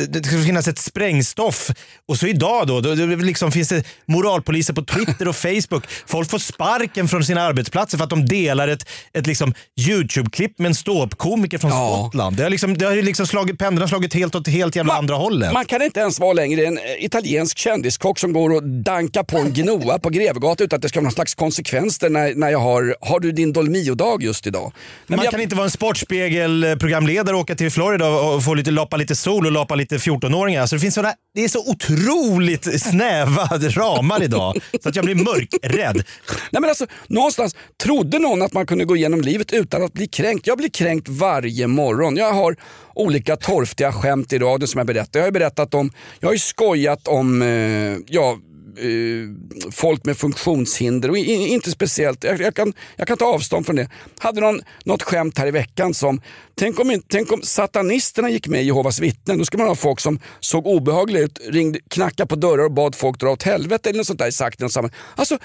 det 0.10 0.26
ska 0.26 0.44
finnas 0.44 0.68
ett 0.68 0.80
sprängstoff. 0.80 1.70
Och 2.08 2.18
så 2.18 2.28
idag 2.28 2.68
då, 2.68 2.82
då, 2.82 2.96
då 2.96 3.06
liksom 3.06 3.52
finns 3.52 3.70
det 3.70 3.84
moralpoliser 4.06 4.74
på 4.74 4.82
Twitter 4.82 5.28
och 5.28 5.36
Facebook. 5.36 5.84
Folk 6.06 6.30
får 6.30 6.40
sparken 6.40 7.08
från 7.08 7.24
sina 7.24 7.42
arbetsplatser 7.42 7.98
för 7.98 8.04
att 8.04 8.10
de 8.10 8.26
delar 8.26 8.68
ett, 8.68 8.90
ett 9.14 9.28
liksom 9.28 9.54
YouTube-klipp 9.80 10.60
med 10.60 10.68
en 10.70 10.76
ståuppkomiker 10.76 11.58
från 11.58 11.72
Ja. 11.72 11.98
Skottland. 12.04 12.36
Det 12.38 12.44
har, 12.44 12.50
liksom, 12.50 12.78
det 12.78 12.86
har 12.86 12.96
liksom 12.96 13.28
slagit, 13.28 13.60
pendeln 13.60 13.82
har 13.82 13.88
slagit 13.88 14.14
helt 14.14 14.36
åt 14.36 14.48
helt 14.48 14.76
jävla 14.76 14.94
andra 14.94 15.16
hållet. 15.16 15.54
Man 15.54 15.66
kan 15.66 15.82
inte 15.82 16.00
ens 16.00 16.20
vara 16.20 16.34
längre 16.34 16.66
en 16.66 16.78
eh, 16.78 16.84
italiensk 17.00 17.58
kändiskock 17.58 18.20
som 18.20 18.34
går 18.34 18.50
och 18.50 18.64
dankar 18.64 19.24
på 19.24 19.38
en 19.38 19.54
gnoa 19.54 20.00
på 20.00 20.10
Grevegatan 20.10 20.66
utan 20.66 20.78
att 20.78 20.82
det 20.82 20.90
ska 20.90 21.00
vara 21.00 21.04
någon 21.04 21.12
slags 21.12 21.36
konsekvenser 21.36 22.10
när, 22.10 22.34
när 22.36 22.50
jag 22.50 22.60
har, 22.60 22.96
har 23.02 23.20
du 23.20 23.32
din 23.32 23.54
Dolmio-dag 23.54 24.24
just 24.24 24.48
idag? 24.48 24.72
Men 25.08 25.18
Man 25.18 25.24
jag, 25.24 25.32
kan 25.32 25.42
inte 25.42 25.56
vara 25.56 25.66
en 25.66 25.72
Sportspegel-programledare 25.72 27.36
och 27.36 27.42
åka 27.42 27.56
till 27.56 27.72
Florida 27.72 28.08
och 28.08 28.28
och 28.38 28.44
få 28.44 28.54
lite, 28.54 28.72
loppa 28.72 28.98
lite 28.98 29.07
lite 29.08 29.16
sol 29.16 29.46
och 29.46 29.52
lapa 29.52 29.76
lite 29.76 29.98
14-åringar. 29.98 30.62
Alltså 30.62 30.76
det, 30.76 30.80
finns 30.80 30.96
såna, 30.96 31.14
det 31.34 31.44
är 31.44 31.48
så 31.48 31.72
otroligt 31.72 32.82
snäva 32.82 33.46
ramar 33.52 34.24
idag 34.24 34.58
så 34.84 34.90
att 34.90 34.96
jag 34.96 35.06
blir 35.06 35.16
mörkrädd. 35.16 35.96
Nej, 36.52 36.62
men 36.62 36.64
alltså, 36.64 36.86
någonstans 37.08 37.56
trodde 37.84 38.20
någon 38.20 38.42
att 38.42 38.54
man 38.54 38.66
kunde 38.66 38.86
gå 38.86 38.96
igenom 38.96 39.22
livet 39.22 39.54
utan 39.54 39.84
att 39.84 39.94
bli 39.94 40.08
kränkt. 40.08 40.48
Jag 40.48 40.58
blir 40.58 40.70
kränkt 40.70 41.08
varje 41.10 41.68
morgon. 41.68 42.18
Jag 42.18 42.34
har 42.34 42.56
olika 42.96 43.36
torftiga 43.36 43.92
skämt 43.92 44.34
i 44.34 44.40
radion 44.40 44.68
som 44.68 44.78
jag 44.78 44.88
berättar. 44.88 45.20
Jag 45.20 45.24
har 45.24 45.28
ju 45.28 45.34
berättat 45.34 45.74
om, 45.74 45.92
jag 46.20 46.28
har 46.28 46.34
ju 46.34 46.40
skojat 46.40 47.08
om, 47.08 47.42
eh, 47.42 47.98
ja, 48.08 48.38
Eh, 48.80 49.72
folk 49.72 50.06
med 50.06 50.18
funktionshinder 50.18 51.10
och 51.10 51.18
i- 51.18 51.48
inte 51.48 51.72
speciellt, 51.72 52.24
jag, 52.24 52.42
jag, 52.42 52.56
kan, 52.56 52.74
jag 52.96 53.08
kan 53.08 53.18
ta 53.18 53.26
avstånd 53.26 53.66
från 53.66 53.76
det. 53.76 53.90
Hade 54.20 54.42
någon, 54.42 54.62
något 54.84 55.04
skämt 55.04 55.38
här 55.38 55.48
i 55.48 55.52
veckan 55.52 55.94
som, 55.94 56.22
tänk 56.60 56.80
om, 56.80 57.02
tänk 57.08 57.32
om 57.32 57.42
satanisterna 57.42 58.30
gick 58.30 58.48
med 58.48 58.62
i 58.62 58.66
Jehovas 58.66 59.00
vittnen, 59.00 59.38
då 59.38 59.46
skulle 59.46 59.64
man 59.64 59.68
ha 59.70 59.76
folk 59.76 60.00
som 60.00 60.20
såg 60.40 60.68
obehagliga 60.68 61.24
ut, 61.24 61.40
ringde, 61.50 61.80
knackade 61.90 62.28
på 62.28 62.36
dörrar 62.36 62.64
och 62.64 62.72
bad 62.72 62.96
folk 62.96 63.20
dra 63.20 63.30
åt 63.30 63.44
helvete 63.44 63.90
eller 63.90 63.98
något 63.98 64.08
sånt 64.08 64.20
där 64.20 64.32
sagt 64.32 64.62
i. 64.62 64.64
Alltså, 65.16 65.38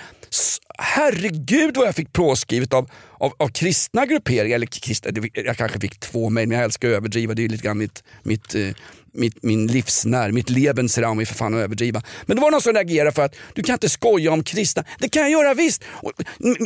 herregud 0.79 1.77
vad 1.77 1.87
jag 1.87 1.95
fick 1.95 2.12
påskrivet 2.12 2.73
av, 2.73 2.91
av, 3.18 3.33
av 3.39 3.49
kristna 3.49 4.07
grupperingar, 4.07 4.55
eller 4.55 4.66
kristna, 4.66 5.11
jag 5.35 5.57
kanske 5.57 5.81
fick 5.81 6.01
två 6.01 6.31
mejl 6.31 6.49
men 6.49 6.57
jag 6.57 6.64
älskar 6.64 6.89
att 6.89 6.95
överdriva, 6.95 7.35
det 7.35 7.45
är 7.45 7.49
lite 7.49 7.64
grann 7.64 7.79
mitt, 7.79 8.05
mitt 8.23 8.55
eh, 8.55 8.70
mitt, 9.14 9.43
min 9.43 9.66
livsnerv, 9.66 10.35
mitt 10.35 10.51
Lebensraum 10.51 11.20
är 11.20 11.25
för 11.25 11.35
fan 11.35 11.55
att 11.55 11.61
överdriva. 11.61 12.03
Men 12.27 12.37
det 12.37 12.43
var 12.43 12.51
någon 12.51 12.61
som 12.61 12.73
reagerade 12.73 13.12
för 13.12 13.23
att 13.23 13.35
du 13.55 13.62
kan 13.62 13.73
inte 13.73 13.89
skoja 13.89 14.33
om 14.33 14.45
kristna. 14.45 14.85
Det 14.99 15.09
kan 15.09 15.23
jag 15.23 15.31
göra 15.31 15.55
visst. 15.55 15.83
Och, 15.89 16.12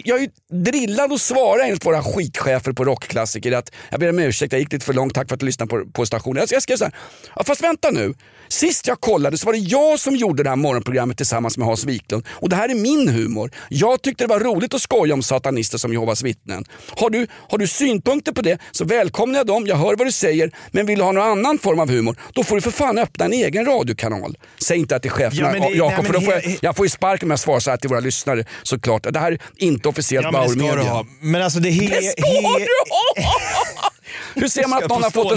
jag 0.05 0.19
är 0.19 0.23
ju 0.23 0.31
drillad 0.65 1.13
att 1.13 1.21
svara 1.21 1.65
enligt 1.65 1.87
våra 1.87 2.03
skitchefer 2.03 2.73
på 2.73 2.85
rockklassiker 2.85 3.53
att 3.53 3.73
jag 3.91 4.01
ber 4.01 4.11
om 4.11 4.19
ursäkt, 4.19 4.53
jag 4.53 4.61
gick 4.61 4.73
lite 4.73 4.85
för 4.85 4.95
långt, 4.95 5.15
tack 5.15 5.29
för 5.29 5.35
att 5.35 5.41
du 5.41 5.47
lyssnade 5.47 5.69
på, 5.69 5.87
på 5.93 6.07
stationen. 6.07 6.37
Jag, 6.37 6.49
jag 6.53 6.63
skrev 6.63 6.77
såhär. 6.77 6.95
ja, 7.37 7.45
fast 7.45 7.63
vänta 7.63 7.91
nu. 7.91 8.15
Sist 8.49 8.87
jag 8.87 9.01
kollade 9.01 9.39
så 9.39 9.47
var 9.47 9.53
det 9.53 9.59
jag 9.59 10.01
som 10.01 10.17
gjorde 10.17 10.43
det 10.43 10.49
här 10.49 10.57
morgonprogrammet 10.57 11.17
tillsammans 11.17 11.59
med 11.59 11.67
Hans 11.67 11.85
Wiklund 11.85 12.25
och 12.29 12.49
det 12.49 12.57
här 12.57 12.69
är 12.69 12.75
min 12.75 13.09
humor. 13.09 13.51
Jag 13.69 13.96
tyckte 14.03 14.25
det 14.25 14.29
var 14.29 14.41
roligt 14.41 14.75
att 14.75 14.83
skoja 14.83 15.15
om 15.15 15.23
satanister 15.23 15.79
som 15.79 15.93
Jehovas 15.93 16.23
vittnen. 16.23 16.65
Har 16.97 17.11
du, 17.11 17.27
har 17.51 17.59
du 17.59 17.67
synpunkter 17.67 18.33
på 18.33 18.43
det 18.43 18.59
så 18.73 18.85
välkomnar 18.85 19.39
jag 19.39 19.47
dem, 19.47 19.67
jag 19.67 19.77
hör 19.77 19.97
vad 19.97 20.07
du 20.07 20.13
säger 20.13 20.51
men 20.71 20.87
vill 20.87 20.99
du 20.99 21.05
ha 21.05 21.13
någon 21.13 21.25
annan 21.39 21.59
form 21.59 21.81
av 21.81 21.91
humor 21.91 22.17
då 22.35 22.45
får 22.45 22.55
du 22.57 22.61
för 22.63 22.71
fan 22.71 22.99
öppna 22.99 23.25
en 23.25 23.33
egen 23.33 23.65
radiokanal. 23.67 24.37
Säg 24.63 24.79
inte 24.79 24.97
att 24.97 25.03
det 25.03 25.09
är 25.09 25.11
cheferna 25.11 25.59
Ja, 25.59 25.69
det- 25.69 25.77
Jakob 25.77 25.97
nej, 25.99 26.07
för 26.07 26.13
då 26.13 26.21
får 26.21 26.33
he- 26.33 26.43
jag, 26.45 26.59
jag 26.61 26.77
får 26.77 26.87
ju 26.87 26.91
spark 26.91 27.23
om 27.23 27.31
jag 27.31 27.39
svarar 27.39 27.61
så 27.61 27.71
här 27.71 27.77
till 27.77 27.89
våra 27.89 28.01
lyssnare 28.01 28.45
såklart. 28.63 29.07
Det 29.13 29.19
här 29.19 29.33
är 29.33 29.39
inte 29.57 29.89
officiellt 29.89 30.25
Ja, 30.25 30.33
Bauer 30.33 30.49
du 30.49 30.57
Media. 30.57 30.83
ha. 30.83 31.07
Men 31.21 31.43
alltså 31.43 31.59
det, 31.61 31.71
he, 31.71 31.87
Det 32.01 32.03
ska 32.03 32.23
du 32.23 32.67
ha! 32.91 33.25
Hur 34.35 34.49
ser, 34.49 34.67
man 34.69 34.83
att 34.83 34.89
någon 34.91 35.03
har 35.03 35.11
fått 35.11 35.33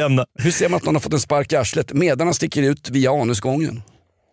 en, 0.00 0.24
hur 0.38 0.50
ser 0.50 0.68
man 0.68 0.76
att 0.76 0.84
någon 0.84 0.94
har 0.94 1.00
fått 1.00 1.12
en 1.12 1.20
spark 1.20 1.52
i 1.52 1.56
arslet 1.56 1.92
medan 1.92 2.26
han 2.26 2.34
sticker 2.34 2.62
ut 2.62 2.90
via 2.90 3.10
anusgången? 3.12 3.82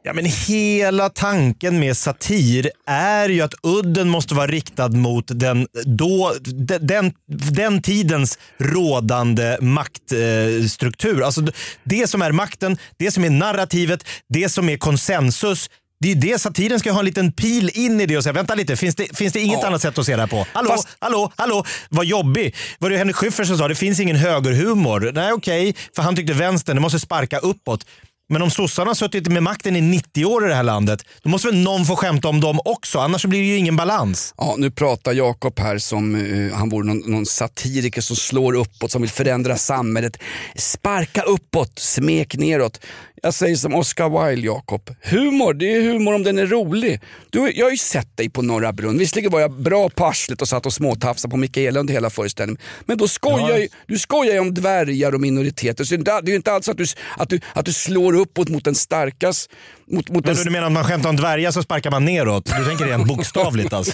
Ja, 0.04 0.14
men 0.14 0.26
hela 0.26 1.10
tanken 1.10 1.80
med 1.80 1.98
satir 1.98 2.70
är 2.88 3.30
ju 3.30 3.42
att 3.42 3.54
udden 3.64 4.10
måste 4.10 4.34
vara 4.36 4.48
riktad 4.48 4.90
mot 4.90 5.26
den, 5.28 5.68
då, 5.86 6.34
de- 6.42 6.78
den, 6.78 7.14
den 7.52 7.82
tidens 7.82 8.38
rådande 8.60 9.58
maktstruktur. 9.62 11.24
Alltså 11.24 11.42
det 11.84 12.08
som 12.10 12.22
är 12.22 12.32
makten, 12.32 12.78
det 12.98 13.12
som 13.12 13.24
är 13.24 13.30
narrativet, 13.30 14.04
det 14.30 14.50
som 14.50 14.70
är 14.70 14.78
konsensus. 14.78 15.70
Det 16.00 16.12
är 16.12 16.16
det 16.16 16.40
satiren 16.42 16.80
ska 16.80 16.92
ha 16.92 17.00
en 17.00 17.06
liten 17.06 17.32
pil 17.32 17.70
in 17.74 18.02
i 18.02 18.06
det 18.06 18.18
och 18.18 18.24
säga 18.24 18.34
vänta 18.34 18.56
lite, 18.56 18.76
finns 18.76 18.96
det, 18.96 19.18
finns 19.18 19.34
det 19.34 19.40
inget 19.40 19.60
Ja. 19.62 19.68
annat 19.68 19.82
sätt 19.82 19.98
att 19.98 20.06
se 20.06 20.16
det 20.16 20.22
här 20.22 20.28
på? 20.28 20.48
Hallå, 20.54 20.70
Fast- 20.70 20.88
hallå, 21.00 21.32
hallå, 21.36 21.66
vad 21.90 22.06
jobbig. 22.06 22.56
Var 22.80 22.90
det 22.90 22.98
Henrik 22.98 23.16
Schyffert 23.16 23.48
som 23.48 23.58
sa 23.58 23.68
det 23.68 23.76
finns 23.76 24.00
ingen 24.00 24.16
högerhumor? 24.16 25.12
Nej 25.14 25.32
okej, 25.34 25.76
för 25.96 26.04
han 26.04 26.16
tyckte 26.16 26.34
vänstern, 26.34 26.76
det 26.76 26.82
måste 26.82 27.00
sparka 27.00 27.38
uppåt. 27.40 27.86
Men 28.32 28.42
om 28.42 28.52
sossarna 28.52 28.90
har 28.90 28.96
suttit 28.96 29.28
med 29.28 29.44
makten 29.44 29.76
i 29.76 29.82
90 29.82 30.26
år 30.26 30.46
i 30.46 30.50
det 30.50 30.56
här 30.56 30.64
landet, 30.64 31.06
då 31.22 31.30
måste 31.30 31.48
väl 31.48 31.58
någon 31.58 31.86
få 31.86 31.96
skämta 31.96 32.28
om 32.28 32.42
dem 32.42 32.60
också, 32.66 33.00
annars 33.00 33.26
blir 33.26 33.40
det 33.40 33.46
ju 33.46 33.58
ingen 33.58 33.76
balans. 33.76 34.34
Ja, 34.38 34.56
nu 34.58 34.72
pratar 34.72 35.14
Jakob 35.14 35.60
här 35.60 35.78
som 35.78 36.16
uh, 36.16 36.54
han 36.54 36.70
vore 36.70 36.88
någon, 36.88 37.12
någon 37.12 37.26
satiriker 37.26 38.02
som 38.02 38.16
slår 38.16 38.54
uppåt, 38.54 38.92
som 38.92 39.02
vill 39.02 39.12
förändra 39.12 39.58
samhället. 39.58 40.18
Sparka 40.56 41.22
uppåt, 41.22 41.80
smek 41.80 42.36
neråt. 42.38 42.80
Jag 43.24 43.34
säger 43.34 43.56
som 43.56 43.76
Oscar 43.76 44.28
Wilde, 44.28 44.46
Jakob. 44.48 44.96
Humor, 45.02 45.54
det 45.54 45.76
är 45.76 45.82
humor 45.82 46.14
om 46.16 46.24
den 46.24 46.38
är 46.40 46.46
rolig. 46.46 47.02
Du, 47.30 47.52
jag 47.52 47.66
har 47.66 47.72
ju 47.72 47.78
sett 47.78 48.18
dig 48.18 48.30
på 48.30 48.42
Norra 48.42 48.74
Brunn. 48.74 48.98
Visserligen 48.98 49.32
var 49.32 49.40
jag 49.40 49.52
bra 49.62 49.90
på 49.90 50.06
arslet 50.06 50.42
och 50.42 50.48
satt 50.48 50.66
och 50.66 50.74
småtafsade 50.74 51.32
på 51.32 51.38
Mikaela 51.38 51.80
under 51.80 51.94
hela 51.94 52.10
föreställningen. 52.10 52.62
Men 52.86 52.98
då 52.98 53.08
skojar 53.08 53.50
Ja. 53.50 53.58
ju, 53.58 53.68
du 53.88 54.00
skojar 54.00 54.34
ju 54.34 54.40
om 54.40 54.54
dvärgar 54.54 55.14
och 55.16 55.22
minoriteter. 55.22 55.84
Så 55.84 55.96
det 55.96 56.12
är 56.12 56.28
ju 56.28 56.36
inte 56.36 56.52
alls 56.52 56.70
att 56.70 56.78
du, 56.78 56.86
att 57.18 57.30
du, 57.30 57.40
att 57.54 57.66
du 57.66 57.74
slår 57.74 58.14
uppåt 58.14 58.50
mot 58.50 58.66
den 58.66 58.76
starkas... 58.76 59.50
Mot, 59.92 60.10
mot 60.10 60.26
Men 60.26 60.36
du 60.36 60.50
menar 60.50 60.68
att 60.68 60.72
man 60.74 60.84
skämtar 60.84 61.10
om 61.10 61.16
dvärgar 61.16 61.52
så 61.52 61.64
sparkar 61.64 61.92
man 61.92 62.06
neråt? 62.06 62.46
Du 62.58 62.66
tänker 62.66 62.86
rent 62.86 63.08
bokstavligt 63.08 63.74
alltså? 63.74 63.92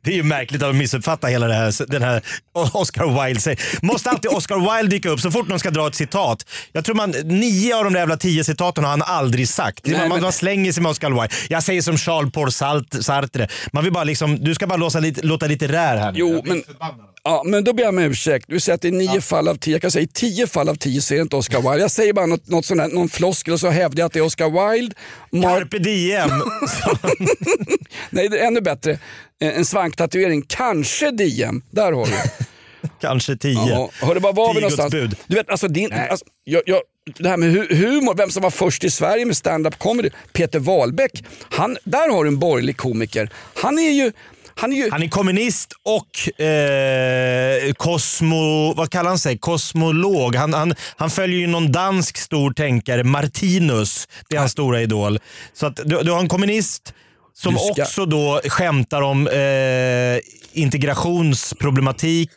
Det 0.00 0.10
är 0.10 0.14
ju 0.14 0.22
märkligt 0.22 0.62
att 0.62 0.74
missuppfatta 0.74 1.26
hela 1.26 1.46
det 1.46 1.54
här, 1.54 1.86
den 1.90 2.02
här 2.02 2.22
Oscar 2.52 3.24
Wilde. 3.26 3.40
säger. 3.40 3.60
Måste 3.86 4.10
alltid 4.10 4.30
Oscar 4.30 4.76
Wilde 4.76 4.96
dyka 4.96 5.08
upp 5.08 5.20
så 5.20 5.30
fort 5.30 5.48
någon 5.48 5.58
ska 5.58 5.70
dra 5.70 5.86
ett 5.88 5.94
citat? 5.94 6.46
Jag 6.72 6.84
tror 6.84 6.94
man, 6.94 7.10
nio 7.24 7.76
av 7.76 7.84
de 7.84 7.92
där 7.92 8.00
jävla 8.00 8.16
tio 8.16 8.44
citaten 8.44 8.84
har 8.84 8.90
han 8.90 9.02
aldrig 9.02 9.48
sagt. 9.48 9.86
Nej, 9.86 9.98
man, 9.98 10.08
men- 10.08 10.22
man 10.22 10.32
slänger 10.32 10.72
sig 10.72 10.82
med 10.82 10.90
Oscar 10.90 11.10
Wilde. 11.10 11.28
Jag 11.48 11.62
säger 11.62 11.82
som 11.82 11.96
Charles 11.98 12.32
Paul 12.32 12.52
Sartre. 13.02 13.48
Man 13.72 13.84
vill 13.84 13.92
bara 13.92 14.04
liksom, 14.04 14.38
du 14.44 14.54
ska 14.54 14.66
bara 14.66 14.76
låta 14.76 14.98
lite, 15.00 15.22
låta 15.22 15.46
lite 15.46 15.68
rär 15.68 15.96
här 15.96 16.12
nu. 16.12 16.18
Jo, 16.18 16.42
men- 16.46 16.62
förbannad. 16.62 17.08
Ja, 17.24 17.42
men 17.46 17.64
då 17.64 17.72
ber 17.72 17.82
jag 17.82 17.88
om 17.88 17.98
ursäkt. 17.98 18.44
Du 18.48 18.60
säger 18.60 18.74
att 18.74 18.80
det 18.82 18.88
är 18.88 18.92
nio 18.92 19.20
fall 19.20 19.48
av 19.48 19.54
tio. 19.54 19.74
Jag 19.74 19.82
kan 19.82 19.90
säga 19.90 20.02
i 20.02 20.06
tio 20.06 20.46
fall 20.46 20.68
av 20.68 20.74
tio 20.74 21.00
det 21.08 21.16
inte 21.22 21.36
Oscar 21.36 21.60
Wilde. 21.62 21.78
Jag 21.78 21.90
säger 21.90 22.12
bara 22.12 22.26
något, 22.26 22.48
något 22.48 22.64
sånt 22.66 22.80
där, 22.80 22.88
någon 22.88 23.08
floskel 23.08 23.54
och 23.54 23.60
så 23.60 23.68
hävdar 23.68 24.00
jag 24.02 24.06
att 24.06 24.12
det 24.12 24.18
är 24.18 24.24
Oscar 24.24 24.70
Wilde. 24.72 24.94
Mark, 25.32 25.58
Carpe 25.58 25.78
diem. 25.78 26.30
nej, 28.10 28.28
det 28.28 28.38
är 28.38 28.46
ännu 28.46 28.60
bättre. 28.60 28.92
Eh, 29.42 29.56
En 29.56 29.64
svanktatuering, 29.64 30.42
kanske 30.48 31.10
Diem. 31.10 31.62
Där 31.70 31.92
har 31.92 32.06
du. 32.06 32.12
Kanske 33.00 33.36
tio. 33.36 33.68
Ja, 33.68 33.90
hörde, 34.00 34.20
var 34.20 34.32
var 34.32 34.54
vi 34.54 34.60
någonstans? 34.60 34.90
Bud. 34.92 35.16
Du 35.26 35.34
vet, 35.36 35.50
alltså, 35.50 35.68
din, 35.68 35.92
alltså, 35.92 36.24
jag, 36.44 36.62
jag, 36.66 36.80
det 37.18 37.28
här 37.28 37.36
med 37.36 37.54
hu- 37.56 37.74
humor, 37.74 38.14
vem 38.16 38.30
som 38.30 38.42
var 38.42 38.50
först 38.50 38.84
i 38.84 38.90
Sverige 38.90 39.24
med 39.24 39.36
stand-up 39.36 39.78
comedy. 39.78 40.10
Peter 40.32 40.58
Wahlbeck, 40.58 41.24
han, 41.50 41.78
där 41.84 42.10
har 42.10 42.24
du 42.24 42.28
en 42.28 42.38
borgerlig 42.38 42.76
komiker. 42.76 43.30
Han 43.54 43.78
är 43.78 43.90
ju... 43.90 44.12
Han 44.56 44.72
är 44.72 44.76
ju 44.76 44.90
Han 44.90 45.02
är 45.02 45.08
kommunist 45.08 45.72
och 45.84 46.40
eh, 46.44 47.72
kosmo, 47.72 48.74
vad 48.76 48.90
kallar 48.90 49.08
han 49.08 49.18
sig? 49.18 49.38
kosmolog. 49.38 50.34
Han, 50.36 50.54
han, 50.54 50.74
han 50.96 51.10
följer 51.10 51.38
ju 51.38 51.46
någon 51.46 51.72
dansk 51.72 52.16
stor 52.16 52.52
tänkare, 52.52 53.04
Martinus. 53.04 54.08
Det 54.28 54.36
är 54.36 54.40
hans 54.40 54.52
stora 54.52 54.82
idol. 54.82 55.18
Så 55.54 55.66
att 55.66 55.76
du, 55.84 56.02
du 56.02 56.12
har 56.12 56.20
en 56.20 56.28
kommunist 56.28 56.94
som 57.34 57.56
ska- 57.58 57.82
också 57.82 58.06
då 58.06 58.40
skämtar 58.48 59.02
om 59.02 59.28
eh, 59.28 60.18
integrationsproblematik. 60.52 62.30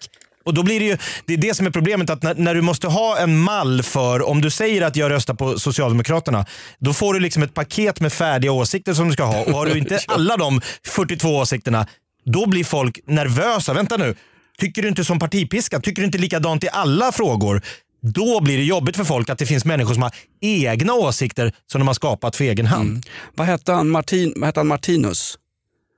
Och 0.45 0.53
då 0.53 0.63
blir 0.63 0.79
det 0.79 0.85
ju, 0.85 0.97
det 1.25 1.33
är 1.33 1.37
det 1.37 1.53
som 1.53 1.65
är 1.65 1.71
problemet, 1.71 2.09
att 2.09 2.23
när, 2.23 2.35
när 2.35 2.55
du 2.55 2.61
måste 2.61 2.87
ha 2.87 3.17
en 3.17 3.37
mall 3.39 3.83
för, 3.83 4.27
om 4.27 4.41
du 4.41 4.49
säger 4.49 4.81
att 4.81 4.95
jag 4.95 5.11
röstar 5.11 5.33
på 5.33 5.59
Socialdemokraterna, 5.59 6.45
då 6.79 6.93
får 6.93 7.13
du 7.13 7.19
liksom 7.19 7.43
ett 7.43 7.53
paket 7.53 7.99
med 7.99 8.13
färdiga 8.13 8.51
åsikter 8.51 8.93
som 8.93 9.07
du 9.07 9.13
ska 9.13 9.23
ha. 9.23 9.43
Och 9.43 9.51
har 9.51 9.65
du 9.65 9.77
inte 9.77 9.99
alla 10.07 10.37
de 10.37 10.61
42 10.87 11.37
åsikterna, 11.37 11.87
då 12.25 12.49
blir 12.49 12.63
folk 12.63 12.99
nervösa. 13.07 13.73
Vänta 13.73 13.97
nu, 13.97 14.15
tycker 14.57 14.81
du 14.81 14.87
inte 14.87 15.05
som 15.05 15.19
partipiskan? 15.19 15.81
Tycker 15.81 16.01
du 16.01 16.05
inte 16.05 16.17
likadant 16.17 16.63
i 16.63 16.69
alla 16.71 17.11
frågor? 17.11 17.61
Då 18.01 18.41
blir 18.41 18.57
det 18.57 18.63
jobbigt 18.63 18.95
för 18.95 19.03
folk 19.03 19.29
att 19.29 19.37
det 19.37 19.45
finns 19.45 19.65
människor 19.65 19.93
som 19.93 20.03
har 20.03 20.11
egna 20.41 20.93
åsikter 20.93 21.53
som 21.71 21.79
de 21.79 21.87
har 21.87 21.93
skapat 21.93 22.35
för 22.35 22.43
egen 22.43 22.65
hand. 22.65 23.05
vad, 23.35 23.47
hette 23.47 23.71
han? 23.71 23.89
Martin, 23.89 24.33
vad 24.35 24.45
hette 24.45 24.59
han? 24.59 24.67
Martinus? 24.67 25.37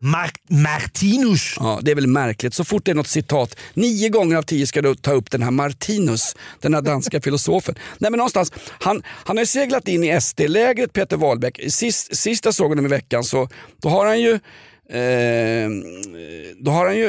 Mar- 0.03 0.61
Martinus. 0.63 1.55
Ja, 1.59 1.79
det 1.81 1.91
är 1.91 1.95
väl 1.95 2.07
märkligt. 2.07 2.53
Så 2.53 2.63
fort 2.63 2.85
det 2.85 2.91
är 2.91 2.95
något 2.95 3.07
citat, 3.07 3.55
nio 3.73 4.09
gånger 4.09 4.37
av 4.37 4.41
tio 4.41 4.67
ska 4.67 4.81
du 4.81 4.95
ta 4.95 5.11
upp 5.11 5.31
den 5.31 5.43
här 5.43 5.51
Martinus, 5.51 6.35
den 6.61 6.73
här 6.73 6.81
danska 6.81 7.21
filosofen. 7.21 7.75
Nej 7.97 8.11
men 8.11 8.17
någonstans, 8.17 8.51
han, 8.79 9.03
han 9.07 9.37
har 9.37 9.45
seglat 9.45 9.87
in 9.87 10.03
i 10.03 10.21
SD-lägret 10.21 10.93
Peter 10.93 11.17
Wahlbeck. 11.17 11.59
Sist, 11.69 12.15
sist 12.15 12.45
jag 12.45 12.53
såg 12.53 12.69
honom 12.69 12.85
i 12.85 12.89
veckan 12.89 13.23
så 13.23 13.49
då 13.81 13.89
har 13.89 14.05
han 14.05 14.21
ju, 14.21 14.39
eh, 14.89 15.69
då 16.59 16.71
har 16.71 16.85
han 16.85 16.97
ju 16.97 17.07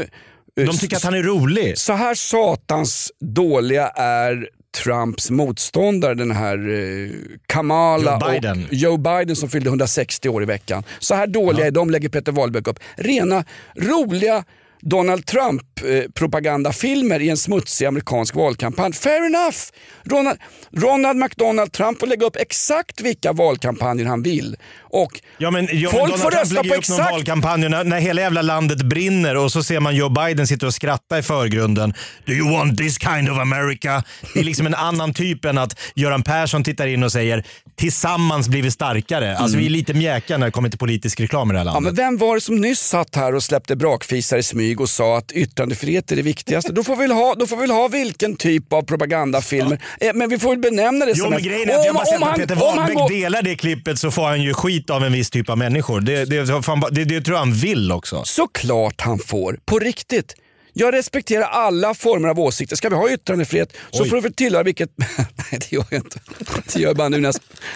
eh, 0.56 0.66
De 0.66 0.78
tycker 0.78 0.96
att 0.96 1.04
han 1.04 1.14
är 1.14 1.22
rolig. 1.22 1.78
så 1.78 1.92
här 1.92 2.14
satans 2.14 3.12
dåliga 3.20 3.88
är 3.88 4.48
Trumps 4.84 5.30
motståndare, 5.30 6.14
den 6.14 6.30
här 6.30 6.58
eh, 6.68 7.10
Kamala 7.46 8.18
Joe 8.20 8.30
Biden. 8.30 8.64
och 8.68 8.74
Joe 8.74 8.96
Biden 8.96 9.36
som 9.36 9.48
fyllde 9.48 9.68
160 9.68 10.28
år 10.28 10.42
i 10.42 10.46
veckan. 10.46 10.82
Så 10.98 11.14
här 11.14 11.26
dåliga 11.26 11.66
är 11.66 11.70
de, 11.70 11.90
lägger 11.90 12.08
Peter 12.08 12.32
Wahlbeck 12.32 12.66
upp. 12.68 12.78
Rena, 12.96 13.44
roliga 13.76 14.44
Donald 14.80 15.26
Trump-propagandafilmer 15.26 17.20
i 17.20 17.28
en 17.28 17.36
smutsig 17.36 17.86
amerikansk 17.86 18.34
valkampanj. 18.34 18.92
Fair 18.92 19.26
enough! 19.26 19.56
Ronald, 20.04 20.38
Ronald 20.76 21.18
McDonald 21.18 21.72
Trump 21.72 22.00
får 22.00 22.06
lägga 22.06 22.26
upp 22.26 22.36
exakt 22.36 23.00
vilka 23.00 23.32
valkampanjer 23.32 24.06
han 24.06 24.22
vill. 24.22 24.56
Och 24.90 25.20
Ja, 25.38 25.50
men, 25.50 25.68
ja, 25.72 25.90
Folk 25.90 26.10
men 26.10 26.18
får 26.18 26.30
Donald 26.30 26.32
Trump 26.32 26.42
rösta 26.42 26.54
på 26.56 26.60
upp 26.60 26.88
någon 26.88 26.98
exakt- 27.00 27.12
valkampanj 27.12 27.68
när, 27.68 27.84
när 27.84 28.00
hela 28.00 28.20
jävla 28.20 28.42
landet 28.42 28.82
brinner 28.82 29.36
och 29.36 29.52
så 29.52 29.62
ser 29.62 29.80
man 29.80 29.96
Joe 29.96 30.08
Biden 30.08 30.46
sitta 30.46 30.66
och 30.66 30.74
skratta 30.74 31.18
i 31.18 31.22
förgrunden. 31.22 31.94
Do 32.26 32.32
you 32.32 32.50
want 32.52 32.78
this 32.78 32.98
kind 32.98 33.30
of 33.30 33.38
America? 33.38 34.02
Det 34.34 34.40
är 34.40 34.44
liksom 34.44 34.66
en 34.66 34.74
annan 34.74 35.14
typ 35.14 35.44
än 35.44 35.58
att 35.58 35.80
Göran 35.94 36.22
Persson 36.22 36.64
tittar 36.64 36.86
in 36.86 37.02
och 37.02 37.12
säger 37.12 37.44
tillsammans 37.78 38.48
blir 38.48 38.62
vi 38.62 38.70
starkare. 38.70 39.36
Alltså 39.36 39.58
vi 39.58 39.66
är 39.66 39.70
lite 39.70 39.94
mjäkiga 39.94 40.38
när 40.38 40.46
det 40.46 40.52
kommer 40.52 40.68
till 40.68 40.78
politisk 40.78 41.20
reklam 41.20 41.50
i 41.50 41.52
det 41.52 41.58
här 41.58 41.66
Ja, 41.66 41.72
landet. 41.72 41.94
men 41.94 42.04
vem 42.04 42.16
var 42.16 42.34
det 42.34 42.40
som 42.40 42.56
nyss 42.60 42.80
satt 42.80 43.14
här 43.16 43.34
och 43.34 43.42
släppte 43.42 43.76
brakfisar 43.76 44.38
i 44.38 44.42
smyg 44.42 44.80
och 44.80 44.90
sa 44.90 45.18
att 45.18 45.32
yttrandefrihet 45.32 46.12
är 46.12 46.16
det 46.16 46.22
viktigaste? 46.22 46.72
Då 46.72 46.84
får 46.84 46.96
vi 46.96 47.02
väl 47.02 47.10
ha, 47.12 47.34
då 47.34 47.46
får 47.46 47.56
vi 47.56 47.60
väl 47.60 47.70
ha 47.70 47.88
vilken 47.88 48.36
typ 48.36 48.72
av 48.72 48.82
propagandafilmer. 48.82 49.78
Eh, 50.00 50.10
Men 50.14 50.28
vi 50.30 50.38
får 50.38 50.48
väl 50.50 50.58
benämna 50.58 51.04
det 51.06 51.12
Jo 51.14 51.22
som 51.24 51.30
men 51.30 51.38
en- 51.38 51.44
grejen 51.44 51.70
är 51.70 51.74
att 51.78 51.84
jag 51.84 51.90
Om- 51.90 51.94
bara 51.94 52.04
säger 52.04 52.16
om 52.18 52.22
att 52.22 52.28
han- 52.28 52.38
Peter 52.38 52.54
Wahlbeck 52.54 52.96
går- 52.96 53.08
delar 53.08 53.42
det 53.42 53.54
klippet 53.56 53.98
så 53.98 54.10
får 54.10 54.22
han 54.28 54.42
ju 54.42 54.54
skit 54.54 54.90
av 54.90 55.04
en 55.04 55.12
viss 55.12 55.30
typ 55.30 55.48
av 55.50 55.58
människor. 55.58 56.00
Det, 56.00 56.24
det, 56.24 56.62
fan 56.62 56.80
bara- 56.80 56.90
det, 56.90 57.04
det 57.04 57.20
tror 57.20 57.34
jag 57.34 57.38
han 57.38 57.52
vill 57.54 57.92
också. 57.92 58.22
Såklart 58.24 59.00
han 59.00 59.18
får, 59.18 59.58
på 59.66 59.78
riktigt. 59.78 60.34
Jag 60.80 60.94
respekterar 60.94 61.44
alla 61.44 61.94
former 61.94 62.28
av 62.28 62.40
åsikter. 62.40 62.76
Ska 62.76 62.88
vi 62.88 62.94
ha 62.94 63.10
yttrandefrihet 63.10 63.76
så 63.90 64.02
Oj. 64.02 64.08
får 64.08 64.16
du 64.16 64.22
väl 64.22 64.34
tillhöra 64.34 64.62
vilket... 64.62 64.90
Nej 65.18 65.26
det 65.50 65.72
gör 65.72 65.84
jag 65.90 66.00
inte. 66.00 66.20
Det 66.72 66.80
gör 66.80 66.88
jag 66.88 66.96
bara 66.96 67.08
nu 67.08 67.16
när 67.16 67.28
jag 67.28 67.34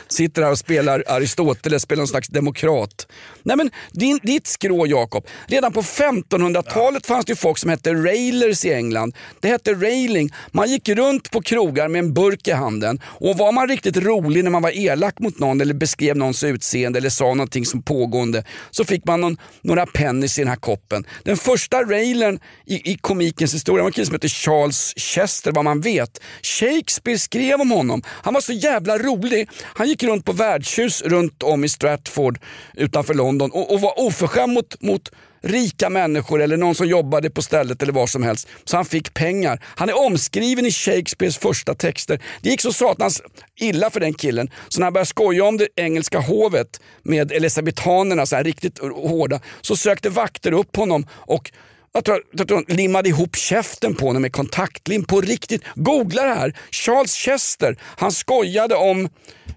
sitter 0.09 0.43
här 0.43 0.51
och 0.51 0.59
spelar 0.59 1.05
Aristoteles, 1.07 1.83
spelar 1.83 2.01
någon 2.01 2.09
slags 2.09 2.29
demokrat. 2.29 3.07
Nej 3.43 3.57
men 3.57 3.71
din, 3.93 4.21
ditt 4.23 4.47
skrå 4.47 4.87
Jakob. 4.87 5.27
Redan 5.47 5.73
på 5.73 5.83
1500-talet 5.83 7.07
fanns 7.07 7.25
det 7.25 7.33
ju 7.33 7.37
folk 7.37 7.59
som 7.59 7.71
hette 7.71 7.95
railers 7.95 8.65
i 8.65 8.73
England. 8.73 9.17
Det 9.41 9.49
hette 9.49 9.75
railing. 9.75 10.31
Man 10.51 10.71
gick 10.71 10.89
runt 10.89 11.31
på 11.31 11.41
krogar 11.41 11.89
med 11.89 11.99
en 11.99 12.15
burk 12.15 12.49
i 12.49 12.53
handen 12.53 13.01
och 13.05 13.39
var 13.39 13.53
man 13.53 13.69
riktigt 13.69 13.97
rolig 13.97 14.45
när 14.45 14.51
man 14.51 14.63
var 14.63 14.79
elak 14.79 15.19
mot 15.19 15.39
någon 15.39 15.61
eller 15.61 15.75
beskrev 15.75 16.17
någons 16.17 16.45
utseende 16.45 16.99
eller 16.99 17.11
sa 17.11 17.25
någonting 17.25 17.67
som 17.67 17.83
pågående 17.83 18.45
så 18.71 18.85
fick 18.85 19.05
man 19.05 19.21
någon, 19.21 19.37
några 19.63 19.87
pennis 19.87 20.39
i 20.39 20.41
den 20.41 20.49
här 20.49 20.57
koppen. 20.57 21.07
Den 21.25 21.37
första 21.37 21.83
railern 21.83 22.41
i, 22.67 22.92
i 22.93 22.99
komikens 23.01 23.55
historia 23.55 23.83
var 23.83 23.89
en 23.89 23.93
kille 23.93 24.07
som 24.07 24.15
hette 24.15 24.29
Charles 24.29 24.93
Chester 24.97 25.53
vad 25.53 25.65
man 25.65 25.81
vet. 25.81 26.21
Shakespeare 26.43 27.19
skrev 27.19 27.61
om 27.61 27.71
honom. 27.71 28.03
Han 28.07 28.35
var 28.35 28.41
så 28.41 28.53
jävla 28.53 28.99
rolig. 28.99 29.49
Han 29.63 29.89
gick 29.89 30.03
runt 30.03 30.25
på 30.25 30.33
värdshus 30.33 31.03
runt 31.03 31.43
om 31.43 31.65
i 31.65 31.69
Stratford 31.69 32.39
utanför 32.75 33.15
London 33.15 33.51
och, 33.51 33.73
och 33.73 33.81
var 33.81 34.01
oförskämd 34.01 34.53
mot, 34.53 34.83
mot 34.83 35.11
rika 35.43 35.91
människor 35.91 36.43
eller 36.43 36.57
någon 36.57 36.75
som 36.75 36.87
jobbade 36.87 37.31
på 37.31 37.43
stället 37.43 37.83
eller 37.83 37.93
var 37.93 38.07
som 38.07 38.23
helst. 38.23 38.49
Så 38.65 38.77
han 38.77 38.85
fick 38.85 39.15
pengar. 39.15 39.65
Han 39.65 39.89
är 39.89 40.07
omskriven 40.07 40.67
i 40.67 40.71
Shakespeares 40.71 41.39
första 41.39 41.75
texter. 41.75 42.21
Det 42.41 42.51
gick 42.51 42.61
så 42.61 42.73
satans 42.73 43.23
illa 43.61 43.91
för 43.91 44.01
den 44.01 44.15
killen 44.15 44.51
så 44.69 44.81
när 44.81 44.87
han 44.87 44.93
började 44.93 45.09
skoja 45.09 45.45
om 45.45 45.57
det 45.57 45.69
engelska 45.77 46.21
hovet 46.21 46.81
med 47.03 47.33
elisabetanerna, 47.33 48.27
så 48.27 48.37
här 48.37 48.45
riktigt 48.45 48.79
hårda, 48.79 49.41
så 49.61 49.77
sökte 49.77 50.11
vakter 50.11 50.53
upp 50.53 50.77
honom 50.77 51.07
och 51.13 51.53
jag 51.95 52.05
tror, 52.05 52.23
att 52.41 52.51
hon 52.51 52.65
limmade 52.69 53.09
ihop 53.09 53.37
käften 53.37 53.95
på 53.95 54.07
honom 54.07 54.23
med 54.23 54.33
kontaktlim 54.33 55.05
på 55.05 55.21
riktigt. 55.21 55.63
Googla 55.75 56.23
det 56.23 56.35
här. 56.35 56.57
Charles 56.71 57.15
Chester, 57.15 57.77
han 57.83 58.13
skojade 58.13 58.75
om 58.75 59.09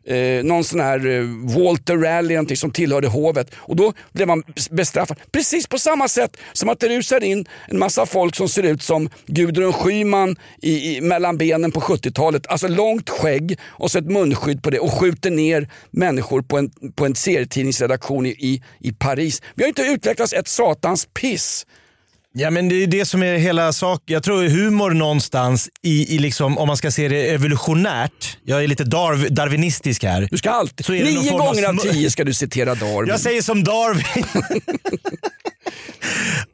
eh, 0.05 0.43
någon 0.43 0.63
sån 0.63 0.79
här 0.79 1.07
eh, 1.07 1.23
Walter 1.57 1.97
Raleigh 1.97 2.33
någonting 2.33 2.57
som 2.57 2.71
tillhörde 2.71 3.07
hovet 3.07 3.51
och 3.55 3.75
då 3.75 3.93
blev 4.13 4.29
han 4.29 4.43
bestraffad. 4.71 5.17
Precis 5.31 5.67
på 5.67 5.79
samma 5.79 6.07
sätt 6.07 6.37
som 6.53 6.69
att 6.69 6.79
det 6.79 6.89
rusar 6.89 7.23
in 7.23 7.45
en 7.67 7.79
massa 7.79 8.05
folk 8.05 8.35
som 8.35 8.49
ser 8.49 8.63
ut 8.63 8.83
som 8.83 9.09
Gudrun 9.25 9.73
Schyman 9.73 10.35
i, 10.61 10.97
i, 10.97 11.01
mellan 11.01 11.37
benen 11.37 11.71
på 11.71 11.79
70-talet. 11.79 12.47
Alltså 12.47 12.67
långt 12.67 13.09
skägg 13.09 13.59
och 13.63 13.91
så 13.91 13.97
ett 13.97 14.11
munskydd 14.11 14.63
på 14.63 14.69
det 14.69 14.79
och 14.79 14.93
skjuter 14.93 15.31
ner 15.31 15.69
människor 15.91 16.41
på 16.41 16.57
en, 16.57 16.71
på 16.95 17.05
en 17.05 17.15
serietidningsredaktion 17.15 18.25
i, 18.25 18.29
i, 18.29 18.63
i 18.79 18.93
Paris. 18.93 19.41
Vi 19.55 19.63
har 19.63 19.67
inte 19.67 19.81
utvecklats 19.81 20.33
ett 20.33 20.47
satans 20.47 21.07
piss. 21.13 21.65
Ja 22.37 22.49
men 22.49 22.69
det 22.69 22.83
är 22.83 22.87
det 22.87 23.05
som 23.05 23.23
är 23.23 23.37
hela 23.37 23.73
saken. 23.73 24.13
Jag 24.13 24.23
tror 24.23 24.43
humor 24.43 24.91
någonstans 24.91 25.69
i, 25.81 26.15
i 26.15 26.19
liksom, 26.19 26.57
om 26.57 26.67
man 26.67 26.77
ska 26.77 26.91
se 26.91 27.07
det 27.07 27.29
evolutionärt. 27.29 28.37
Jag 28.43 28.63
är 28.63 28.67
lite 28.67 28.83
darv, 28.83 29.33
darwinistisk 29.33 30.03
här. 30.03 30.27
Du 30.31 30.37
ska 30.37 30.49
alltid, 30.49 30.89
nio 30.89 31.31
av 31.33 31.39
gånger 31.39 31.63
av 31.63 31.73
sm- 31.75 31.91
tio 31.91 32.11
ska 32.11 32.23
du 32.23 32.33
citera 32.33 32.75
Darwin. 32.75 33.09
Jag 33.09 33.19
säger 33.19 33.41
som 33.41 33.63
Darwin. 33.63 34.25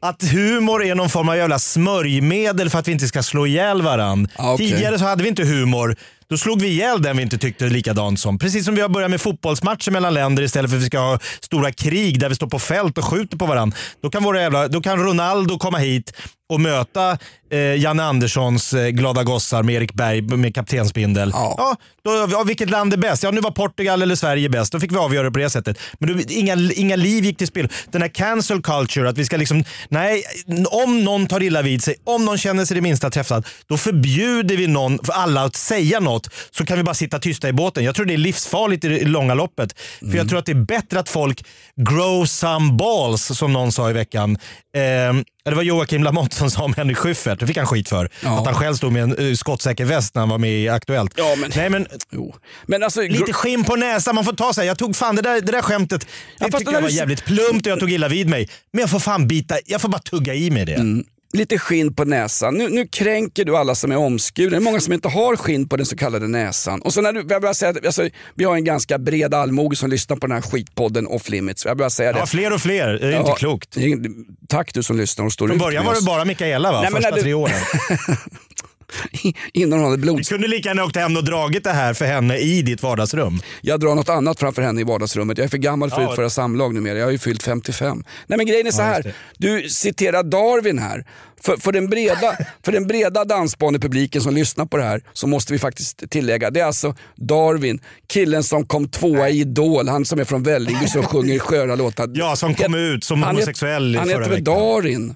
att 0.00 0.22
humor 0.22 0.84
är 0.84 0.94
någon 0.94 1.10
form 1.10 1.28
av 1.28 1.36
jävla 1.36 1.58
smörjmedel 1.58 2.70
för 2.70 2.78
att 2.78 2.88
vi 2.88 2.92
inte 2.92 3.08
ska 3.08 3.22
slå 3.22 3.46
ihjäl 3.46 3.82
varandra. 3.82 4.30
Ah, 4.36 4.52
okej. 4.52 4.70
Tidigare 4.70 4.98
så 4.98 5.04
hade 5.04 5.22
vi 5.22 5.28
inte 5.28 5.44
humor. 5.44 5.96
Då 6.32 6.38
slog 6.38 6.62
vi 6.62 6.68
ihjäl 6.68 7.02
den 7.02 7.16
vi 7.16 7.22
inte 7.22 7.38
tyckte 7.38 7.64
likadant 7.64 8.20
som. 8.20 8.38
Precis 8.38 8.64
som 8.64 8.74
vi 8.74 8.80
har 8.80 8.88
börjat 8.88 9.10
med 9.10 9.20
fotbollsmatcher 9.20 9.90
mellan 9.90 10.14
länder 10.14 10.42
istället 10.42 10.70
för 10.70 10.76
att 10.76 10.82
vi 10.82 10.86
ska 10.86 10.98
ha 10.98 11.18
stora 11.40 11.72
krig 11.72 12.20
där 12.20 12.28
vi 12.28 12.34
står 12.34 12.46
på 12.46 12.58
fält 12.58 12.98
och 12.98 13.04
skjuter 13.04 13.36
på 13.36 13.46
varandra. 13.46 13.76
Då 14.02 14.10
kan, 14.10 14.24
våra 14.24 14.40
jävla, 14.40 14.68
då 14.68 14.80
kan 14.80 14.98
Ronaldo 14.98 15.58
komma 15.58 15.78
hit 15.78 16.12
och 16.52 16.60
möta 16.60 17.18
eh, 17.50 17.58
Janne 17.58 18.02
Anderssons 18.02 18.74
eh, 18.74 18.88
glada 18.88 19.22
gossar 19.22 19.62
med 19.62 19.74
Erik 19.74 19.92
Berg 19.92 20.22
med 20.22 20.54
kaptensbindel. 20.54 21.30
Ja. 21.32 21.54
Ja, 21.58 21.76
då, 22.04 22.28
ja, 22.30 22.42
vilket 22.42 22.70
land 22.70 22.92
är 22.92 22.96
bäst? 22.96 23.22
Ja, 23.22 23.30
nu 23.30 23.40
var 23.40 23.50
Portugal 23.50 24.02
eller 24.02 24.14
Sverige 24.14 24.48
bäst. 24.48 24.72
Då 24.72 24.80
fick 24.80 24.92
vi 24.92 24.96
avgöra 24.96 25.24
det 25.24 25.30
på 25.30 25.38
det 25.38 25.50
sättet. 25.50 25.78
Men 25.98 26.12
då, 26.12 26.22
inga, 26.28 26.56
inga 26.74 26.96
liv 26.96 27.24
gick 27.24 27.38
till 27.38 27.46
spel. 27.46 27.68
Den 27.90 28.02
här 28.02 28.08
cancel 28.08 28.62
culture, 28.62 29.08
att 29.08 29.18
vi 29.18 29.24
ska 29.24 29.36
liksom, 29.36 29.64
nej, 29.88 30.22
om 30.70 31.04
någon 31.04 31.26
tar 31.26 31.42
illa 31.42 31.62
vid 31.62 31.82
sig, 31.82 31.94
om 32.04 32.24
någon 32.24 32.38
känner 32.38 32.64
sig 32.64 32.74
det 32.74 32.80
minsta 32.80 33.10
träffad, 33.10 33.46
då 33.66 33.76
förbjuder 33.76 34.56
vi 34.56 34.66
någon, 34.66 34.98
för 35.04 35.12
alla 35.12 35.44
att 35.44 35.56
säga 35.56 36.00
något, 36.00 36.28
så 36.50 36.64
kan 36.64 36.76
vi 36.76 36.82
bara 36.82 36.94
sitta 36.94 37.18
tysta 37.18 37.48
i 37.48 37.52
båten. 37.52 37.84
Jag 37.84 37.94
tror 37.94 38.06
det 38.06 38.14
är 38.14 38.18
livsfarligt 38.18 38.84
i 38.84 38.88
det 38.88 39.04
långa 39.04 39.34
loppet. 39.34 39.78
För 40.00 40.16
jag 40.16 40.28
tror 40.28 40.38
att 40.38 40.46
det 40.46 40.52
är 40.52 40.64
bättre 40.64 41.00
att 41.00 41.08
folk 41.08 41.44
grow 41.76 42.24
some 42.26 42.72
balls, 42.72 43.38
som 43.38 43.52
någon 43.52 43.72
sa 43.72 43.90
i 43.90 43.92
veckan. 43.92 44.38
Ehm, 44.76 45.24
Ja, 45.44 45.50
det 45.50 45.56
var 45.56 45.62
Joakim 45.62 46.02
Lamotte 46.02 46.36
som 46.36 46.50
sa 46.50 46.64
om 46.64 46.74
Henrik 46.76 46.96
Schyffert. 46.96 47.40
Det 47.40 47.46
fick 47.46 47.56
han 47.56 47.66
skit 47.66 47.88
för. 47.88 48.10
Ja. 48.22 48.38
Att 48.40 48.46
han 48.46 48.54
själv 48.54 48.74
stod 48.74 48.92
med 48.92 49.02
en 49.02 49.18
uh, 49.18 49.34
skottsäker 49.34 49.84
väst 49.84 50.14
när 50.14 50.22
han 50.22 50.28
var 50.28 50.38
med 50.38 50.50
i 50.50 50.68
Aktuellt. 50.68 51.12
Ja, 51.16 51.34
men- 51.40 51.50
Nej, 51.56 51.70
men 51.70 51.86
Jo. 52.10 52.34
Men 52.66 52.82
alltså, 52.82 53.00
lite 53.02 53.32
skinn 53.32 53.64
på 53.64 53.76
näsan. 53.76 54.14
Man 54.14 54.24
får 54.24 54.32
ta 54.32 54.52
sig. 54.52 54.66
Jag 54.66 54.78
tog 54.78 54.96
fan 54.96 55.16
det 55.16 55.22
där, 55.22 55.40
det 55.40 55.52
där 55.52 55.62
skämtet. 55.62 56.06
Det 56.38 56.44
tyckte 56.44 56.72
jag 56.72 56.80
var 56.82 56.88
du- 56.88 56.94
jävligt 56.94 57.24
plumpt 57.24 57.66
och 57.66 57.72
jag 57.72 57.80
tog 57.80 57.92
illa 57.92 58.08
vid 58.08 58.28
mig. 58.28 58.48
Men 58.72 58.80
jag 58.80 58.90
får 58.90 58.98
fan 59.00 59.28
bita. 59.28 59.54
Jag 59.66 59.80
får 59.80 59.88
bara 59.88 59.98
tugga 60.02 60.34
i 60.34 60.50
mig 60.50 60.64
det. 60.64 60.74
Mm. 60.74 61.04
Lite 61.32 61.58
skinn 61.58 61.94
på 61.94 62.04
näsan. 62.04 62.54
Nu, 62.54 62.68
nu 62.68 62.86
kränker 62.86 63.44
du 63.44 63.56
alla 63.56 63.74
som 63.74 63.92
är 63.92 63.96
omskurna. 63.96 64.50
Det 64.50 64.56
är 64.56 64.60
många 64.60 64.80
som 64.80 64.92
inte 64.92 65.08
har 65.08 65.36
skinn 65.36 65.68
på 65.68 65.76
den 65.76 65.86
så 65.86 65.96
kallade 65.96 66.28
näsan. 66.28 66.82
Och 66.82 66.94
så 66.94 67.00
när 67.00 67.12
du, 67.12 67.24
jag 67.28 67.42
bara 67.42 67.54
säga 67.54 67.74
alltså, 67.86 68.08
vi 68.34 68.44
har 68.44 68.54
en 68.54 68.64
ganska 68.64 68.98
bred 68.98 69.34
allmoge 69.34 69.76
som 69.76 69.90
lyssnar 69.90 70.16
på 70.16 70.26
den 70.26 70.34
här 70.34 70.42
skitpodden 70.42 71.06
off 71.06 71.28
limits. 71.28 71.64
Jag 71.64 71.76
bara 71.76 71.90
säga 71.90 72.12
det. 72.12 72.18
Ja, 72.18 72.26
fler 72.26 72.52
och 72.52 72.60
fler. 72.60 72.88
Det 72.88 73.06
är 73.06 73.18
inte 73.18 73.30
Ja, 73.30 73.34
klokt. 73.34 73.68
det 73.74 73.84
är- 73.84 74.00
Tack 74.48 74.74
du 74.74 74.82
som 74.82 74.96
lyssnar 74.96 75.24
och 75.24 75.32
står 75.32 75.46
Från 75.48 75.56
ut 75.56 75.62
början 75.62 75.84
med 75.84 75.86
var 75.86 75.92
det 75.94 75.98
oss. 75.98 76.06
bara 76.06 76.24
Mikaela 76.24 76.72
va? 76.72 76.80
Nej, 76.82 76.90
Första 76.90 77.10
du- 77.10 77.22
tre 77.22 77.34
åren. 77.34 77.54
Innan 79.52 79.78
hon 79.78 79.84
hade 79.84 79.96
Du 79.96 80.02
blod. 80.02 80.26
kunde 80.28 80.48
lika 80.48 80.68
gärna 80.68 80.84
åkt 80.84 80.96
hem 80.96 81.16
och 81.16 81.24
dragit 81.24 81.64
det 81.64 81.70
här 81.72 81.94
för 81.94 82.04
henne 82.04 82.36
i 82.38 82.62
ditt 82.62 82.82
vardagsrum. 82.82 83.40
Jag 83.60 83.80
drar 83.80 83.94
något 83.94 84.08
annat 84.08 84.38
framför 84.40 84.62
henne 84.62 84.80
i 84.80 84.84
vardagsrummet. 84.84 85.38
Jag 85.38 85.44
är 85.44 85.48
för 85.48 85.58
gammal 85.58 85.90
för 85.90 85.96
att 85.96 86.02
Ja. 86.02 86.10
utföra 86.12 86.30
samlag 86.30 86.74
numera. 86.74 86.98
Jag 86.98 87.04
har 87.06 87.12
ju 87.12 87.18
fyllt 87.18 87.42
55. 87.42 88.04
Nej 88.26 88.36
men 88.36 88.46
grejen 88.46 88.66
är 88.66 88.70
så 88.70 88.82
här. 88.82 89.14
Du 89.38 89.68
citerar 89.68 90.22
Darwin 90.22 90.78
här. 90.78 91.04
För, 91.44 91.56
för, 91.56 91.72
den 91.72 91.86
breda, 91.90 92.36
för 92.64 92.72
den 92.72 92.86
breda 92.86 93.24
dansbanepubliken 93.24 94.22
som 94.22 94.34
lyssnar 94.34 94.66
på 94.66 94.76
det 94.76 94.82
här 94.82 95.02
så 95.12 95.26
måste 95.26 95.52
vi 95.52 95.58
faktiskt 95.58 96.10
tillägga. 96.10 96.50
Det 96.50 96.60
är 96.60 96.64
alltså 96.64 96.94
Darwin, 97.16 97.80
killen 98.08 98.42
som 98.42 98.66
kom 98.66 98.88
tvåa 98.88 99.28
i 99.30 99.40
Idol. 99.40 99.88
Han 99.88 100.04
som 100.04 100.20
är 100.20 100.24
från 100.24 100.42
Vällingby 100.42 100.86
som 100.86 101.02
sjunger 101.02 101.38
sköra 101.38 101.74
låtar. 101.74 102.10
Ja, 102.14 102.36
som 102.36 102.54
kom 102.54 102.74
ut 102.74 103.04
som 103.04 103.22
han 103.22 103.34
homosexuell 103.34 103.94
i 103.94 103.98
Han 103.98 104.08
förra 104.08 104.18
heter 104.18 104.30
väl. 104.30 104.44
Darin? 104.44 105.14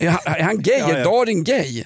Är 0.00 0.08
han, 0.08 0.20
är 0.24 0.42
han 0.42 0.62
gay? 0.62 0.78
Ja, 0.78 0.88
ja. 0.90 0.96
Är 0.96 1.04
Darin 1.04 1.44
gay? 1.44 1.84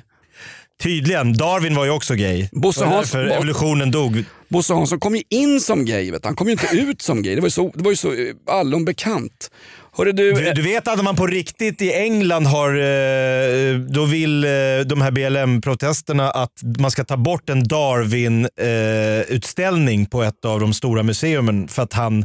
Tydligen. 0.83 1.33
Darwin 1.33 1.77
var 1.77 1.85
ju 1.85 1.91
också 1.91 2.15
gay. 2.15 2.49
Bosse 2.53 2.85
därför 2.85 3.27
evolutionen 3.27 3.91
dog. 3.91 4.25
Bosse 4.49 4.75
Hansson 4.75 5.01
kom 5.01 5.15
ju 5.15 5.23
in 5.31 5.61
som 5.61 5.85
gay. 5.85 6.11
Vet 6.11 6.23
du. 6.23 6.29
Han 6.29 6.37
kom 6.37 6.47
ju 6.47 6.53
inte 6.53 6.77
ut 6.77 7.03
som 7.03 7.23
gay. 7.23 7.35
Det 7.35 7.41
var 7.41 7.47
ju 7.47 7.51
så, 7.51 7.73
det 7.75 7.85
var 7.85 7.91
ju 7.91 7.97
så 7.97 8.13
eh, 8.13 8.17
allom 8.47 8.85
bekant. 8.85 9.51
Du, 9.97 10.13
Du, 10.13 10.53
du 10.55 10.63
vet 10.63 10.89
att 10.89 11.05
man 11.05 11.17
på 11.17 11.27
riktigt 11.27 11.83
i 11.83 11.93
England 11.93 12.47
har, 12.47 12.75
eh, 12.75 13.75
då 13.79 14.05
vill 14.05 14.45
eh, 14.45 14.51
de 14.87 15.01
här 15.01 15.11
BLM-protesterna 15.11 16.31
att 16.31 16.53
man 16.79 16.91
ska 16.91 17.05
ta 17.05 17.17
bort 17.17 17.51
en 17.51 17.69
Darwin-utställning 17.69 20.07
på 20.07 20.23
ett 20.23 20.45
av 20.45 20.61
de 20.61 20.73
stora 20.73 21.03
museumen 21.03 21.69
för 21.69 21.83
att 21.83 21.93
han 21.93 22.25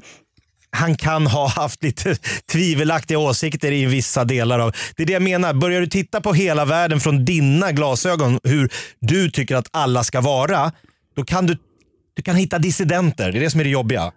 han 0.76 0.98
kan 0.98 1.28
ha 1.28 1.48
haft 1.48 1.84
lite 1.84 2.16
tvivelaktiga 2.52 3.20
åsikter 3.20 3.72
i 3.72 3.86
vissa 3.86 4.26
delar 4.26 4.60
av... 4.60 4.76
Det 4.96 5.04
är 5.04 5.08
det 5.08 5.14
jag 5.14 5.22
menar. 5.22 5.54
Börjar 5.54 5.82
du 5.82 5.88
titta 5.88 6.22
på 6.22 6.34
hela 6.34 6.66
världen 6.66 7.00
från 7.00 7.26
dina 7.26 7.72
glasögon, 7.72 8.40
hur 8.44 8.70
du 9.00 9.32
tycker 9.32 9.56
att 9.56 9.68
alla 9.72 10.04
ska 10.04 10.22
vara, 10.22 10.72
då 11.16 11.26
kan 11.26 11.46
du, 11.46 11.58
du 12.16 12.22
kan 12.22 12.36
hitta 12.36 12.60
dissidenter. 12.60 13.32
Det 13.32 13.38
är 13.38 13.42
det 13.42 13.50
som 13.50 13.60
är 13.60 13.64
det 13.64 13.70
jobbiga. 13.70 14.12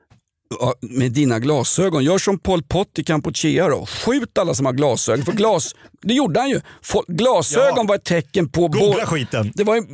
Ja, 0.60 0.74
med 0.80 1.12
dina 1.12 1.38
glasögon. 1.38 2.04
Gör 2.04 2.18
som 2.18 2.38
Pol 2.38 2.62
Pot 2.62 2.98
i 2.98 3.04
Kampuchea 3.04 3.68
då. 3.68 3.86
Skjut 3.86 4.38
alla 4.38 4.54
som 4.54 4.66
har 4.66 4.72
glasögon. 4.72 5.24
För 5.24 5.32
glas, 5.32 5.74
det 6.02 6.14
gjorde 6.14 6.40
han 6.40 6.48
ju. 6.50 6.60
Fol- 6.82 7.04
Glasögon 7.08 7.72
Ja. 7.76 7.82
var 7.88 7.94
ett 7.94 8.04
tecken 8.04 8.48
på... 8.48 8.68
Googla 8.68 9.06
skiten. 9.06 9.52
Det 9.54 9.64
var 9.64 9.76
ett 9.76 9.84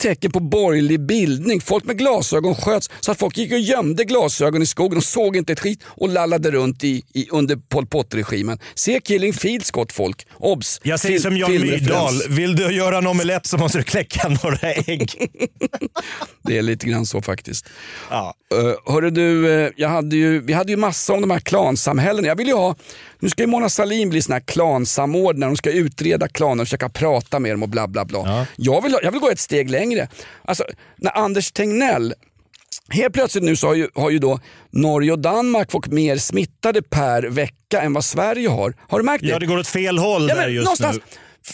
tecken 0.00 0.30
på 0.32 0.40
borgerlig 0.40 1.00
bildning. 1.00 1.60
Folk 1.60 1.84
med 1.84 1.98
glasögon 1.98 2.54
sköts 2.54 2.90
så 3.00 3.12
att 3.12 3.18
folk 3.18 3.38
gick 3.38 3.52
och 3.52 3.58
gömde 3.58 4.04
glasögon 4.04 4.62
i 4.62 4.66
skogen 4.66 4.96
och 4.98 5.04
såg 5.04 5.36
inte 5.36 5.52
ett 5.52 5.60
skit 5.60 5.80
och 5.86 6.08
lallade 6.08 6.50
runt 6.50 6.84
i, 6.84 7.02
i, 7.14 7.28
under 7.30 7.56
Pol 7.56 7.86
Pot-regimen. 7.86 8.58
Se 8.74 9.00
Killing 9.04 9.32
Fields 9.32 9.70
gott 9.70 9.92
folk. 9.92 10.26
Obs! 10.38 10.80
Jag 10.82 11.00
säger 11.00 11.14
Fil- 11.18 11.22
som 11.22 11.36
Jan. 11.36 11.50
Myrdal. 11.52 12.12
Vill 12.28 12.56
du 12.56 12.70
göra 12.72 12.98
en 12.98 13.06
omelett 13.06 13.46
så 13.46 13.58
måste 13.58 13.78
du 13.78 13.84
kläcka 13.84 14.28
några 14.42 14.72
ägg. 14.72 15.28
Det 16.42 16.58
är 16.58 16.62
lite 16.62 16.86
grann 16.86 17.06
så 17.06 17.22
faktiskt. 17.22 17.68
Ja. 18.10 18.34
Uh, 18.54 18.92
hörru 18.92 19.10
du, 19.10 19.52
eh, 19.64 19.70
jag 19.76 19.88
hade 19.88 20.16
ju, 20.16 20.40
vi 20.40 20.52
hade 20.52 20.70
ju 20.72 20.76
massa 20.76 21.12
om 21.12 21.20
de 21.20 21.30
här 21.30 21.38
klansamhällena. 21.40 22.28
Jag 22.28 22.36
vill 22.36 22.46
ju 22.46 22.54
ha, 22.54 22.76
nu 23.24 23.30
ska 23.30 23.42
ju 23.42 23.46
Mona 23.46 23.68
Sahlin 23.68 24.10
bli 24.10 24.22
sån 24.22 24.32
här 24.32 24.40
klansamordnare. 24.40 25.48
Hon 25.48 25.56
ska 25.56 25.70
utreda 25.70 26.28
klaner 26.28 26.62
och 26.62 26.68
försöka 26.68 26.88
prata 26.88 27.38
med 27.38 27.52
dem 27.52 27.62
och 27.62 27.68
bla 27.68 27.88
bla 27.88 28.04
bla. 28.04 28.46
Jag, 28.56 28.82
vill, 28.82 28.96
jag 29.02 29.12
vill 29.12 29.20
gå 29.20 29.30
ett 29.30 29.38
steg 29.38 29.70
längre. 29.70 30.08
Alltså, 30.44 30.64
när 30.96 31.18
Anders 31.18 31.52
Tegnell 31.52 32.14
Helt 32.88 33.14
plötsligt 33.14 33.44
nu 33.44 33.56
så 33.56 33.66
har 33.66 33.74
ju, 33.74 33.88
har 33.94 34.10
ju 34.10 34.18
då 34.18 34.40
Norge 34.70 35.12
och 35.12 35.18
Danmark 35.18 35.70
fått 35.70 35.86
mer 35.86 36.16
smittade 36.16 36.82
per 36.82 37.22
vecka 37.22 37.80
än 37.80 37.92
vad 37.92 38.04
Sverige 38.04 38.48
har. 38.48 38.74
Har 38.88 38.98
du 38.98 39.04
märkt 39.04 39.24
det? 39.24 39.30
Ja, 39.30 39.38
det 39.38 39.46
går 39.46 39.58
åt 39.58 39.66
fel 39.66 39.98
håll 39.98 40.28
Ja, 40.28 40.34
där 40.34 40.48
just 40.48 40.64
någonstans, 40.64 40.96
nu. 40.96 41.02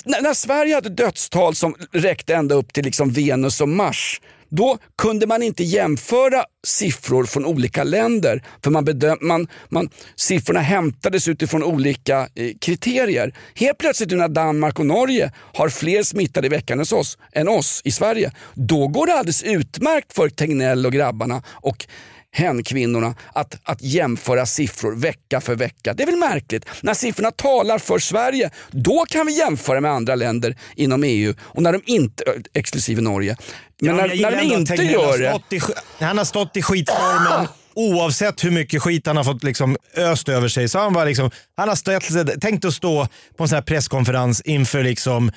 när, 0.04 0.22
när 0.22 0.34
Sverige 0.34 0.74
hade 0.74 0.88
dödstal 0.88 1.54
som 1.54 1.74
räckte 1.92 2.34
ända 2.34 2.54
upp 2.54 2.72
till 2.72 2.84
liksom 2.84 3.10
Venus 3.10 3.60
och 3.60 3.68
Mars, 3.68 4.20
då 4.50 4.78
kunde 4.98 5.26
man 5.26 5.42
inte 5.42 5.62
jämföra 5.64 6.44
siffror 6.66 7.24
från 7.24 7.44
olika 7.44 7.84
länder. 7.84 8.42
För 8.64 8.70
man 8.70 8.84
bedöm, 8.84 9.18
man, 9.20 9.48
man, 9.68 9.90
siffrorna 10.16 10.60
hämtades 10.60 11.28
utifrån 11.28 11.62
olika 11.62 12.28
eh, 12.34 12.50
kriterier. 12.60 13.34
Helt 13.54 13.78
plötsligt 13.78 14.10
nu 14.10 14.16
när 14.16 14.28
Danmark 14.28 14.78
och 14.78 14.86
Norge 14.86 15.32
har 15.54 15.68
fler 15.68 16.02
smittade 16.02 16.46
i 16.46 16.50
veckan 16.50 16.78
än 16.80 16.86
oss, 16.98 17.18
än 17.32 17.48
oss 17.48 17.80
i 17.84 17.90
Sverige, 17.90 18.32
då 18.54 18.88
går 18.88 19.06
det 19.06 19.14
alldeles 19.14 19.42
utmärkt 19.42 20.12
för 20.12 20.28
Tegnell 20.28 20.86
och 20.86 20.92
grabbarna 20.92 21.42
och 21.52 21.86
hen-kvinnorna 22.32 23.14
att, 23.32 23.60
att 23.62 23.82
jämföra 23.82 24.46
siffror 24.46 24.96
vecka 24.96 25.40
för 25.40 25.54
vecka. 25.54 25.94
Det 25.94 26.02
är 26.02 26.06
väl 26.06 26.16
märkligt? 26.16 26.64
När 26.82 26.94
siffrorna 26.94 27.30
talar 27.30 27.78
för 27.78 27.98
Sverige, 27.98 28.50
då 28.70 29.04
kan 29.08 29.26
vi 29.26 29.38
jämföra 29.38 29.80
med 29.80 29.90
andra 29.90 30.14
länder 30.14 30.56
inom 30.76 31.04
EU. 31.04 31.34
Och 31.40 31.62
när 31.62 31.72
de 31.72 31.82
inte, 31.86 32.24
exklusive 32.54 33.00
Norge. 33.00 33.36
Men 33.80 33.96
Ja, 33.96 34.06
när, 34.06 34.22
när 34.22 34.36
de 34.36 34.42
inte 34.42 34.74
gör 34.74 35.18
det. 35.18 35.56
i 35.56 35.60
Han 35.98 36.18
har 36.18 36.24
stått 36.24 36.56
i 36.56 36.62
skitstormen 36.62 37.48
oavsett 37.74 38.44
hur 38.44 38.50
mycket 38.50 38.82
skit 38.82 39.06
han 39.06 39.16
har 39.16 39.24
fått 39.24 39.44
liksom 39.44 39.76
öst 39.96 40.28
över 40.28 40.48
sig. 40.48 40.68
Så 40.68 40.78
han, 40.78 40.92
var 40.92 41.06
liksom, 41.06 41.30
han 41.56 41.68
har 41.68 41.76
ställt 41.76 42.04
sig, 42.04 42.40
tänkt 42.40 42.64
att 42.64 42.74
stå 42.74 43.08
på 43.36 43.44
en 43.44 43.48
sån 43.48 43.56
här 43.56 43.62
presskonferens 43.62 44.40
inför 44.40 44.82
liksom 44.82 45.32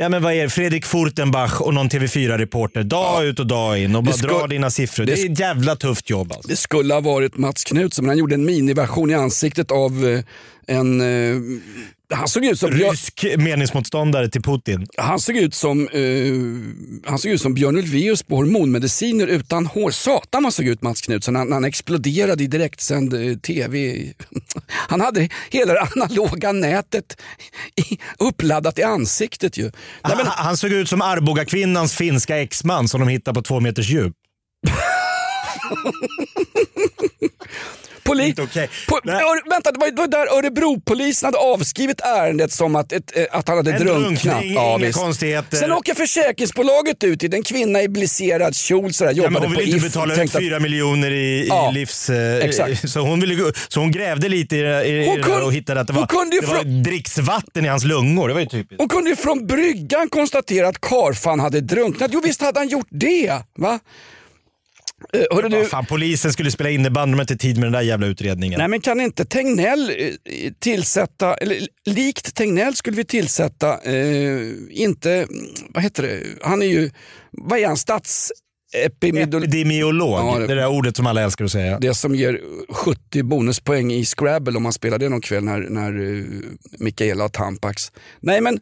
Ja 0.00 0.08
men 0.08 0.22
vad 0.22 0.32
är 0.32 0.42
det? 0.42 0.50
Fredrik 0.50 0.86
Furtenbach 0.86 1.60
och 1.60 1.74
någon 1.74 1.88
TV4-reporter 1.88 2.82
dag 2.82 3.26
ut 3.26 3.38
och 3.40 3.46
dag 3.46 3.78
in 3.78 3.96
och 3.96 4.04
bara 4.04 4.16
ska- 4.16 4.26
dra 4.28 4.46
dina 4.46 4.70
siffror. 4.70 5.04
Det, 5.04 5.14
det- 5.14 5.22
är 5.22 5.32
ett 5.32 5.38
jävla 5.40 5.76
tufft 5.76 6.10
jobb 6.10 6.32
alltså. 6.32 6.48
Det 6.48 6.56
skulle 6.56 6.94
ha 6.94 7.00
varit 7.00 7.36
Mats 7.36 7.64
Knutsson 7.64 8.04
men 8.04 8.08
han 8.10 8.18
gjorde 8.18 8.34
en 8.34 8.44
miniversion 8.44 9.10
i 9.10 9.14
ansiktet 9.14 9.70
av 9.70 10.06
eh, 10.06 10.76
en... 10.76 11.00
Eh, 11.00 11.36
han 12.14 12.28
såg 12.28 12.44
ut 12.44 12.58
som... 12.58 12.70
Rysk 12.70 13.24
meningsmotståndare 13.38 14.28
till 14.28 14.42
Putin. 14.42 14.86
Han 14.96 15.20
såg 15.20 15.36
ut 15.36 15.54
som, 15.54 15.88
eh, 15.88 17.10
han 17.10 17.18
såg 17.18 17.30
ut 17.30 17.40
som 17.40 17.54
Björn 17.54 17.76
Ulvaeus 17.76 18.22
på 18.22 18.36
hormonmediciner 18.36 19.26
utan 19.26 19.66
hår. 19.66 19.90
Satan 19.90 20.42
vad 20.42 20.54
såg 20.54 20.66
ut 20.66 20.82
Mats 20.82 21.00
Knutsson 21.00 21.34
när 21.34 21.52
han 21.52 21.64
exploderade 21.64 22.42
i 22.42 22.46
direktsänd 22.46 23.14
eh, 23.14 23.36
tv. 23.36 24.04
Han 24.68 25.00
hade 25.00 25.28
hela 25.50 25.72
det 25.72 25.80
analoga 25.80 26.52
nätet 26.52 27.20
i, 27.76 27.98
uppladdat 28.18 28.78
i 28.78 28.82
ansiktet 28.82 29.58
ju. 29.58 29.62
Nej, 29.62 30.16
men, 30.16 30.26
han, 30.26 30.46
han 30.46 30.56
såg 30.56 30.72
ut 30.72 30.88
som 30.88 31.02
Arboga 31.02 31.44
kvinnans 31.44 31.94
finska 31.94 32.38
exman 32.38 32.88
som 32.88 33.00
de 33.00 33.08
hittade 33.08 33.34
på 33.34 33.42
två 33.42 33.60
meters 33.60 33.88
djup. 33.88 34.14
poli- 38.08 38.34
okej. 38.40 38.68
po- 38.86 39.50
vänta, 39.50 39.72
det 39.72 39.78
var, 39.78 39.90
det 39.90 39.96
var 39.96 40.06
där 40.06 40.38
Örebropolisen 40.38 41.26
hade 41.26 41.38
avskrivit 41.38 42.00
ärendet 42.00 42.52
som 42.52 42.76
att, 42.76 42.92
ett, 42.92 43.16
eh, 43.16 43.24
att 43.32 43.48
han 43.48 43.56
hade 43.56 43.70
En 43.72 43.78
drunknat. 43.86 44.22
drunkning, 44.24 44.52
inga 44.52 44.92
konstigheter. 44.92 45.56
Sen 45.56 45.72
åker 45.72 45.94
försäkringsbolaget 45.94 47.04
ut 47.04 47.20
till 47.20 47.34
en 47.34 47.42
kvinna 47.42 47.82
i 47.82 47.88
blisserad 47.88 48.56
kjol, 48.56 48.92
sådär, 48.92 49.10
Ja, 49.10 49.16
jobbade 49.16 49.32
men 49.32 49.42
hon 49.42 49.54
på 49.54 49.60
vill 49.60 49.74
inte 49.74 49.86
betala 49.88 50.14
ut 50.14 50.20
att- 50.34 50.40
4 50.42 50.60
miljoner 50.60 51.10
i, 51.10 51.46
Ja, 51.48 51.70
i 51.70 51.74
livs... 51.74 52.10
eh, 52.10 52.36
exakt. 52.44 52.90
Så 52.90 53.00
hon, 53.00 53.20
ville, 53.20 53.52
så 53.68 53.80
hon 53.80 53.92
grävde 53.92 54.28
lite 54.28 54.56
i, 54.56 54.58
i, 54.60 55.06
Hon 55.06 55.16
det 55.16 55.22
kunde- 55.22 55.42
och 55.44 55.52
hittade 55.52 55.80
att 55.80 55.86
det 55.86 55.92
var, 55.92 56.06
kunde 56.06 56.40
det 56.40 56.46
var 56.46 56.54
frå- 56.54 56.82
dricksvatten 56.82 57.64
i 57.64 57.68
hans 57.68 57.84
lungor. 57.84 58.28
Det 58.28 58.34
var 58.34 58.40
ju 58.40 58.46
typiskt. 58.46 58.74
Hon 58.78 58.88
kunde 58.88 59.10
ju 59.10 59.16
från 59.16 59.46
bryggan 59.46 60.08
konstatera 60.08 60.68
att 60.68 60.80
karfan 60.80 61.40
hade 61.40 61.60
drunknat. 61.60 62.10
Jo 62.14 62.20
visst 62.24 62.40
hade 62.42 62.60
han 62.60 62.68
gjort 62.68 62.86
det. 62.90 63.32
Va? 63.58 63.78
Uh, 65.16 65.22
hörru, 65.36 65.48
du, 65.48 65.64
Fan, 65.64 65.86
polisen 65.86 66.32
skulle 66.32 66.50
spela 66.50 66.70
innebandy, 66.70 67.12
de 67.12 67.14
har 67.18 67.20
inte 67.22 67.36
tid 67.36 67.56
med 67.56 67.64
den 67.66 67.72
där 67.72 67.80
jävla 67.80 68.06
utredningen. 68.06 68.58
nej 68.58 68.68
men 68.68 68.80
kan 68.80 69.00
inte 69.00 69.24
Tegnell 69.24 69.90
eh, 69.90 70.52
tillsätta, 70.58 71.34
eller 71.34 71.68
likt 71.86 72.34
Tegnell 72.34 72.74
skulle 72.76 72.96
vi 72.96 73.04
tillsätta, 73.04 73.78
eh, 73.82 74.40
inte, 74.70 75.26
vad 75.74 75.82
heter 75.82 76.02
det, 76.02 76.20
han 76.42 76.62
är 76.62 76.66
ju, 76.66 76.90
vad 77.30 77.58
är 77.58 77.66
han, 77.66 77.76
statsepidemiolog? 77.76 79.44
Epidemiolog, 79.44 80.18
Ja, 80.18 80.38
det, 80.38 80.46
det- 80.46 80.54
där 80.54 80.66
ordet 80.68 80.96
som 80.96 81.06
alla 81.06 81.22
älskar 81.22 81.44
att 81.44 81.52
säga. 81.52 81.78
Det 81.78 81.94
som 81.94 82.14
ger 82.14 82.40
70 82.72 83.22
bonuspoäng 83.22 83.92
i 83.92 84.04
Scrabble 84.04 84.56
om 84.56 84.62
man 84.62 84.72
spelar 84.72 84.98
det 84.98 85.08
någon 85.08 85.20
kväll 85.20 85.44
när, 85.44 85.60
när 85.60 85.98
uh, 85.98 86.24
Mikaela 86.78 87.24
har 87.24 87.28
Tampax. 87.28 87.92
Nej 88.20 88.40
men, 88.40 88.54
eh, 88.54 88.60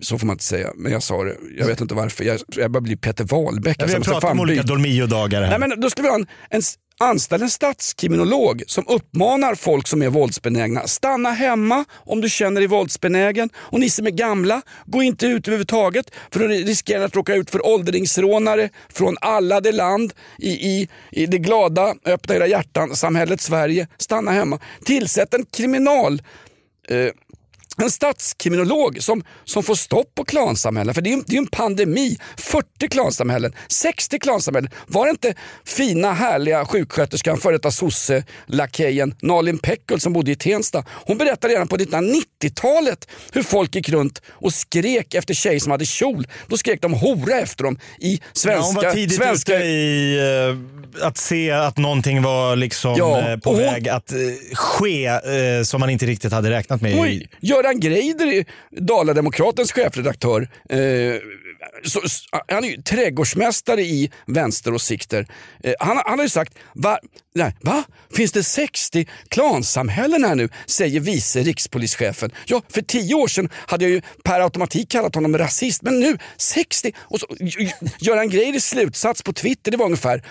så 0.00 0.18
får 0.18 0.26
man 0.26 0.34
inte 0.34 0.44
säga, 0.44 0.72
men 0.76 0.92
jag 0.92 1.02
sa 1.02 1.24
det. 1.24 1.36
Jag 1.58 1.66
vet 1.66 1.80
inte 1.80 1.94
varför. 1.94 2.24
Jag, 2.24 2.40
jag 2.56 2.70
börjar 2.70 2.82
bli 2.82 2.96
Peter 2.96 3.24
Wahlbeck. 3.24 3.76
Ja, 3.78 3.84
alltså, 3.84 3.86
vi 3.86 3.92
har 3.92 3.98
måste 3.98 4.12
pratat 4.12 4.30
om 4.30 4.40
olika 4.40 4.62
Dolmio-dagar 4.62 5.42
här. 5.42 5.58
Nej, 5.58 5.68
men 5.68 5.80
då 5.80 5.90
skulle 5.90 6.02
vi 6.02 6.08
ha 6.08 6.18
en, 6.18 6.26
en 6.50 6.62
anställa 6.98 7.44
en 7.44 7.50
statskriminolog 7.50 8.62
som 8.66 8.84
uppmanar 8.88 9.54
folk 9.54 9.88
som 9.88 10.02
är 10.02 10.08
våldsbenägna. 10.08 10.86
Stanna 10.86 11.30
hemma 11.30 11.84
om 11.92 12.20
du 12.20 12.28
känner 12.28 12.60
dig 12.60 12.68
våldsbenägen. 12.68 13.50
Och 13.56 13.80
ni 13.80 13.90
som 13.90 14.06
är 14.06 14.10
gamla, 14.10 14.62
gå 14.86 15.02
inte 15.02 15.26
ut 15.26 15.48
överhuvudtaget 15.48 16.10
för 16.30 16.40
då 16.40 16.46
riskerar 16.46 17.04
att 17.04 17.16
råka 17.16 17.34
ut 17.34 17.50
för 17.50 17.66
åldringsrånare 17.66 18.68
från 18.88 19.16
alla 19.20 19.60
det 19.60 19.72
land 19.72 20.12
i, 20.38 20.50
i, 20.50 20.88
i 21.10 21.26
det 21.26 21.38
glada, 21.38 21.94
öppna 22.04 22.34
era 22.34 22.46
hjärtan, 22.46 22.96
samhället 22.96 23.40
Sverige. 23.40 23.88
Stanna 23.98 24.30
hemma. 24.30 24.58
Tillsätt 24.84 25.34
en 25.34 25.44
kriminal 25.44 26.22
eh, 26.88 27.10
en 27.84 27.90
statskriminolog 27.90 29.02
som, 29.02 29.24
som 29.44 29.62
får 29.62 29.74
stopp 29.74 30.14
på 30.14 30.24
klansamhällen. 30.24 30.94
För 30.94 31.02
det 31.02 31.10
är 31.10 31.16
ju 31.16 31.22
det 31.26 31.36
är 31.36 31.38
en 31.38 31.46
pandemi. 31.46 32.16
40 32.36 32.88
klansamhällen, 32.88 33.52
60 33.68 34.18
klansamhällen. 34.18 34.70
Var 34.86 35.04
det 35.06 35.10
inte 35.10 35.34
fina 35.64 36.12
härliga 36.12 36.64
sjuksköterskan, 36.64 37.38
före 37.38 37.52
detta 37.52 37.70
sosse-lakejen 37.70 39.14
Nalin 39.22 39.58
Pekul 39.58 40.00
som 40.00 40.12
bodde 40.12 40.30
i 40.30 40.36
Tensta. 40.36 40.84
Hon 40.88 41.18
berättade 41.18 41.54
redan 41.54 41.68
på 41.68 41.76
1990-talet 41.76 43.08
hur 43.32 43.42
folk 43.42 43.74
gick 43.74 43.88
runt 43.88 44.22
och 44.30 44.52
skrek 44.52 45.14
efter 45.14 45.34
tjejer 45.34 45.60
som 45.60 45.70
hade 45.70 45.86
kjol. 45.86 46.26
Då 46.46 46.56
skrek 46.56 46.82
de 46.82 46.92
hora 46.92 47.38
efter 47.40 47.64
dem 47.64 47.78
i 47.98 48.20
svenska... 48.32 48.50
ja, 48.60 48.66
hon 48.66 48.74
var 48.74 48.92
tidigt 48.92 49.16
svenska 49.16 49.56
ute 49.56 49.64
i 49.66 50.18
eh, 51.00 51.06
att 51.06 51.18
se 51.18 51.50
att 51.50 51.76
någonting 51.78 52.22
var 52.22 52.56
liksom 52.56 52.94
Ja, 52.98 53.30
eh, 53.30 53.36
på 53.38 53.50
och 53.50 53.56
hon- 53.56 53.64
väg 53.64 53.88
att 53.88 54.12
eh, 54.12 54.18
ske 54.54 55.10
som 55.64 55.80
man 55.80 55.90
inte 55.90 56.06
riktigt 56.06 56.32
hade 56.32 56.50
räknat 56.50 56.80
med. 56.82 57.00
Oj, 57.00 57.28
Göran 57.66 57.80
Greider, 57.80 58.44
Dalademokratens 58.70 59.72
chefredaktör, 59.72 60.48
eh, 60.68 61.20
så, 61.84 62.00
han 62.48 62.64
är 62.64 62.68
ju 62.68 62.82
trädgårdsmästare 62.82 63.82
i 63.82 64.10
vänsteråsikter. 64.26 65.26
Eh, 65.64 65.74
han, 65.78 66.02
han 66.06 66.18
har 66.18 66.24
ju 66.24 66.28
sagt, 66.28 66.54
va, 66.74 66.98
nej, 67.34 67.56
va? 67.60 67.84
Finns 68.12 68.32
det 68.32 68.42
60 68.42 69.08
klansamhällen 69.28 70.24
här 70.24 70.34
nu? 70.34 70.48
Säger 70.66 71.00
vice 71.00 71.40
rikspolischefen. 71.40 72.30
Ja, 72.46 72.62
för 72.68 72.82
tio 72.82 73.14
år 73.14 73.28
sedan 73.28 73.48
hade 73.54 73.84
jag 73.84 73.92
ju 73.92 74.00
per 74.24 74.40
automatik 74.40 74.90
kallat 74.90 75.14
honom 75.14 75.38
rasist, 75.38 75.82
men 75.82 76.00
nu 76.00 76.18
60! 76.36 76.92
Och 76.98 77.20
så, 77.20 77.26
Göran 77.98 78.28
Greiders 78.28 78.62
slutsats 78.62 79.22
på 79.22 79.32
Twitter 79.32 79.70
det 79.70 79.76
var 79.76 79.86
ungefär 79.86 80.22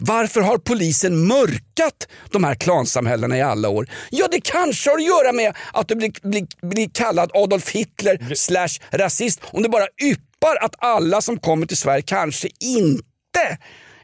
varför 0.00 0.40
har 0.40 0.58
polisen 0.58 1.26
mörkat 1.26 2.08
de 2.30 2.44
här 2.44 2.54
klansamhällena 2.54 3.38
i 3.38 3.42
alla 3.42 3.68
år? 3.68 3.88
Ja, 4.10 4.28
det 4.30 4.40
kanske 4.40 4.90
har 4.90 4.96
att 4.96 5.04
göra 5.04 5.32
med 5.32 5.56
att 5.72 5.88
du 5.88 5.94
blir, 5.94 6.12
blir, 6.22 6.46
blir 6.62 6.90
kallad 6.92 7.30
Adolf 7.34 7.70
Hitler 7.70 8.34
slash 8.34 8.68
rasist. 8.90 9.40
Om 9.44 9.62
du 9.62 9.68
bara 9.68 9.86
yppar 10.02 10.56
att 10.60 10.74
alla 10.78 11.20
som 11.20 11.38
kommer 11.38 11.66
till 11.66 11.76
Sverige 11.76 12.02
kanske 12.02 12.48
inte 12.60 13.58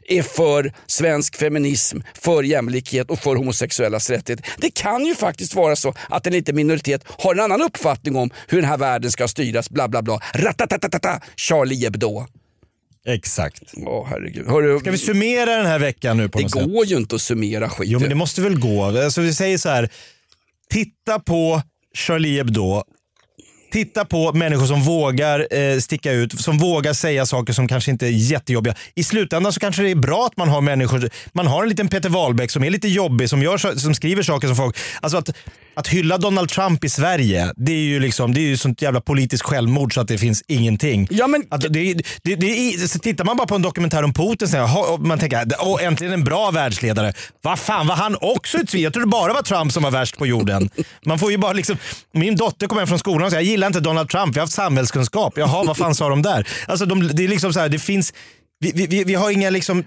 är 0.07 0.23
för 0.23 0.73
svensk 0.87 1.35
feminism, 1.35 1.97
för 2.13 2.43
jämlikhet 2.43 3.11
och 3.11 3.19
för 3.19 3.35
homosexuellas 3.35 4.09
rättigheter. 4.09 4.45
Det 4.57 4.69
kan 4.69 5.05
ju 5.05 5.15
faktiskt 5.15 5.55
vara 5.55 5.75
så 5.75 5.93
att 6.09 6.27
en 6.27 6.33
liten 6.33 6.55
minoritet 6.55 7.03
har 7.07 7.35
en 7.35 7.41
annan 7.41 7.61
uppfattning 7.61 8.15
om 8.15 8.29
hur 8.47 8.61
den 8.61 8.69
här 8.69 8.77
världen 8.77 9.11
ska 9.11 9.27
styras. 9.27 9.69
Bla 9.69 9.87
bla 9.87 10.01
bla. 10.01 10.19
Ratatatata, 10.33 11.21
Charlie 11.35 11.83
Hebdo. 11.83 12.25
Exakt. 13.07 13.63
Åh 13.85 14.07
herregud. 14.09 14.47
Hörru, 14.47 14.79
Ska 14.79 14.91
vi 14.91 14.97
summera 14.97 15.55
den 15.57 15.65
här 15.65 15.79
veckan 15.79 16.17
nu 16.17 16.29
på 16.29 16.37
det 16.37 16.43
något 16.43 16.51
sätt? 16.51 16.67
går 16.67 16.85
ju 16.85 16.97
inte 16.97 17.15
att 17.15 17.21
summera 17.21 17.69
skit. 17.69 17.89
Jo 17.89 17.99
men 17.99 18.09
det 18.09 18.15
måste 18.15 18.41
väl 18.41 18.59
gå. 18.59 18.83
Alltså, 18.83 19.21
vi 19.21 19.33
säger 19.33 19.57
så 19.57 19.69
här. 19.69 19.89
Titta 20.69 21.19
på 21.19 21.61
Charlie 21.95 22.37
Hebdo. 22.37 22.83
Titta 23.71 24.05
på 24.05 24.33
människor 24.33 24.65
som 24.65 24.81
vågar 24.81 25.47
eh, 25.55 25.79
sticka 25.79 26.11
ut, 26.11 26.39
som 26.41 26.57
vågar 26.57 26.93
säga 26.93 27.25
saker 27.25 27.53
som 27.53 27.67
kanske 27.67 27.91
inte 27.91 28.07
är 28.07 28.11
jättejobbiga. 28.11 28.75
I 28.95 29.03
slutändan 29.03 29.53
så 29.53 29.59
kanske 29.59 29.83
det 29.83 29.91
är 29.91 29.95
bra 29.95 30.25
att 30.25 30.37
man 30.37 30.49
har 30.49 30.61
människor, 30.61 31.09
man 31.33 31.47
har 31.47 31.63
en 31.63 31.69
liten 31.69 31.87
Peter 31.87 32.09
Wahlbeck 32.09 32.51
som 32.51 32.63
är 32.63 32.69
lite 32.69 32.87
jobbig, 32.87 33.29
som, 33.29 33.41
gör, 33.41 33.57
som 33.77 33.95
skriver 33.95 34.23
saker 34.23 34.47
som 34.47 34.55
folk... 34.55 34.77
Alltså 35.01 35.17
att, 35.17 35.29
att 35.77 35.87
hylla 35.87 36.17
Donald 36.17 36.49
Trump 36.49 36.83
i 36.83 36.89
Sverige, 36.89 37.53
det 37.55 37.71
är 37.71 37.75
ju 37.75 37.99
liksom, 37.99 38.33
det 38.33 38.39
är 38.39 38.47
ju 38.47 38.57
sånt 38.57 38.81
jävla 38.81 39.01
politiskt 39.01 39.43
självmord 39.43 39.93
så 39.93 40.01
att 40.01 40.07
det 40.07 40.17
finns 40.17 40.43
ingenting. 40.47 41.07
Ja, 41.11 41.27
men- 41.27 41.43
Att 41.49 41.61
det, 41.61 41.69
det, 42.23 42.35
det, 42.35 42.89
så 42.89 42.99
tittar 42.99 43.25
man 43.25 43.37
bara 43.37 43.47
på 43.47 43.55
en 43.55 43.61
dokumentär 43.61 44.03
om 44.03 44.13
Putin 44.13 44.47
så 44.47 44.57
här, 44.57 44.97
man 44.97 45.19
tänker 45.19 45.45
åh, 45.59 45.83
äntligen 45.83 46.13
en 46.13 46.23
bra 46.23 46.51
världsledare. 46.51 47.13
Vad 47.41 47.59
fan 47.59 47.87
var 47.87 47.95
han 47.95 48.17
också 48.21 48.57
ett 48.57 48.69
svin? 48.69 48.83
Jag 48.83 48.93
trodde 48.93 49.07
bara 49.07 49.33
var 49.33 49.41
Trump 49.41 49.71
som 49.71 49.83
var 49.83 49.91
värst 49.91 50.17
på 50.17 50.27
jorden. 50.27 50.69
Man 51.05 51.19
får 51.19 51.31
ju 51.31 51.37
bara 51.37 51.53
liksom, 51.53 51.77
min 52.13 52.35
dotter 52.35 52.67
kom 52.67 52.77
hem 52.77 52.87
från 52.87 52.99
skolan 52.99 53.25
och 53.25 53.31
sa 53.31 53.37
jag 53.37 53.43
gillar 53.43 53.67
inte 53.67 53.79
Donald 53.79 54.09
Trump, 54.09 54.35
vi 54.35 54.39
har 54.39 54.45
haft 54.45 54.53
samhällskunskap. 54.53 55.33
Jaha, 55.37 55.63
vad 55.63 55.77
fan 55.77 55.95
sa 55.95 56.09
de 56.09 56.21
där? 56.21 56.47
Alltså, 56.67 56.85
de, 56.85 57.07
det 57.13 57.23
är 57.23 57.27
liksom 57.27 57.53
så 57.53 57.59
här, 57.59 57.69
det 57.69 57.79
finns, 57.79 58.13
vi- 58.59 58.87
vi, 58.87 59.03
vi 59.03 59.13
har 59.15 59.31
inga 59.31 59.49
liksom 59.49 59.83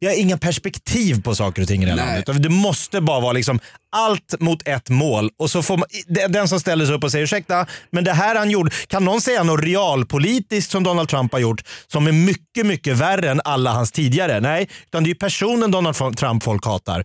vi 0.00 0.06
har 0.06 0.14
inga 0.14 0.38
perspektiv 0.38 1.22
på 1.22 1.34
saker 1.34 1.62
och 1.62 1.68
ting 1.68 1.82
i 1.82 1.84
det 1.84 1.90
här 1.90 1.96
Nej. 2.06 2.22
landet. 2.26 2.42
Det 2.42 2.48
måste 2.48 3.00
bara 3.00 3.20
vara 3.20 3.32
liksom 3.32 3.60
allt 3.92 4.34
mot 4.40 4.68
ett 4.68 4.88
mål. 4.90 5.30
Och 5.38 5.50
så 5.50 5.62
får 5.62 5.76
man, 5.76 5.86
den- 6.32 6.48
som 6.48 6.60
ställer 6.60 6.86
sig 6.86 6.94
upp 6.94 7.04
och 7.04 7.10
säger 7.12 7.24
ursäkta, 7.24 7.66
men 7.90 8.04
det 8.04 8.12
här 8.12 8.34
han 8.34 8.50
gjorde, 8.50 8.70
kan 8.86 9.04
någon 9.04 9.20
säga 9.20 9.42
något 9.42 9.64
realpolitiskt 9.64 10.70
som 10.72 10.82
Donald 10.84 11.08
Trump 11.08 11.32
har 11.32 11.38
gjort 11.38 11.62
som 11.86 12.06
är 12.06 12.12
mycket, 12.12 12.66
mycket 12.66 12.96
värre 12.96 13.30
än 13.30 13.40
alla 13.44 13.72
hans 13.72 13.92
tidigare? 13.92 14.40
Nej, 14.40 14.68
utan 14.86 15.02
det 15.02 15.06
är 15.06 15.10
ju 15.10 15.14
personen 15.14 15.70
Donald 15.70 16.16
Trump 16.16 16.42
folk 16.42 16.64
hatar. 16.64 17.04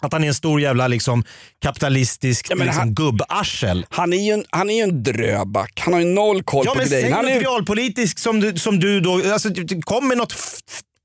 Att 0.00 0.12
han 0.12 0.24
är 0.24 0.28
en 0.28 0.34
stor 0.34 0.60
jävla 0.60 0.88
liksom, 0.88 1.24
kapitalistisk 1.62 2.48
men 2.48 2.58
liksom, 2.58 2.78
han- 2.78 2.94
gubbarsel. 2.94 3.86
Han 3.90 4.12
är 4.12 4.16
ju 4.26 4.32
en, 4.32 4.44
han 4.50 4.70
är 4.70 4.74
ju 4.74 4.82
en 4.82 5.02
dröback. 5.02 5.80
Han 5.84 5.92
har 5.92 6.00
ju 6.00 6.06
noll 6.06 6.42
koll 6.42 6.62
Ja 6.66 6.72
på 6.72 6.78
men 6.78 6.88
säg 6.88 6.98
grejerna. 7.00 7.16
Han 7.16 7.24
något 7.24 7.34
är, 7.34 7.40
realpolitiskt 7.40 8.20
som 8.20 8.40
du, 8.40 8.58
som 8.58 8.80
du 8.80 9.00
då, 9.00 9.32
alltså, 9.32 9.48
kom 9.84 10.08
med 10.08 10.18
något 10.18 10.34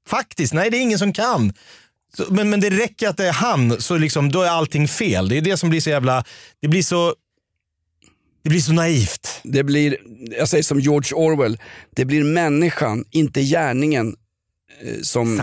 faktiskt. 0.07 0.53
Nej 0.53 0.69
det 0.69 0.77
är 0.77 0.81
ingen 0.81 0.99
som 0.99 1.13
kan. 1.13 1.53
Så, 2.17 2.25
men, 2.29 2.49
men 2.49 2.59
det 2.59 2.69
räcker 2.69 3.07
att 3.07 3.17
det 3.17 3.27
är 3.27 3.33
han 3.33 3.81
så 3.81 3.97
liksom, 3.97 4.31
då 4.31 4.41
är 4.41 4.49
allting 4.49 4.87
fel. 4.87 5.29
Det 5.29 5.37
är 5.37 5.41
det 5.41 5.57
som 5.57 5.69
blir 5.69 5.81
så 5.81 5.89
jävla, 5.89 6.23
det 6.61 6.67
blir 6.67 6.83
så, 6.83 7.15
det 8.43 8.49
blir 8.49 8.59
så 8.59 8.73
naivt. 8.73 9.39
det 9.43 9.63
blir, 9.63 9.97
jag 10.37 10.49
säger 10.49 10.63
som 10.63 10.79
George 10.79 11.13
Orwell, 11.13 11.57
det 11.95 12.05
blir 12.05 12.23
människan, 12.23 13.05
inte 13.11 13.41
gärningen 13.41 14.15
eh, 14.81 15.01
som 15.01 15.41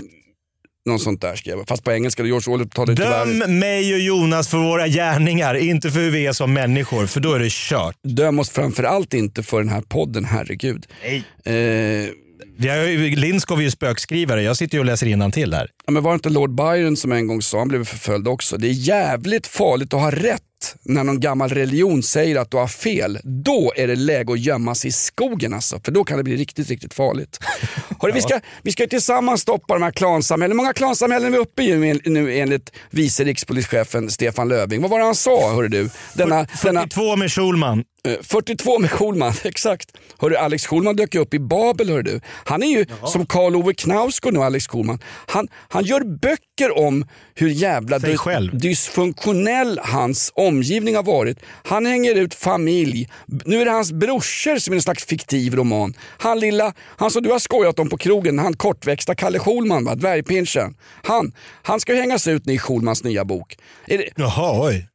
någon 0.87 0.99
sånt 0.99 1.21
där 1.21 1.37
skrev. 1.37 1.65
Fast 1.67 1.85
på 1.85 1.93
engelska, 1.93 2.25
George 2.25 2.55
Orwell 2.55 2.69
tar 2.69 2.87
det 2.87 2.97
tyvärr. 2.97 3.27
Döm 3.27 3.59
mig 3.59 3.95
och 3.95 4.01
Jonas 4.01 4.49
för 4.49 4.59
våra 4.59 4.89
gärningar, 4.89 5.55
inte 5.55 5.91
för 5.91 6.01
hur 6.01 6.11
vi 6.11 6.27
är 6.27 6.33
som 6.33 6.53
människor, 6.53 7.07
för 7.07 7.21
då 7.21 7.33
är 7.33 7.39
det 7.39 7.53
kört. 7.53 7.97
Döm 8.03 8.39
oss 8.39 8.51
framförallt 8.51 9.15
inte 9.15 9.43
för 9.43 9.59
den 9.59 9.69
här 9.69 9.81
podden, 9.81 10.25
herregud. 10.25 10.87
Nej. 11.03 11.25
Eh, 11.45 12.11
Vi 12.59 12.69
har 12.69 12.77
ju, 12.77 13.17
Lindskov 13.17 13.59
är 13.59 13.63
ju 13.63 13.71
spökskrivare, 13.71 14.43
jag 14.43 14.57
sitter 14.57 14.75
ju 14.75 14.81
och 14.81 14.87
läser 14.87 15.31
till 15.31 15.51
där. 15.51 15.71
Ja, 15.87 15.93
men 15.93 16.03
var 16.03 16.11
det 16.11 16.15
inte 16.15 16.31
Lord 16.31 16.55
Byron 16.55 16.97
som 16.97 17.13
en 17.13 17.27
gång 17.27 17.43
sa, 17.43 17.59
han 17.59 17.69
blev 17.69 17.85
förföljd 17.85 18.29
också, 18.29 18.57
det 18.57 18.69
är 18.69 18.73
jävligt 18.73 19.47
farligt 19.47 19.95
att 19.95 20.01
ha 20.01 20.11
rätt 20.11 20.43
när 20.83 21.05
någon 21.05 21.21
gammal 21.21 21.49
religion 21.49 22.03
säger 22.03 22.37
att 22.37 22.51
du 22.51 22.57
har 22.57 22.67
fel. 22.67 23.19
Då 23.25 23.73
är 23.77 23.87
det 23.87 23.97
läge 23.97 24.33
att 24.33 24.41
gömma 24.41 24.75
sig 24.75 24.89
i 24.89 24.93
skogen 24.93 25.55
alltså, 25.55 25.81
för 25.85 25.93
då 25.93 26.05
kan 26.05 26.19
det 26.19 26.25
bli 26.25 26.37
riktigt, 26.37 26.69
riktigt 26.69 26.95
farligt. 26.95 27.39
Hörru, 28.01 28.13
vi, 28.13 28.21
ska, 28.21 28.41
vi 28.63 28.73
ska 28.73 28.83
ju 28.83 28.89
tillsammans 28.89 29.41
stoppa 29.41 29.75
de 29.75 29.83
här 29.83 29.91
klansamhällen. 29.91 30.53
Hur 30.53 30.57
många 30.57 30.73
klansamhällen 30.73 31.29
är 31.29 31.33
vi 31.33 31.39
uppe 31.39 31.63
i 31.63 32.01
nu, 32.05 32.39
enligt 32.39 32.73
vice 32.91 33.25
rikspolischefen 33.25 34.11
Stefan 34.11 34.49
Löfving? 34.49 34.83
Vad 34.83 34.91
var 34.91 34.99
det 34.99 35.05
han 35.05 35.15
sa, 35.15 35.53
hörru 35.53 35.69
du? 35.69 35.91
Denna, 36.15 36.47
denna, 36.63 36.81
42 36.83 37.17
med 37.17 37.33
Schulman. 37.33 37.85
Eh, 38.09 38.17
42 38.23 38.79
med 38.79 38.91
Schulman, 38.91 39.33
exakt. 39.45 39.89
Hörru, 40.19 40.37
Alex 40.37 40.67
Schulman 40.67 40.97
dök 40.97 41.15
ju 41.15 41.21
upp 41.21 41.35
i 41.35 41.39
Babel. 41.39 41.91
Hörru, 41.91 42.03
du. 42.03 42.21
Han 42.45 42.63
är 42.63 42.67
ju 42.79 42.87
som 43.07 43.27
Karl 43.27 43.57
Ove 43.57 43.75
Knausgård 43.75 44.33
nu, 44.35 44.41
Alex 44.41 44.67
Schulman. 44.69 44.99
Han, 45.27 45.49
han 45.69 45.85
gör 45.85 46.01
böcker 46.01 46.79
om 46.79 47.07
hur 47.35 47.49
jävla 47.49 47.99
dys- 47.99 48.17
själv. 48.17 48.59
dysfunktionell 48.59 49.81
hans 49.83 50.33
omgivning 50.35 50.97
har 50.97 51.03
varit. 51.03 51.39
Han 51.65 51.87
hänger 51.87 52.15
ut 52.15 52.35
familj. 52.35 53.09
Nu 53.27 53.61
är 53.61 53.65
det 53.65 53.71
hans 53.71 53.93
brorsor 53.93 54.59
som 54.59 54.73
är 54.73 54.77
en 54.77 54.83
slags 54.83 55.05
fiktiv 55.05 55.55
roman. 55.55 55.95
Han 56.19 56.41
lilla, 56.41 56.73
han 56.97 57.11
som 57.11 57.23
du 57.23 57.31
har 57.31 57.39
skojat 57.39 57.79
om 57.79 57.89
på 57.89 57.97
krogen, 57.97 58.39
han 58.39 58.57
kortväxta 58.57 59.15
Kalle 59.15 59.39
Schulman, 59.39 59.85
va? 59.85 59.95
dvärgpinschen. 59.95 60.75
Han, 61.03 61.33
han 61.63 61.81
ska 61.81 61.95
ju 61.95 62.01
hängas 62.01 62.27
ut 62.27 62.49
i 62.49 62.59
Schulmans 62.59 63.05
nya 63.05 63.25
bok. 63.25 63.57
Är 63.87 63.99
det, 63.99 64.09
Jaha, 64.17 64.67
oj. 64.69 64.89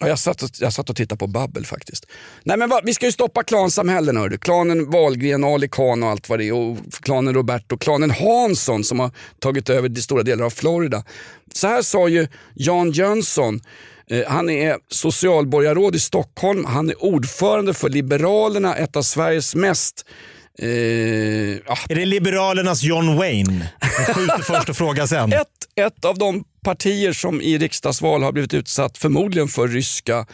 Ja, 0.00 0.08
jag, 0.08 0.18
satt 0.18 0.42
och, 0.42 0.50
jag 0.60 0.72
satt 0.72 0.90
och 0.90 0.96
tittade 0.96 1.18
på 1.18 1.26
Babbel 1.26 1.66
faktiskt. 1.66 2.06
Nej 2.42 2.56
men 2.56 2.68
va, 2.68 2.80
vi 2.84 2.94
ska 2.94 3.06
ju 3.06 3.12
stoppa 3.12 3.42
klansamhällen 3.42 4.16
hör 4.16 4.28
du. 4.28 4.38
Klanen 4.38 4.90
Wahlgren, 4.90 5.44
Ali 5.44 5.68
Khan 5.68 6.02
och 6.02 6.08
allt 6.08 6.28
vad 6.28 6.38
det 6.38 6.44
är. 6.44 6.52
Och 6.52 6.78
klanen 7.02 7.34
Roberto, 7.34 7.78
klanen 7.78 8.10
Hansson 8.10 8.84
som 8.84 9.00
har 9.00 9.10
tagit 9.38 9.70
över 9.70 9.88
de 9.88 10.02
stora 10.02 10.22
delar 10.22 10.44
av 10.44 10.50
Florida. 10.50 11.04
Så 11.54 11.66
här 11.66 11.82
sa 11.82 12.08
ju 12.08 12.28
Jan 12.54 12.90
Jönsson. 12.90 13.60
Eh, 14.10 14.26
han 14.26 14.50
är 14.50 14.76
socialborgarråd 14.88 15.96
i 15.96 16.00
Stockholm. 16.00 16.64
Han 16.64 16.90
är 16.90 17.04
ordförande 17.04 17.74
för 17.74 17.88
Liberalerna, 17.88 18.76
ett 18.76 18.96
av 18.96 19.02
Sveriges 19.02 19.54
mest 19.54 20.06
eh, 20.58 20.68
ja, 20.68 21.78
Är 21.88 21.94
det 21.94 22.04
Liberalernas 22.04 22.82
John 22.82 23.16
Wayne? 23.16 23.72
Han 23.78 24.14
skjuter 24.14 24.42
först 24.42 24.68
och 24.68 24.76
frågar 24.76 25.06
sen. 25.06 25.32
ett, 25.32 25.46
ett 25.74 26.04
av 26.04 26.18
de 26.18 26.44
partier 26.62 27.12
som 27.12 27.40
i 27.40 27.58
riksdagsval 27.58 28.22
har 28.22 28.32
blivit 28.32 28.54
utsatt 28.54 28.98
förmodligen 28.98 29.48
för 29.48 29.68
ryska 29.68 30.26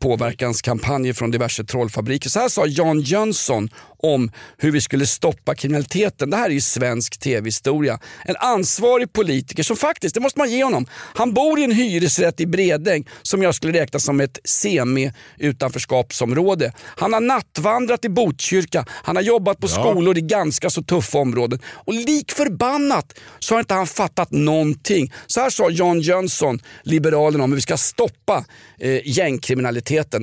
påverkanskampanjer 0.00 1.12
från 1.12 1.30
diverse 1.30 1.64
trollfabriker. 1.64 2.30
Så 2.30 2.40
här 2.40 2.48
sa 2.48 2.66
Jan 2.66 3.00
Jönsson 3.00 3.68
om 3.98 4.30
hur 4.58 4.70
vi 4.70 4.80
skulle 4.80 5.06
stoppa 5.06 5.54
kriminaliteten. 5.54 6.30
Det 6.30 6.36
här 6.36 6.46
är 6.46 6.50
ju 6.50 6.60
svensk 6.60 7.20
tv-historia. 7.20 7.98
En 8.24 8.36
ansvarig 8.36 9.12
politiker 9.12 9.62
som 9.62 9.76
faktiskt, 9.76 10.14
det 10.14 10.20
måste 10.20 10.38
man 10.38 10.50
ge 10.50 10.64
honom, 10.64 10.86
han 10.92 11.34
bor 11.34 11.58
i 11.58 11.64
en 11.64 11.72
hyresrätt 11.72 12.40
i 12.40 12.46
Bredäng 12.46 13.08
som 13.22 13.42
jag 13.42 13.54
skulle 13.54 13.80
räkna 13.80 13.98
som 13.98 14.20
ett 14.20 14.38
semi-utanförskapsområde. 14.44 16.72
Han 16.96 17.12
har 17.12 17.20
nattvandrat 17.20 18.04
i 18.04 18.08
Botkyrka, 18.08 18.84
han 18.88 19.16
har 19.16 19.22
jobbat 19.22 19.58
på 19.58 19.68
skolor 19.68 20.18
i 20.18 20.20
ganska 20.20 20.70
så 20.70 20.82
tuffa 20.82 21.18
områden 21.18 21.58
och 21.66 21.94
lik 21.94 22.32
förbannat 22.32 23.18
så 23.38 23.54
har 23.54 23.60
inte 23.60 23.74
han 23.74 23.86
fattat 23.86 24.30
någonting. 24.30 25.12
Så 25.26 25.40
här 25.40 25.50
sa 25.50 25.70
Jan 25.70 26.00
Jönsson, 26.00 26.60
Liberalerna, 26.82 27.44
om 27.44 27.50
hur 27.50 27.56
vi 27.56 27.62
ska 27.62 27.76
stoppa 27.76 28.44
eh, 28.78 29.00
gängkriminaliteten. 29.04 29.63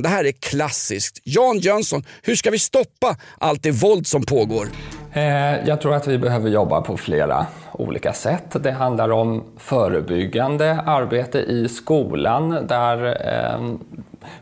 Det 0.01 0.09
här 0.09 0.25
är 0.25 0.31
klassiskt. 0.31 1.19
Jan 1.23 1.59
Jönsson, 1.59 2.03
hur 2.23 2.35
ska 2.35 2.51
vi 2.51 2.59
stoppa 2.59 3.17
allt 3.37 3.63
det 3.63 3.71
våld 3.71 4.07
som 4.07 4.23
pågår? 4.25 4.67
Eh, 5.13 5.67
jag 5.67 5.81
tror 5.81 5.93
att 5.93 6.07
vi 6.07 6.17
behöver 6.17 6.49
jobba 6.49 6.81
på 6.81 6.97
flera 6.97 7.45
olika 7.71 8.13
sätt. 8.13 8.55
Det 8.63 8.71
handlar 8.71 9.09
om 9.09 9.43
förebyggande 9.57 10.81
arbete 10.85 11.39
i 11.39 11.69
skolan 11.69 12.67
där 12.67 13.05
eh, 13.05 13.75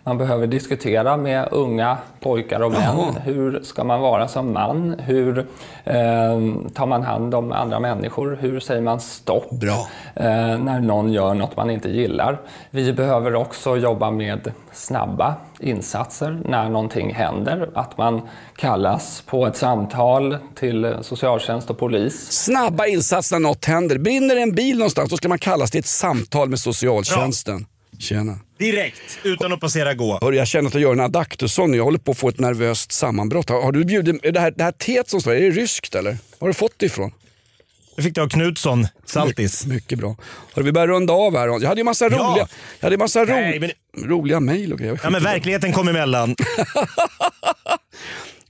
man 0.04 0.18
behöver 0.18 0.48
diskutera 0.48 1.18
med 1.18 1.48
unga 1.52 1.98
pojkar 2.20 2.60
och 2.62 2.72
män. 2.72 3.16
Hur 3.24 3.62
ska 3.64 3.84
man 3.84 4.02
vara 4.02 4.28
som 4.28 4.54
man? 4.54 4.96
Hur 5.00 5.38
eh, 5.84 5.96
tar 6.74 6.86
man 6.86 7.04
hand 7.04 7.36
om 7.36 7.52
andra 7.52 7.80
människor? 7.80 8.38
Hur 8.42 8.60
säger 8.60 8.82
man 8.82 9.00
stopp 9.00 9.50
Bra. 9.52 9.88
eh, 10.16 10.26
när 10.58 10.80
någon 10.80 11.14
gör 11.14 11.34
något 11.34 11.56
man 11.58 11.70
inte 11.70 11.90
gillar? 11.90 12.40
Vi 12.70 12.94
behöver 12.94 13.36
också 13.36 13.78
jobba 13.78 14.12
med 14.12 14.52
snabba 14.74 15.36
insatser 15.60 16.42
när 16.46 16.70
någonting 16.70 17.14
händer. 17.14 17.70
Att 17.76 17.98
man 17.98 18.22
kallas 18.56 19.24
på 19.26 19.48
ett 19.48 19.58
samtal 19.58 20.38
till 20.56 20.96
socialtjänst 21.02 21.70
och 21.70 21.78
polis 21.78 22.32
Snabba 22.32 22.86
insatser 22.86 23.36
när 23.36 23.48
något 23.50 23.66
händer. 23.66 23.98
Brinner 23.98 24.36
en 24.36 24.56
bil 24.56 24.78
någonstans, 24.78 25.10
då 25.10 25.18
ska 25.18 25.30
man 25.30 25.40
kallas 25.40 25.72
till 25.72 25.80
ett 25.80 25.86
samtal 25.86 26.50
med 26.50 26.60
socialtjänsten. 26.60 27.66
Tjena. 28.00 28.34
Direkt, 28.60 29.20
utan 29.24 29.54
att 29.54 29.60
passera 29.60 29.94
gå. 29.94 30.20
Hörru, 30.22 30.36
jag 30.36 30.48
känner 30.48 30.68
att 30.68 30.74
jag 30.74 30.82
gör 30.84 30.92
en 30.94 31.00
adaktusson. 31.00 31.74
Jag 31.74 31.84
håller 31.84 32.00
på 32.00 32.12
att 32.12 32.18
få 32.18 32.30
ett 32.30 32.40
nervöst 32.40 32.92
sammanbrott. 32.92 33.50
Har, 33.50 33.62
har 33.62 33.72
du 33.72 33.86
bjudit, 33.86 34.26
är 34.26 34.32
det 34.32 34.40
här, 34.40 34.54
det 34.56 34.64
här 34.64 34.72
teet 34.72 35.10
som 35.10 35.22
står 35.22 35.32
är 35.34 35.42
det 35.42 35.50
ryskt 35.50 35.96
eller? 35.96 36.18
Har 36.40 36.48
du 36.48 36.54
fått 36.54 36.74
det 36.78 36.86
ifrån? 36.86 37.12
Det 37.96 38.04
fick 38.04 38.16
du 38.16 38.22
av 38.22 38.30
Knutsson, 38.30 38.88
Saltis. 39.06 39.66
Mycket 39.66 40.00
bra. 40.00 40.16
Hörru, 40.54 40.66
vi 40.66 40.72
börjar 40.72 40.88
runda 40.88 41.14
av 41.14 41.38
här. 41.38 41.48
Jag 41.48 41.62
hade 41.70 41.82
ju 41.82 41.86
massa 41.86 42.06
Ja. 42.06 42.10
roliga, 42.18 42.48
jag 42.80 42.86
hade 42.86 42.98
massa 42.98 43.26
ro, 43.26 43.34
Nej, 43.36 43.60
men- 43.60 43.72
roliga 44.10 44.40
mejl 44.40 44.74
och 44.74 44.80
grejer. 44.80 45.00
Ja, 45.04 45.10
men 45.10 45.24
verkligheten 45.24 45.74
kom 45.74 45.88
emellan. 45.88 46.36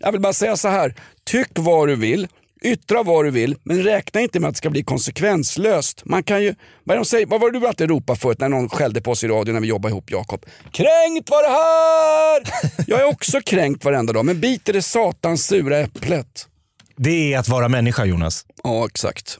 Jag 0.02 0.12
vill 0.12 0.22
bara 0.22 0.34
säga 0.34 0.58
så 0.58 0.68
här. 0.68 0.96
Tyck 1.24 1.48
vad 1.54 1.88
du 1.88 1.96
vill. 1.96 2.28
Yttra 2.62 3.04
vad 3.04 3.26
du 3.26 3.32
vill, 3.32 3.56
men 3.64 3.84
räkna 3.84 4.22
inte 4.22 4.40
med 4.40 4.48
att 4.48 4.54
det 4.54 4.58
ska 4.58 4.70
bli 4.70 4.84
konsekvenslöst. 4.84 6.02
Man 6.06 6.24
kan 6.24 6.44
ju, 6.44 6.56
vad, 6.84 6.98
de 6.98 7.06
säger, 7.06 7.26
vad 7.26 7.42
var 7.42 7.52
det 7.52 7.60
du 7.60 7.68
alltid 7.68 7.90
ropade 7.90 8.20
förut 8.20 8.40
när 8.40 8.50
någon 8.50 8.70
skällde 8.70 9.02
på 9.02 9.12
oss 9.12 9.24
i 9.24 9.28
radio 9.28 9.54
när 9.54 9.60
vi 9.60 9.68
jobbade 9.68 9.92
ihop 9.92 10.12
Jakob? 10.12 10.46
Kränkt 10.72 11.30
var 11.30 11.44
det 11.44 11.50
här! 11.50 12.72
Jag 12.88 13.00
är 13.00 13.06
också 13.06 13.42
kränkt 13.46 13.86
varenda 13.86 14.14
dag, 14.14 14.26
men 14.26 14.40
biter 14.40 14.74
det 14.74 14.82
satans 14.82 15.46
sura 15.46 15.78
äpplet. 15.78 16.48
Det 16.96 17.34
är 17.34 17.40
att 17.40 17.50
vara 17.50 17.70
människa 17.70 18.06
Jonas. 18.06 18.46
Ja, 18.64 18.86
exakt. 18.86 19.40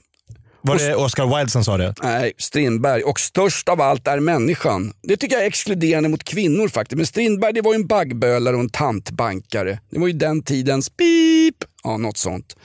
Var 0.62 0.78
det 0.78 0.94
Oscar 0.94 1.36
Wilde 1.36 1.50
som 1.50 1.64
sa 1.64 1.76
det? 1.76 1.94
Nej, 2.02 2.32
Strindberg. 2.38 3.02
Och 3.02 3.20
störst 3.20 3.68
av 3.68 3.80
allt 3.80 4.06
är 4.06 4.20
människan. 4.20 4.92
Det 5.02 5.16
tycker 5.16 5.36
jag 5.36 5.42
är 5.44 5.48
exkluderande 5.48 6.08
mot 6.08 6.24
kvinnor 6.24 6.68
faktiskt. 6.68 6.96
Men 6.96 7.06
Strindberg 7.06 7.52
det 7.52 7.60
var 7.62 7.72
ju 7.72 7.76
en 7.76 7.86
baggbölare 7.86 8.54
och 8.56 8.62
en 8.62 8.70
tantbankare. 8.70 9.78
Det 9.90 9.98
var 9.98 10.06
ju 10.06 10.12
den 10.12 10.42
tidens 10.42 10.90
pip. 10.90 11.56
Ja, 11.84 11.96
något 11.96 12.16
sånt. 12.16 12.56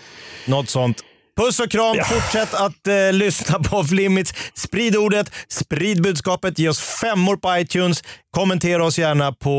Något 0.45 0.69
sånt. 0.69 1.01
Puss 1.37 1.59
och 1.59 1.71
kram. 1.71 1.95
Fortsätt 2.05 2.53
att 2.53 2.87
eh, 2.87 3.13
lyssna 3.13 3.59
på 3.59 3.77
Off 3.77 3.91
Limits. 3.91 4.33
Sprid 4.53 4.95
ordet, 4.97 5.31
sprid 5.47 6.01
budskapet, 6.01 6.59
ge 6.59 6.69
oss 6.69 6.79
femmor 6.79 7.35
på 7.35 7.57
iTunes. 7.57 8.03
Kommentera 8.31 8.85
oss 8.85 8.99
gärna 8.99 9.31
på 9.31 9.51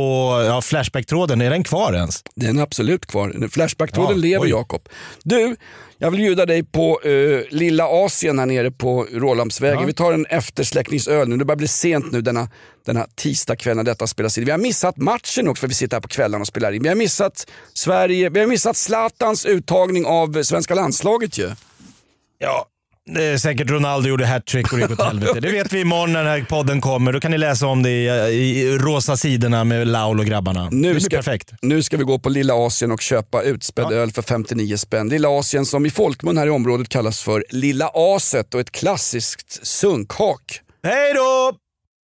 ja, 0.46 0.60
Flashback-tråden. 0.60 1.40
Är 1.40 1.50
den 1.50 1.64
kvar 1.64 1.92
ens? 1.92 2.22
Den 2.36 2.58
är 2.58 2.62
absolut 2.62 3.06
kvar. 3.06 3.48
Flashback-tråden 3.48 4.16
Ja, 4.16 4.22
lever. 4.22 4.46
Jakob. 4.46 4.88
Du, 5.22 5.56
jag 5.98 6.10
vill 6.10 6.20
bjuda 6.20 6.46
dig 6.46 6.64
på 6.64 7.00
eh, 7.02 7.40
Lilla 7.50 7.84
Asien 7.84 8.38
här 8.38 8.46
nere 8.46 8.70
på 8.70 9.06
Rålambsvägen. 9.12 9.80
Ja. 9.80 9.86
Vi 9.86 9.92
tar 9.92 10.12
en 10.12 10.26
eftersläckningsöl 10.26 11.28
nu. 11.28 11.36
Det 11.36 11.44
börjar 11.44 11.56
bli 11.56 11.68
sent 11.68 12.12
nu 12.12 12.20
denna, 12.20 12.48
denna 12.86 13.06
tisdagkväll 13.14 13.76
när 13.76 13.84
detta 13.84 14.06
spelas 14.06 14.38
in. 14.38 14.44
Vi 14.44 14.50
har 14.50 14.58
missat 14.58 14.96
matchen 14.96 15.48
också 15.48 15.60
för 15.60 15.68
vi 15.68 15.74
sitter 15.74 15.96
här 15.96 16.00
på 16.00 16.08
kvällen 16.08 16.40
och 16.40 16.46
spelar 16.46 16.72
in. 16.72 16.82
Vi 16.82 16.88
har 16.88 16.96
missat 16.96 17.46
Sverige, 17.74 18.28
vi 18.28 18.40
har 18.40 18.46
missat 18.46 18.76
Zlatans 18.76 19.46
uttagning 19.46 20.06
av 20.06 20.42
svenska 20.42 20.74
landslaget 20.74 21.38
ju. 21.38 21.50
Ja, 22.38 22.66
säkert 23.38 23.70
Ronaldo 23.70 24.08
gjorde 24.08 24.26
hattrick 24.26 24.72
och 24.72 24.78
det 24.78 24.82
gick 24.84 25.00
åt 25.00 25.06
helvete. 25.06 25.40
Det 25.40 25.52
vet 25.52 25.72
vi 25.72 25.80
imorgon 25.80 26.12
när 26.12 26.24
den 26.24 26.32
här 26.32 26.46
podden 26.48 26.80
kommer. 26.80 27.12
Då 27.12 27.20
kan 27.20 27.30
ni 27.30 27.38
läsa 27.38 27.66
om 27.66 27.82
det 27.82 27.90
i, 27.90 28.06
i 28.60 28.78
rosa 28.78 29.16
sidorna 29.16 29.64
med 29.64 29.86
Laul 29.88 30.20
och 30.20 30.26
grabbarna. 30.26 30.64
det 30.70 30.76
Nu 30.76 30.90
blir 30.90 31.00
ska, 31.00 31.16
perfekt. 31.16 31.52
nu 31.62 31.82
ska 31.82 31.96
vi 31.96 32.04
gå 32.04 32.18
på 32.18 32.28
Lilla 32.28 32.54
Asien 32.54 32.92
och 32.92 33.00
köpa 33.00 33.42
utspädd 33.42 33.92
öl 33.92 34.12
för 34.12 34.22
59 34.22 34.76
spänn. 34.76 35.08
Lilla 35.08 35.28
Asien 35.28 35.66
som 35.66 35.86
i 35.86 35.90
folkmun 35.90 36.38
här 36.38 36.46
i 36.46 36.50
området 36.50 36.88
kallas 36.88 37.22
för 37.22 37.44
Lilla 37.50 37.90
Aset 37.94 38.54
och 38.54 38.60
ett 38.60 38.72
klassiskt 38.72 39.66
sunkhak. 39.66 40.60
Hej 40.82 41.14
då! 41.14 41.52